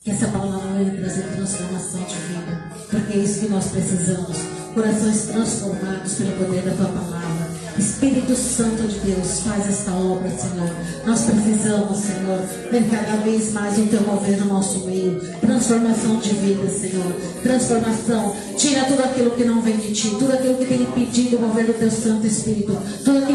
Que 0.00 0.10
essa 0.10 0.28
palavra 0.28 0.72
venha 0.82 0.96
trazer 0.96 1.22
transformação 1.34 2.02
de 2.04 2.14
vida. 2.14 2.70
Porque 2.90 3.12
é 3.12 3.16
isso 3.18 3.40
que 3.40 3.48
nós 3.48 3.66
precisamos. 3.68 4.36
Corações 4.74 5.26
transformados 5.26 6.14
pelo 6.14 6.32
poder 6.38 6.62
da 6.62 6.74
tua 6.74 6.88
palavra. 6.88 7.43
Espírito 7.78 8.36
Santo 8.36 8.86
de 8.86 9.00
Deus, 9.00 9.40
faz 9.40 9.68
esta 9.68 9.90
obra, 9.92 10.30
Senhor. 10.30 10.70
Nós 11.04 11.22
precisamos, 11.22 11.98
Senhor, 11.98 12.38
ver 12.70 12.84
cada 12.88 13.16
vez 13.22 13.52
mais 13.52 13.76
o 13.78 13.86
teu 13.86 14.00
mover 14.02 14.38
no 14.38 14.46
nosso 14.46 14.86
meio. 14.86 15.20
Transformação 15.40 16.16
de 16.18 16.30
vida, 16.30 16.68
Senhor. 16.70 17.12
Transformação. 17.42 18.36
Tira 18.56 18.84
tudo 18.84 19.02
aquilo 19.02 19.32
que 19.32 19.44
não 19.44 19.60
vem 19.60 19.76
de 19.76 19.92
ti, 19.92 20.10
tudo 20.10 20.32
aquilo 20.32 20.54
que 20.54 20.66
tem 20.66 20.82
impedido 20.82 21.36
o 21.36 21.40
mover 21.40 21.66
do 21.66 21.74
teu 21.74 21.90
Santo 21.90 22.26
Espírito, 22.26 22.76
tudo 23.04 23.18
aquilo 23.18 23.33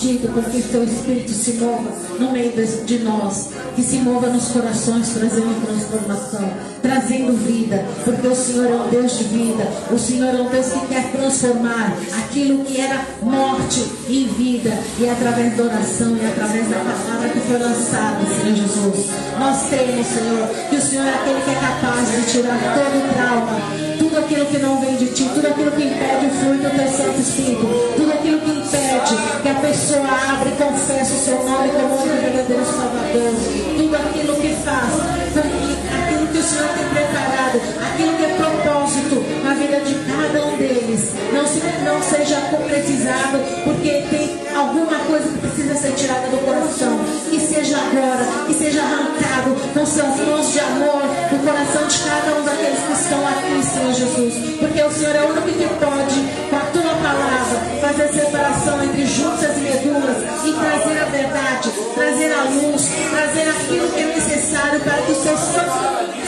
que 0.00 0.06
tem 0.06 0.14
impedido 0.14 0.28
porque 0.32 0.58
o 0.58 0.62
teu 0.62 0.84
Espírito 0.84 1.32
se 1.32 1.52
mova 1.54 1.90
no 2.18 2.32
meio 2.32 2.52
de 2.84 2.98
nós, 3.00 3.50
que 3.76 3.82
se 3.82 3.96
mova 3.98 4.28
nos 4.28 4.48
corações, 4.48 5.10
trazendo 5.10 5.64
transformação, 5.64 6.50
trazendo 6.82 7.32
vida, 7.44 7.84
porque 8.04 8.26
o 8.26 8.34
Senhor 8.34 8.66
é 8.66 8.74
um 8.74 8.88
Deus 8.88 9.18
de 9.18 9.24
vida, 9.24 9.68
o 9.90 9.98
Senhor 9.98 10.34
é 10.34 10.40
um 10.40 10.48
Deus 10.48 10.66
que 10.66 10.86
quer 10.86 11.12
transformar 11.12 11.96
aquilo 12.18 12.64
que 12.64 12.80
era 12.80 13.04
morte 13.22 13.84
em 14.08 14.26
vida. 14.26 14.70
E 14.98 15.04
é 15.04 15.12
através 15.12 15.56
da 15.56 15.64
oração 15.64 16.16
e 16.16 16.24
é 16.24 16.28
através 16.28 16.68
da 16.68 16.76
palavra 16.76 17.28
que 17.28 17.40
foi 17.40 17.58
lançada, 17.58 18.18
Senhor 18.26 18.56
Jesus. 18.56 19.06
Nós 19.38 19.68
temos, 19.68 20.06
Senhor, 20.06 20.48
que 20.68 20.76
o 20.76 20.82
Senhor 20.82 21.06
é 21.06 21.14
aquele 21.14 21.40
que 21.42 21.50
é 21.50 21.54
capaz 21.54 22.10
de 22.10 22.32
tirar 22.32 22.58
todo 22.74 22.98
o 22.98 23.14
trauma, 23.14 23.89
tudo 24.10 24.24
aquilo 24.24 24.46
que 24.46 24.58
não 24.58 24.80
vem 24.80 24.96
de 24.96 25.06
ti, 25.06 25.30
tudo 25.32 25.46
aquilo 25.46 25.70
que 25.70 25.84
impede 25.84 26.26
o 26.26 26.30
fluir 26.30 26.58
do 26.58 26.70
teu 26.70 26.88
Santo 26.88 27.20
Espírito, 27.20 27.66
tudo 27.96 28.12
aquilo 28.12 28.40
que 28.40 28.50
impede 28.50 29.16
que 29.40 29.48
a 29.48 29.54
pessoa 29.54 30.08
abra 30.32 30.48
e 30.48 30.52
confesse 30.52 31.12
o 31.12 31.16
seu 31.16 31.44
nome 31.44 31.68
como 31.68 31.94
o 31.94 31.98
verdadeiro 31.98 32.64
Salvador, 32.64 33.32
tudo 33.76 33.94
aquilo 33.94 34.34
que 34.34 34.48
faz 34.64 35.20
aquilo 35.38 36.26
que 36.26 36.38
o 36.38 36.42
Senhor 36.42 36.68
tem 36.74 36.88
preparado, 36.88 37.60
aquilo 37.86 38.16
que 38.16 38.24
é 38.24 38.34
propósito 38.34 39.24
na 39.44 39.54
vida 39.54 39.80
de 39.80 39.94
cada 39.94 40.44
um 40.44 40.56
deles, 40.56 41.14
não, 41.32 41.46
se, 41.46 41.62
não 41.84 42.02
seja 42.02 42.40
concretizado 42.50 43.38
porque 43.64 44.02
tem 44.10 44.39
alguma 44.60 44.98
coisa 45.06 45.26
que 45.28 45.38
precisa 45.38 45.74
ser 45.74 45.92
tirada 45.94 46.28
do 46.28 46.38
coração. 46.44 47.00
Que 47.30 47.40
seja 47.40 47.76
agora, 47.76 48.24
que 48.46 48.54
seja 48.54 48.82
arrancado 48.82 49.56
com 49.72 49.86
seus 49.86 50.16
mãos 50.20 50.52
de 50.52 50.60
amor 50.60 51.02
do 51.30 51.38
coração 51.44 51.86
de 51.86 51.98
cada 51.98 52.36
um 52.36 52.44
daqueles 52.44 52.80
que 52.80 52.92
estão 52.92 53.26
aqui, 53.26 53.62
Senhor 53.64 53.94
Jesus. 53.94 54.34
Porque 54.58 54.82
o 54.82 54.90
Senhor 54.90 55.16
é 55.16 55.22
o 55.22 55.30
único 55.30 55.48
que 55.48 55.68
pode, 55.80 56.20
com 56.50 56.56
a 56.56 56.66
tua 56.72 56.94
palavra, 57.00 57.58
fazer 57.80 58.08
separação 58.08 58.84
entre 58.84 59.06
juntas 59.06 59.56
e 59.56 59.60
medulas 59.60 60.18
e 60.44 60.52
trazer 60.52 60.98
a 61.00 61.04
verdade, 61.06 61.70
trazer 61.94 62.32
a 62.32 62.42
luz, 62.44 62.88
trazer 63.10 63.48
aquilo 63.48 63.88
que 63.88 64.00
é 64.00 64.06
necessário 64.06 64.80
para 64.80 65.02
que 65.02 65.12
o 65.12 65.14
seu 65.14 65.36
santo 65.36 66.20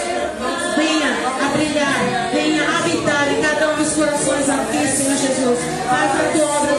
venha 0.76 1.12
a 1.44 1.48
brilhar, 1.56 2.30
venha 2.32 2.62
a 2.62 2.78
habitar 2.78 3.28
em 3.30 3.42
cada 3.42 3.72
um 3.72 3.76
dos 3.76 3.92
corações 3.92 4.48
aqui, 4.48 4.88
Senhor 4.88 5.16
Jesus. 5.16 5.58
Faz 5.88 6.10
a 6.12 6.32
tua 6.32 6.46
obra 6.46 6.71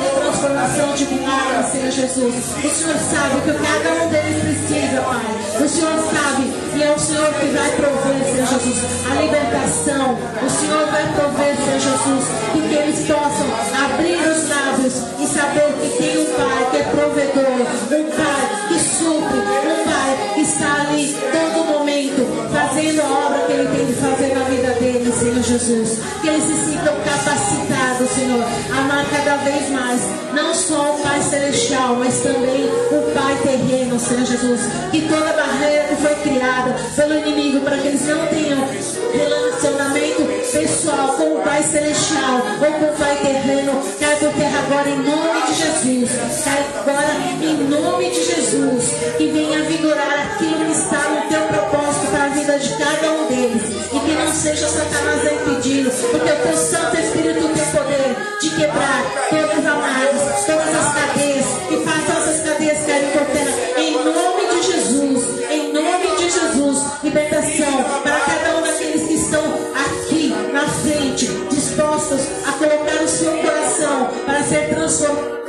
transformação 0.44 0.94
milagres, 1.10 1.72
Senhor 1.72 1.92
Jesus. 1.92 2.36
O 2.36 2.70
Senhor 2.70 2.98
sabe 2.98 3.38
o 3.38 3.42
que 3.42 3.54
cada 3.64 4.04
um 4.04 4.10
deles 4.10 4.44
precisa, 4.44 5.02
Pai. 5.02 5.64
O 5.64 5.70
Senhor 5.70 5.98
sabe 6.12 6.54
e 6.76 6.84
é 6.84 6.92
o 6.92 7.00
Senhor 7.00 7.34
que 7.34 7.46
vai 7.48 7.72
prover, 7.72 8.26
Senhor 8.26 8.48
Jesus, 8.48 8.78
a 9.10 9.22
libertação. 9.22 10.18
O 10.46 10.50
Senhor 10.50 10.86
vai 10.88 11.14
prover, 11.14 11.56
Senhor 11.56 11.80
Jesus, 11.80 12.26
e 12.56 12.68
que 12.68 12.76
eles 12.76 13.00
possam 13.08 13.48
abrir 13.86 14.20
os 14.20 14.50
lábios 14.50 14.94
e 15.20 15.28
saber 15.28 15.74
que 15.80 15.98
tem 15.98 16.18
um 16.20 16.26
Pai 16.34 16.68
que 16.72 16.78
é 16.78 16.84
provedor, 16.84 17.62
um 17.92 18.10
Pai 18.12 18.68
que 18.68 18.80
supre, 18.80 19.40
um 19.40 19.84
Pai 19.86 20.33
está 20.44 20.82
ali 20.82 21.16
todo 21.32 21.66
momento 21.66 22.28
fazendo 22.52 23.02
a 23.02 23.28
obra 23.28 23.40
que 23.48 23.54
Ele 23.54 23.68
tem 23.76 23.86
de 23.86 23.94
fazer 23.94 24.36
na 24.36 24.44
vida 24.44 24.68
deles, 24.74 25.16
Senhor 25.16 25.42
Jesus. 25.42 26.00
Que 26.22 26.28
eles 26.28 26.44
se 26.44 26.54
sintam 26.66 26.96
capacitados, 27.04 28.10
Senhor, 28.10 28.44
a 28.44 28.80
amar 28.80 29.06
cada 29.10 29.38
vez 29.38 29.70
mais, 29.70 30.02
não 30.34 30.54
só 30.54 30.96
o 30.96 31.00
Pai 31.00 31.22
Celestial, 31.22 31.96
mas 31.96 32.20
também 32.20 32.66
o 32.66 33.14
Pai 33.14 33.38
terreno, 33.42 34.00
Senhor 34.00 34.26
Jesus. 34.26 34.62
Que 34.92 35.02
toda 35.02 35.34
barreira 35.34 35.86
que 35.86 35.96
foi 35.96 36.16
criada 36.16 36.76
pelo 36.96 37.20
inimigo 37.20 37.62
para 37.62 37.78
que 37.78 37.88
eles 37.88 38.06
não 38.06 38.28
tenham 38.28 38.68
relacionamento 39.14 40.24
pessoal 40.52 41.14
com 41.16 41.36
o 41.38 41.42
Pai 41.42 41.64
Celestial 41.64 42.42
ou 42.60 42.80
com 42.80 42.94
o 42.94 42.98
Pai 42.98 43.18
terreno, 43.18 43.82
cai 44.00 44.16
por 44.18 44.34
terra 44.34 44.60
agora 44.66 44.90
em 44.90 44.98
nome 44.98 45.42
de 45.48 45.54
Jesus. 45.54 46.12
Cai 46.44 46.66
agora 46.80 47.16
em 47.42 47.70
nome 47.70 48.10
de 48.10 48.24
Jesus. 48.24 48.84
Que 49.18 49.28
venha 49.28 49.64
vigorar 49.64 50.33
aquilo 50.34 50.66
que 50.66 50.72
está 50.72 51.10
no 51.10 51.30
teu 51.30 51.42
propósito 51.42 52.08
para 52.08 52.24
a 52.26 52.30
vida 52.30 52.60
de 52.60 52.70
cada 52.78 53.12
um 53.12 53.28
deles. 53.28 53.64
E 53.94 54.00
que 54.00 54.12
não 54.12 54.34
seja 54.34 54.68
Satanás 54.68 55.28
a 55.28 55.34
impedindo, 55.34 55.92
porque 55.92 56.32
o 56.32 56.36
teu 56.36 56.58
Santo 56.58 56.98
Espírito 56.98 57.48
tem 57.54 57.66
poder 57.72 58.16
de 58.42 58.50
quebrar, 58.52 59.04
todos 59.30 59.66
amados, 59.66 60.46
todas 60.46 60.76
as 60.76 60.94
cadeias, 60.94 61.46
e 61.72 61.86
faça 61.86 62.20
essas 62.20 62.50
cadeias 62.50 62.86
caírem 62.86 63.12
por 63.12 63.26
terra. 63.28 63.54
Em 63.78 63.92
nome 63.94 64.48
de 64.54 64.72
Jesus, 64.72 65.24
em 65.50 65.74
nome 65.74 66.16
de 66.18 66.30
Jesus, 66.30 66.84
libertação 67.04 67.84
para 68.04 68.20
cada 68.20 68.58
um 68.58 68.62
daqueles 68.62 69.08
que 69.08 69.14
estão 69.14 69.44
aqui 69.76 70.34
na 70.52 70.68
frente, 70.68 71.28
dispostos 71.50 72.22
a 72.48 72.52
colocar 72.54 73.04
o 73.04 73.08
seu 73.08 73.32
coração 73.38 74.10
para 74.26 74.44
ser 74.44 74.70
transformado. 74.70 75.44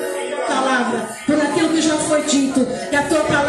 Palavra, 0.47 1.09
por 1.25 1.41
aquilo 1.41 1.71
que 1.71 1.81
já 1.81 1.97
foi 1.97 2.23
dito, 2.25 2.67
que 2.91 2.97
a 2.97 3.03
tua 3.05 3.21
palavra 3.21 3.44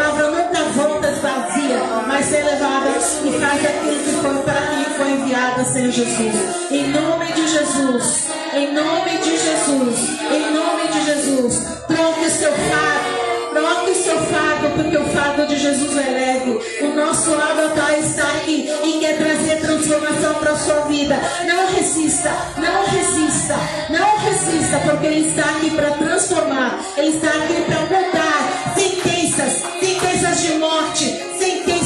ser 2.28 2.44
levada 2.44 2.88
e 3.24 3.40
faz 3.40 3.64
aquilo 3.64 4.02
que 4.02 4.12
foi 4.20 4.38
para 4.42 4.84
que 4.84 4.90
foi 4.96 5.10
enviada, 5.12 5.64
Senhor 5.64 5.92
Jesus. 5.92 6.34
Em 6.72 6.88
nome 6.88 7.32
de 7.32 7.48
Jesus, 7.48 8.28
em 8.52 8.74
nome 8.74 9.18
de 9.18 9.30
Jesus, 9.30 9.98
em 10.32 10.52
nome 10.52 10.88
de 10.88 11.04
Jesus, 11.04 11.62
troque 11.86 12.26
o 12.26 12.30
seu 12.30 12.50
fardo, 12.50 13.52
troque 13.52 13.90
o 13.90 13.94
seu 13.94 14.18
fardo, 14.26 14.70
porque 14.74 14.96
o 14.96 15.04
fardo 15.10 15.46
de 15.46 15.56
Jesus 15.56 15.96
é 15.96 16.10
leve. 16.10 16.58
O 16.82 16.96
nosso 16.96 17.32
avatar 17.32 17.96
está 17.96 18.26
aqui 18.38 18.68
e 18.82 18.98
quer 18.98 19.18
trazer 19.18 19.60
transformação 19.60 20.34
para 20.34 20.50
a 20.50 20.58
sua 20.58 20.80
vida. 20.86 21.16
Não 21.46 21.74
resista, 21.76 22.30
não 22.56 22.86
resista, 22.86 23.54
não 23.88 24.18
resista, 24.18 24.78
porque 24.80 25.06
Ele 25.06 25.28
está 25.28 25.44
aqui 25.44 25.70
para 25.70 25.90
transformar, 25.92 26.80
Ele 26.96 27.08
está 27.08 27.28
aqui 27.28 27.62
para 27.66 27.80
mudar 27.82 28.74
sentenças, 28.74 29.62
sentenças 29.80 30.40
de 30.42 30.54
morte, 30.58 31.35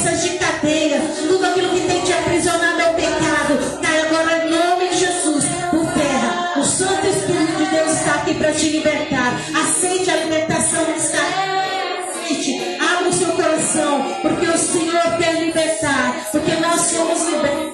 sentenças 0.01 0.23
de 0.23 0.29
cadeia, 0.37 1.01
tudo 1.27 1.45
aquilo 1.45 1.69
que 1.69 1.81
tem 1.81 2.01
te 2.01 2.13
aprisionado 2.13 2.81
ao 2.81 2.93
pecado. 2.95 3.81
Cai 3.81 4.01
agora 4.01 4.45
em 4.45 4.49
nome 4.49 4.89
de 4.89 4.97
Jesus 4.97 5.45
por 5.69 5.85
terra. 5.93 6.53
O 6.57 6.63
Santo 6.63 7.07
Espírito 7.07 7.57
de 7.57 7.65
Deus 7.65 7.91
está 7.93 8.15
aqui 8.15 8.33
para 8.35 8.51
te 8.51 8.69
libertar. 8.69 9.39
Aceite 9.61 10.09
a 10.09 10.15
libertação 10.17 10.85
que 10.85 10.99
está 10.99 11.19
Aceite, 12.09 12.77
abra 12.79 13.09
o 13.09 13.13
seu 13.13 13.29
coração, 13.29 14.17
porque 14.21 14.45
o 14.45 14.57
Senhor 14.57 15.17
quer 15.17 15.33
libertar, 15.43 16.29
porque 16.31 16.55
nós 16.55 16.81
somos 16.81 17.27
libertos 17.27 17.71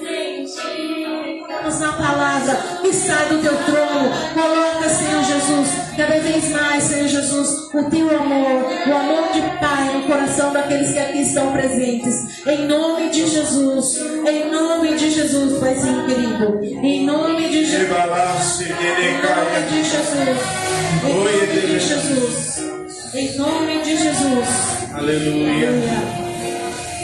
na 1.80 1.92
palavra 1.92 2.54
que 2.82 2.92
sai 2.92 3.28
do 3.28 3.38
teu 3.40 3.56
trono. 3.64 4.10
Coloca, 4.34 4.67
vez 6.32 6.50
mais, 6.50 6.84
Senhor 6.84 7.08
Jesus, 7.08 7.74
o 7.74 7.90
teu 7.90 8.10
amor, 8.16 8.64
o 8.86 8.92
amor 8.92 9.32
de 9.32 9.40
Pai 9.58 9.94
no 9.94 10.02
coração 10.06 10.52
daqueles 10.52 10.92
que 10.92 10.98
aqui 10.98 11.22
estão 11.22 11.52
presentes. 11.52 12.46
Em 12.46 12.66
nome 12.66 13.10
de 13.10 13.26
Jesus, 13.26 13.96
em 14.26 14.50
nome 14.50 14.94
de 14.96 15.10
Jesus, 15.10 15.58
Paizinho 15.58 16.06
querido. 16.06 16.60
Em 16.62 17.04
nome 17.04 17.48
de 17.48 17.64
Jesus. 17.64 18.60
Em 18.60 19.22
nome 19.22 19.68
de 19.68 19.84
Jesus. 19.84 20.38
Em 21.04 21.14
nome 21.14 21.56
de 21.56 21.80
Jesus. 21.80 22.58
Em 23.14 23.36
nome 23.38 23.82
de 23.82 23.96
Jesus. 23.96 24.48
Aleluia. 24.92 26.27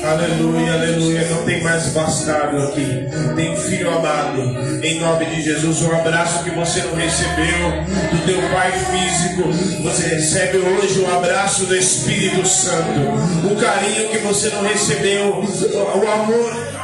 Aleluia. 0.05 0.75
Aleluia. 0.75 1.27
Não 1.31 1.45
tem 1.45 1.63
mais 1.63 1.87
bastardo 1.89 2.59
aqui. 2.59 3.09
Tem 3.35 3.57
filho 3.57 3.91
amado. 3.91 4.41
Em 4.83 5.01
nome 5.01 5.25
de 5.27 5.43
Jesus, 5.43 5.83
o 5.83 5.93
abraço 5.93 6.45
que 6.45 6.51
você 6.51 6.83
não 6.83 6.95
recebeu 6.95 7.71
do 8.13 8.27
teu 8.27 8.41
pai 8.51 8.73
físico, 8.73 9.51
você 9.83 10.15
recebe 10.15 10.59
hoje 10.59 11.01
o 11.01 11.15
abraço 11.15 11.65
do 11.67 11.75
Espírito 11.75 12.47
Santo. 12.47 13.01
O 13.51 13.57
carinho 13.57 14.11
que 14.11 14.19
você 14.19 14.51
não 14.51 14.63
recebeu, 14.63 15.43
o 15.43 16.13
amor 16.13 16.75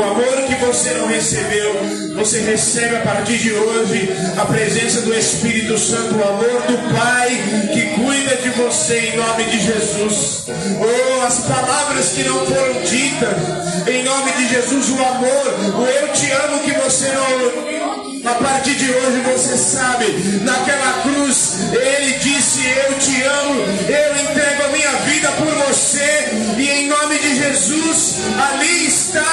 o 0.00 0.02
amor 0.02 0.46
que 0.46 0.54
você 0.64 0.94
não 0.94 1.08
recebeu, 1.08 1.74
você 2.20 2.40
recebe 2.40 2.96
a 2.96 3.00
partir 3.00 3.38
de 3.38 3.50
hoje 3.50 4.10
a 4.36 4.44
presença 4.44 5.00
do 5.00 5.14
Espírito 5.14 5.78
Santo, 5.78 6.16
o 6.16 6.22
amor 6.22 6.62
do 6.68 6.94
Pai 6.94 7.30
que 7.72 7.98
cuida 7.98 8.36
de 8.36 8.50
você 8.50 8.98
em 8.98 9.16
nome 9.16 9.44
de 9.44 9.58
Jesus. 9.58 10.44
Oh, 10.46 11.24
as 11.24 11.38
palavras 11.46 12.10
que 12.10 12.22
não 12.24 12.44
foram 12.44 12.82
ditas, 12.82 13.88
em 13.88 14.02
nome 14.04 14.32
de 14.32 14.48
Jesus, 14.50 14.90
o 14.90 15.02
amor, 15.02 15.80
o 15.80 15.86
eu 15.86 16.12
te 16.12 16.30
amo 16.30 16.58
que 16.60 16.72
você 16.72 17.08
não. 17.08 17.79
A 18.24 18.34
partir 18.34 18.74
de 18.74 18.90
hoje 18.90 19.20
você 19.20 19.56
sabe, 19.56 20.06
naquela 20.42 21.02
cruz, 21.02 21.72
ele 21.72 22.18
disse: 22.18 22.60
Eu 22.66 22.98
te 22.98 23.22
amo, 23.22 23.60
eu 23.88 24.16
entrego 24.22 24.64
a 24.64 24.68
minha 24.68 24.92
vida 25.06 25.28
por 25.32 25.46
você, 25.66 26.28
e 26.58 26.68
em 26.68 26.88
nome 26.88 27.18
de 27.18 27.36
Jesus, 27.36 28.16
ali 28.36 28.86
está 28.86 29.24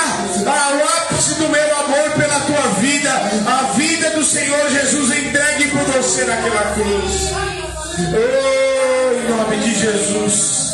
ao 0.45 1.03
ápice 1.03 1.35
do 1.35 1.49
meu 1.49 1.75
amor 1.79 2.11
pela 2.11 2.39
tua 2.41 2.67
vida, 2.79 3.11
a 3.45 3.73
vida 3.73 4.11
do 4.11 4.23
Senhor 4.23 4.69
Jesus 4.69 5.17
entregue 5.17 5.69
por 5.69 5.83
você 5.83 6.23
naquela 6.23 6.73
cruz. 6.73 7.31
Oh, 8.13 9.19
em 9.19 9.29
nome 9.29 9.57
de 9.57 9.75
Jesus, 9.75 10.71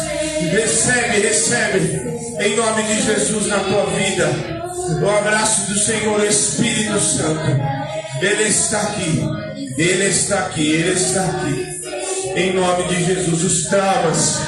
recebe, 0.51 1.19
recebe, 1.19 2.01
em 2.39 2.55
nome 2.55 2.83
de 2.83 3.01
Jesus 3.01 3.47
na 3.47 3.59
tua 3.59 3.85
vida, 3.87 4.52
o 5.01 5.09
abraço 5.09 5.71
do 5.71 5.79
Senhor 5.79 6.23
Espírito 6.25 6.99
Santo. 6.99 7.61
Ele 8.21 8.43
está 8.43 8.81
aqui, 8.81 9.21
Ele 9.77 10.05
está 10.05 10.39
aqui, 10.39 10.71
Ele 10.71 10.91
está 10.91 11.25
aqui. 11.25 11.73
Em 12.35 12.53
nome 12.53 12.83
de 12.87 13.05
Jesus, 13.05 13.43
os 13.43 13.65
traumas, 13.67 14.39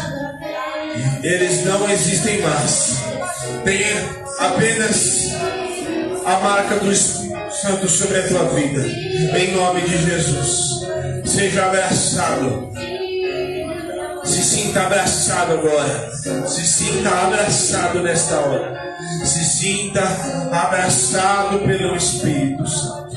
eles 1.23 1.65
não 1.65 1.89
existem 1.89 2.41
mais. 2.41 2.95
Tenha 3.63 4.09
apenas 4.39 5.31
a 6.25 6.39
marca 6.39 6.75
do 6.77 6.91
Espírito 6.91 7.25
Santo 7.61 7.89
sobre 7.89 8.19
a 8.19 8.27
tua 8.27 8.45
vida. 8.49 8.85
Em 9.37 9.55
nome 9.55 9.81
de 9.81 9.97
Jesus. 9.97 10.85
Seja 11.25 11.65
abraçado. 11.65 12.71
Se 14.25 14.43
sinta 14.43 14.81
abraçado 14.81 15.53
agora. 15.53 16.11
Se 16.47 16.65
sinta 16.65 17.09
abraçado 17.09 18.01
nesta 18.01 18.39
hora. 18.39 18.95
Se 19.23 19.43
sinta 19.43 20.01
abraçado 20.51 21.59
pelo 21.59 21.95
Espírito 21.95 22.67
Santo. 22.67 23.15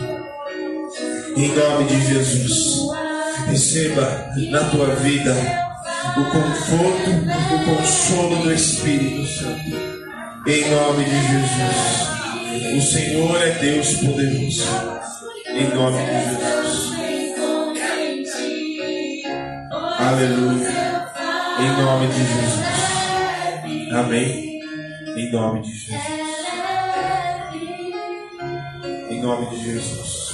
Em 1.37 1.49
nome 1.55 1.85
de 1.85 2.01
Jesus. 2.07 2.89
Receba 3.47 4.33
na 4.51 4.65
tua 4.65 4.95
vida 4.97 5.35
o 6.17 6.25
conforto, 6.25 7.11
o 7.55 7.77
consolo 7.77 8.43
do 8.43 8.53
Espírito 8.53 9.27
Santo. 9.27 9.99
Em 10.47 10.71
nome 10.71 11.05
de 11.05 11.11
Jesus. 11.11 12.09
O 12.77 12.93
Senhor 12.93 13.43
é 13.43 13.51
Deus 13.53 13.95
poderoso. 13.95 14.67
Em 15.47 15.75
nome 15.75 15.99
de 16.05 16.13
Jesus. 16.13 16.89
Aleluia. 19.99 20.88
Em 21.61 21.83
nome 21.83 22.07
de 22.09 22.19
Jesus. 22.19 23.93
Amém. 23.93 24.61
Em 25.17 25.33
nome 25.33 25.63
de 25.63 25.73
Jesus. 25.73 26.03
Em 29.11 29.21
nome 29.21 29.47
de 29.51 29.65
Jesus. 29.65 30.33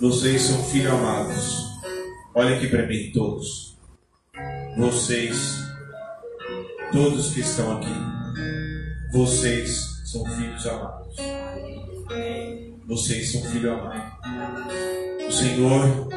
Vocês 0.00 0.42
são 0.42 0.62
filhos 0.64 0.92
amados. 0.92 1.66
Olha 2.34 2.56
aqui 2.56 2.66
para 2.68 2.86
mim, 2.86 3.10
todos. 3.12 3.78
Vocês 4.76 5.62
todos 6.92 7.32
que 7.32 7.40
estão 7.40 7.78
aqui, 7.78 7.94
vocês 9.12 10.02
são 10.04 10.24
filhos 10.26 10.66
amados. 10.66 11.16
Vocês 12.86 13.32
são 13.32 13.42
filhos 13.44 13.72
amados. 13.72 14.12
O 15.26 15.32
Senhor 15.32 16.08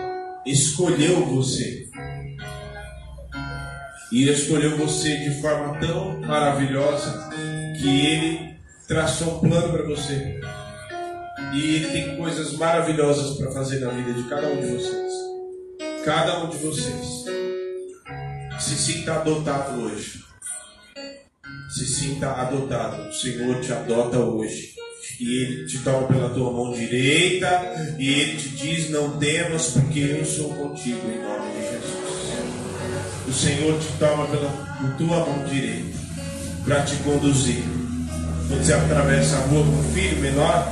escolheu 0.45 1.25
você. 1.27 1.84
E 4.15 4.29
escolheu 4.29 4.77
você 4.77 5.17
de 5.17 5.41
forma 5.41 5.77
tão 5.79 6.21
maravilhosa 6.21 7.29
que 7.77 7.89
Ele 7.89 8.55
traçou 8.87 9.35
um 9.35 9.39
plano 9.49 9.73
para 9.73 9.83
você. 9.83 10.39
E 11.53 11.75
Ele 11.75 11.87
tem 11.89 12.15
coisas 12.15 12.53
maravilhosas 12.53 13.37
para 13.37 13.51
fazer 13.51 13.79
na 13.79 13.91
vida 13.91 14.13
de 14.13 14.23
cada 14.29 14.47
um 14.47 14.61
de 14.61 14.67
vocês. 14.67 15.13
Cada 16.05 16.43
um 16.43 16.49
de 16.49 16.57
vocês. 16.57 17.25
Se 18.57 18.75
sinta 18.75 19.15
adotado 19.15 19.81
hoje 19.81 20.25
se 21.75 21.85
sinta 21.85 22.31
adotado. 22.31 23.09
O 23.09 23.13
Senhor 23.13 23.59
te 23.59 23.73
adota 23.73 24.17
hoje. 24.17 24.73
E 25.19 25.43
Ele 25.43 25.65
te 25.65 25.79
toma 25.79 26.07
pela 26.07 26.29
tua 26.29 26.51
mão 26.51 26.71
direita. 26.71 27.95
E 27.99 28.09
Ele 28.09 28.37
te 28.37 28.49
diz: 28.49 28.89
Não 28.89 29.17
temas, 29.17 29.71
porque 29.71 29.99
eu 29.99 30.25
sou 30.25 30.53
contigo, 30.53 31.01
em 31.09 31.21
nome. 31.21 31.54
O 33.27 33.33
Senhor 33.33 33.79
te 33.79 33.87
toma 33.99 34.27
pela 34.27 34.51
tua 34.97 35.19
mão 35.25 35.45
direita 35.45 35.97
para 36.63 36.81
te 36.83 36.95
conduzir. 36.97 37.63
Quando 38.47 38.63
você 38.63 38.73
atravessa 38.73 39.37
a 39.37 39.39
rua 39.39 39.63
com 39.63 39.71
um 39.71 39.93
filho 39.93 40.21
menor, 40.21 40.67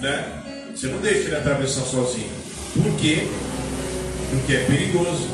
né? 0.00 0.42
Você 0.74 0.86
não 0.88 0.98
deixa 1.00 1.28
ele 1.28 1.36
atravessar 1.36 1.82
sozinho. 1.82 2.30
Por 2.74 2.92
quê? 2.96 3.26
Porque 4.30 4.52
é 4.52 4.64
perigoso. 4.66 5.28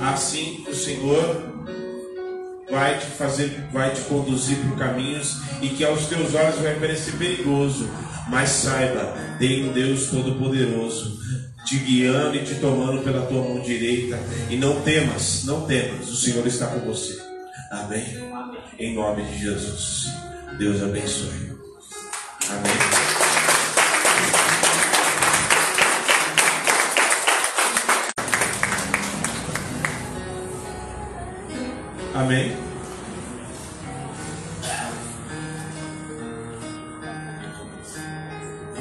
Assim 0.00 0.64
o 0.68 0.74
Senhor 0.74 1.54
vai 2.70 2.98
te 2.98 3.06
fazer, 3.06 3.68
vai 3.72 3.92
te 3.92 4.00
conduzir 4.02 4.58
por 4.58 4.76
caminhos 4.76 5.38
e 5.62 5.68
que 5.68 5.84
aos 5.84 6.06
teus 6.06 6.34
olhos 6.34 6.58
vai 6.58 6.74
parecer 6.74 7.12
perigoso. 7.12 7.88
Mas 8.28 8.50
saiba, 8.50 9.14
tem 9.38 9.68
um 9.68 9.72
Deus 9.72 10.08
Todo-Poderoso 10.08 11.23
te 11.64 11.78
guiando 11.78 12.36
e 12.36 12.44
te 12.44 12.56
tomando 12.56 13.02
pela 13.02 13.26
tua 13.26 13.42
mão 13.42 13.60
direita. 13.60 14.18
E 14.50 14.56
não 14.56 14.80
temas, 14.82 15.44
não 15.44 15.66
temas, 15.66 16.08
o 16.08 16.16
Senhor 16.16 16.46
está 16.46 16.66
com 16.66 16.80
você. 16.80 17.18
Amém? 17.70 18.04
Em 18.78 18.94
nome 18.94 19.22
de 19.24 19.38
Jesus. 19.38 20.06
Deus 20.58 20.82
abençoe. 20.82 21.54
Amém. 22.48 22.72
Amém? 32.14 32.64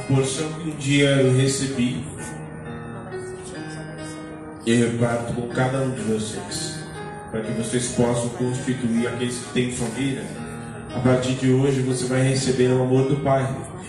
porção 0.07 0.51
que 0.53 0.69
um 0.69 0.75
dia 0.75 1.09
eu 1.09 1.35
recebi, 1.35 2.03
eu 4.65 4.91
reparto 4.91 5.33
com 5.33 5.47
cada 5.49 5.79
um 5.79 5.91
de 5.91 6.01
vocês, 6.01 6.75
para 7.29 7.41
que 7.41 7.51
vocês 7.51 7.87
possam 7.89 8.29
constituir 8.29 9.07
aqueles 9.07 9.37
que 9.37 9.53
têm 9.53 9.71
família. 9.71 10.23
A 10.95 10.99
partir 10.99 11.33
de 11.33 11.51
hoje 11.51 11.81
você 11.81 12.05
vai 12.05 12.21
receber 12.21 12.69
o 12.69 12.83
amor 12.83 13.09
do 13.09 13.17
Pai. 13.17 13.45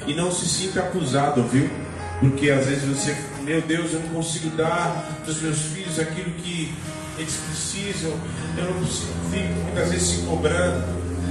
E 0.07 0.15
não 0.15 0.33
se 0.33 0.47
sinta 0.47 0.81
acusado, 0.81 1.43
viu? 1.45 1.71
Porque 2.19 2.51
às 2.51 2.67
vezes 2.67 2.85
você, 2.85 3.17
meu 3.43 3.61
Deus, 3.63 3.93
eu 3.93 4.01
não 4.01 4.09
consigo 4.09 4.49
dar 4.57 5.21
para 5.23 5.31
os 5.31 5.41
meus 5.41 5.59
filhos 5.59 5.99
aquilo 5.99 6.31
que 6.33 6.73
eles 7.19 7.37
precisam. 7.37 8.13
Eu 8.57 8.75
não 8.75 8.85
fico 8.85 9.61
muitas 9.63 9.91
vezes 9.91 10.09
se 10.09 10.23
cobrando. 10.23 10.85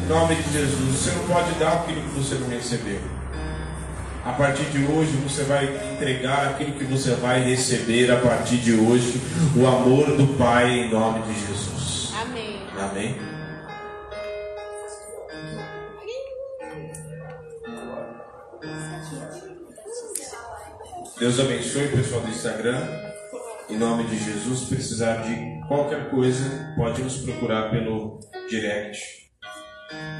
Em 0.04 0.08
nome 0.08 0.36
de 0.36 0.54
Jesus, 0.54 0.96
você 0.96 1.12
não 1.12 1.28
pode 1.28 1.52
dar 1.60 1.74
aquilo 1.74 2.02
que 2.02 2.20
você 2.20 2.36
não 2.36 2.48
recebeu. 2.50 3.22
A 4.26 4.32
partir 4.32 4.63
de 4.71 4.86
hoje 4.86 5.11
você 5.17 5.43
vai 5.43 5.65
entregar 5.93 6.51
aquilo 6.51 6.78
que 6.78 6.86
você 6.86 7.11
vai 7.15 7.43
receber 7.43 8.09
a 8.09 8.21
partir 8.21 8.57
de 8.57 8.74
hoje, 8.74 9.21
o 9.53 9.67
amor 9.67 10.15
do 10.15 10.38
Pai 10.38 10.71
em 10.71 10.89
nome 10.89 11.21
de 11.24 11.39
Jesus. 11.41 12.13
Amém. 12.21 12.59
Amém. 12.80 13.15
Deus 21.19 21.39
abençoe 21.39 21.86
o 21.88 21.91
pessoal 21.91 22.21
do 22.21 22.30
Instagram. 22.30 22.82
Em 23.69 23.78
nome 23.78 24.05
de 24.05 24.24
Jesus, 24.24 24.59
se 24.59 24.65
precisar 24.67 25.24
de 25.24 25.67
qualquer 25.67 26.09
coisa, 26.09 26.74
pode 26.78 27.01
nos 27.01 27.17
procurar 27.17 27.71
pelo 27.71 28.19
direct 28.49 29.30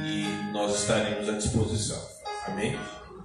e 0.04 0.52
nós 0.52 0.78
estaremos 0.80 1.26
à 1.28 1.32
disposição. 1.32 2.00
Amém? 2.46 2.78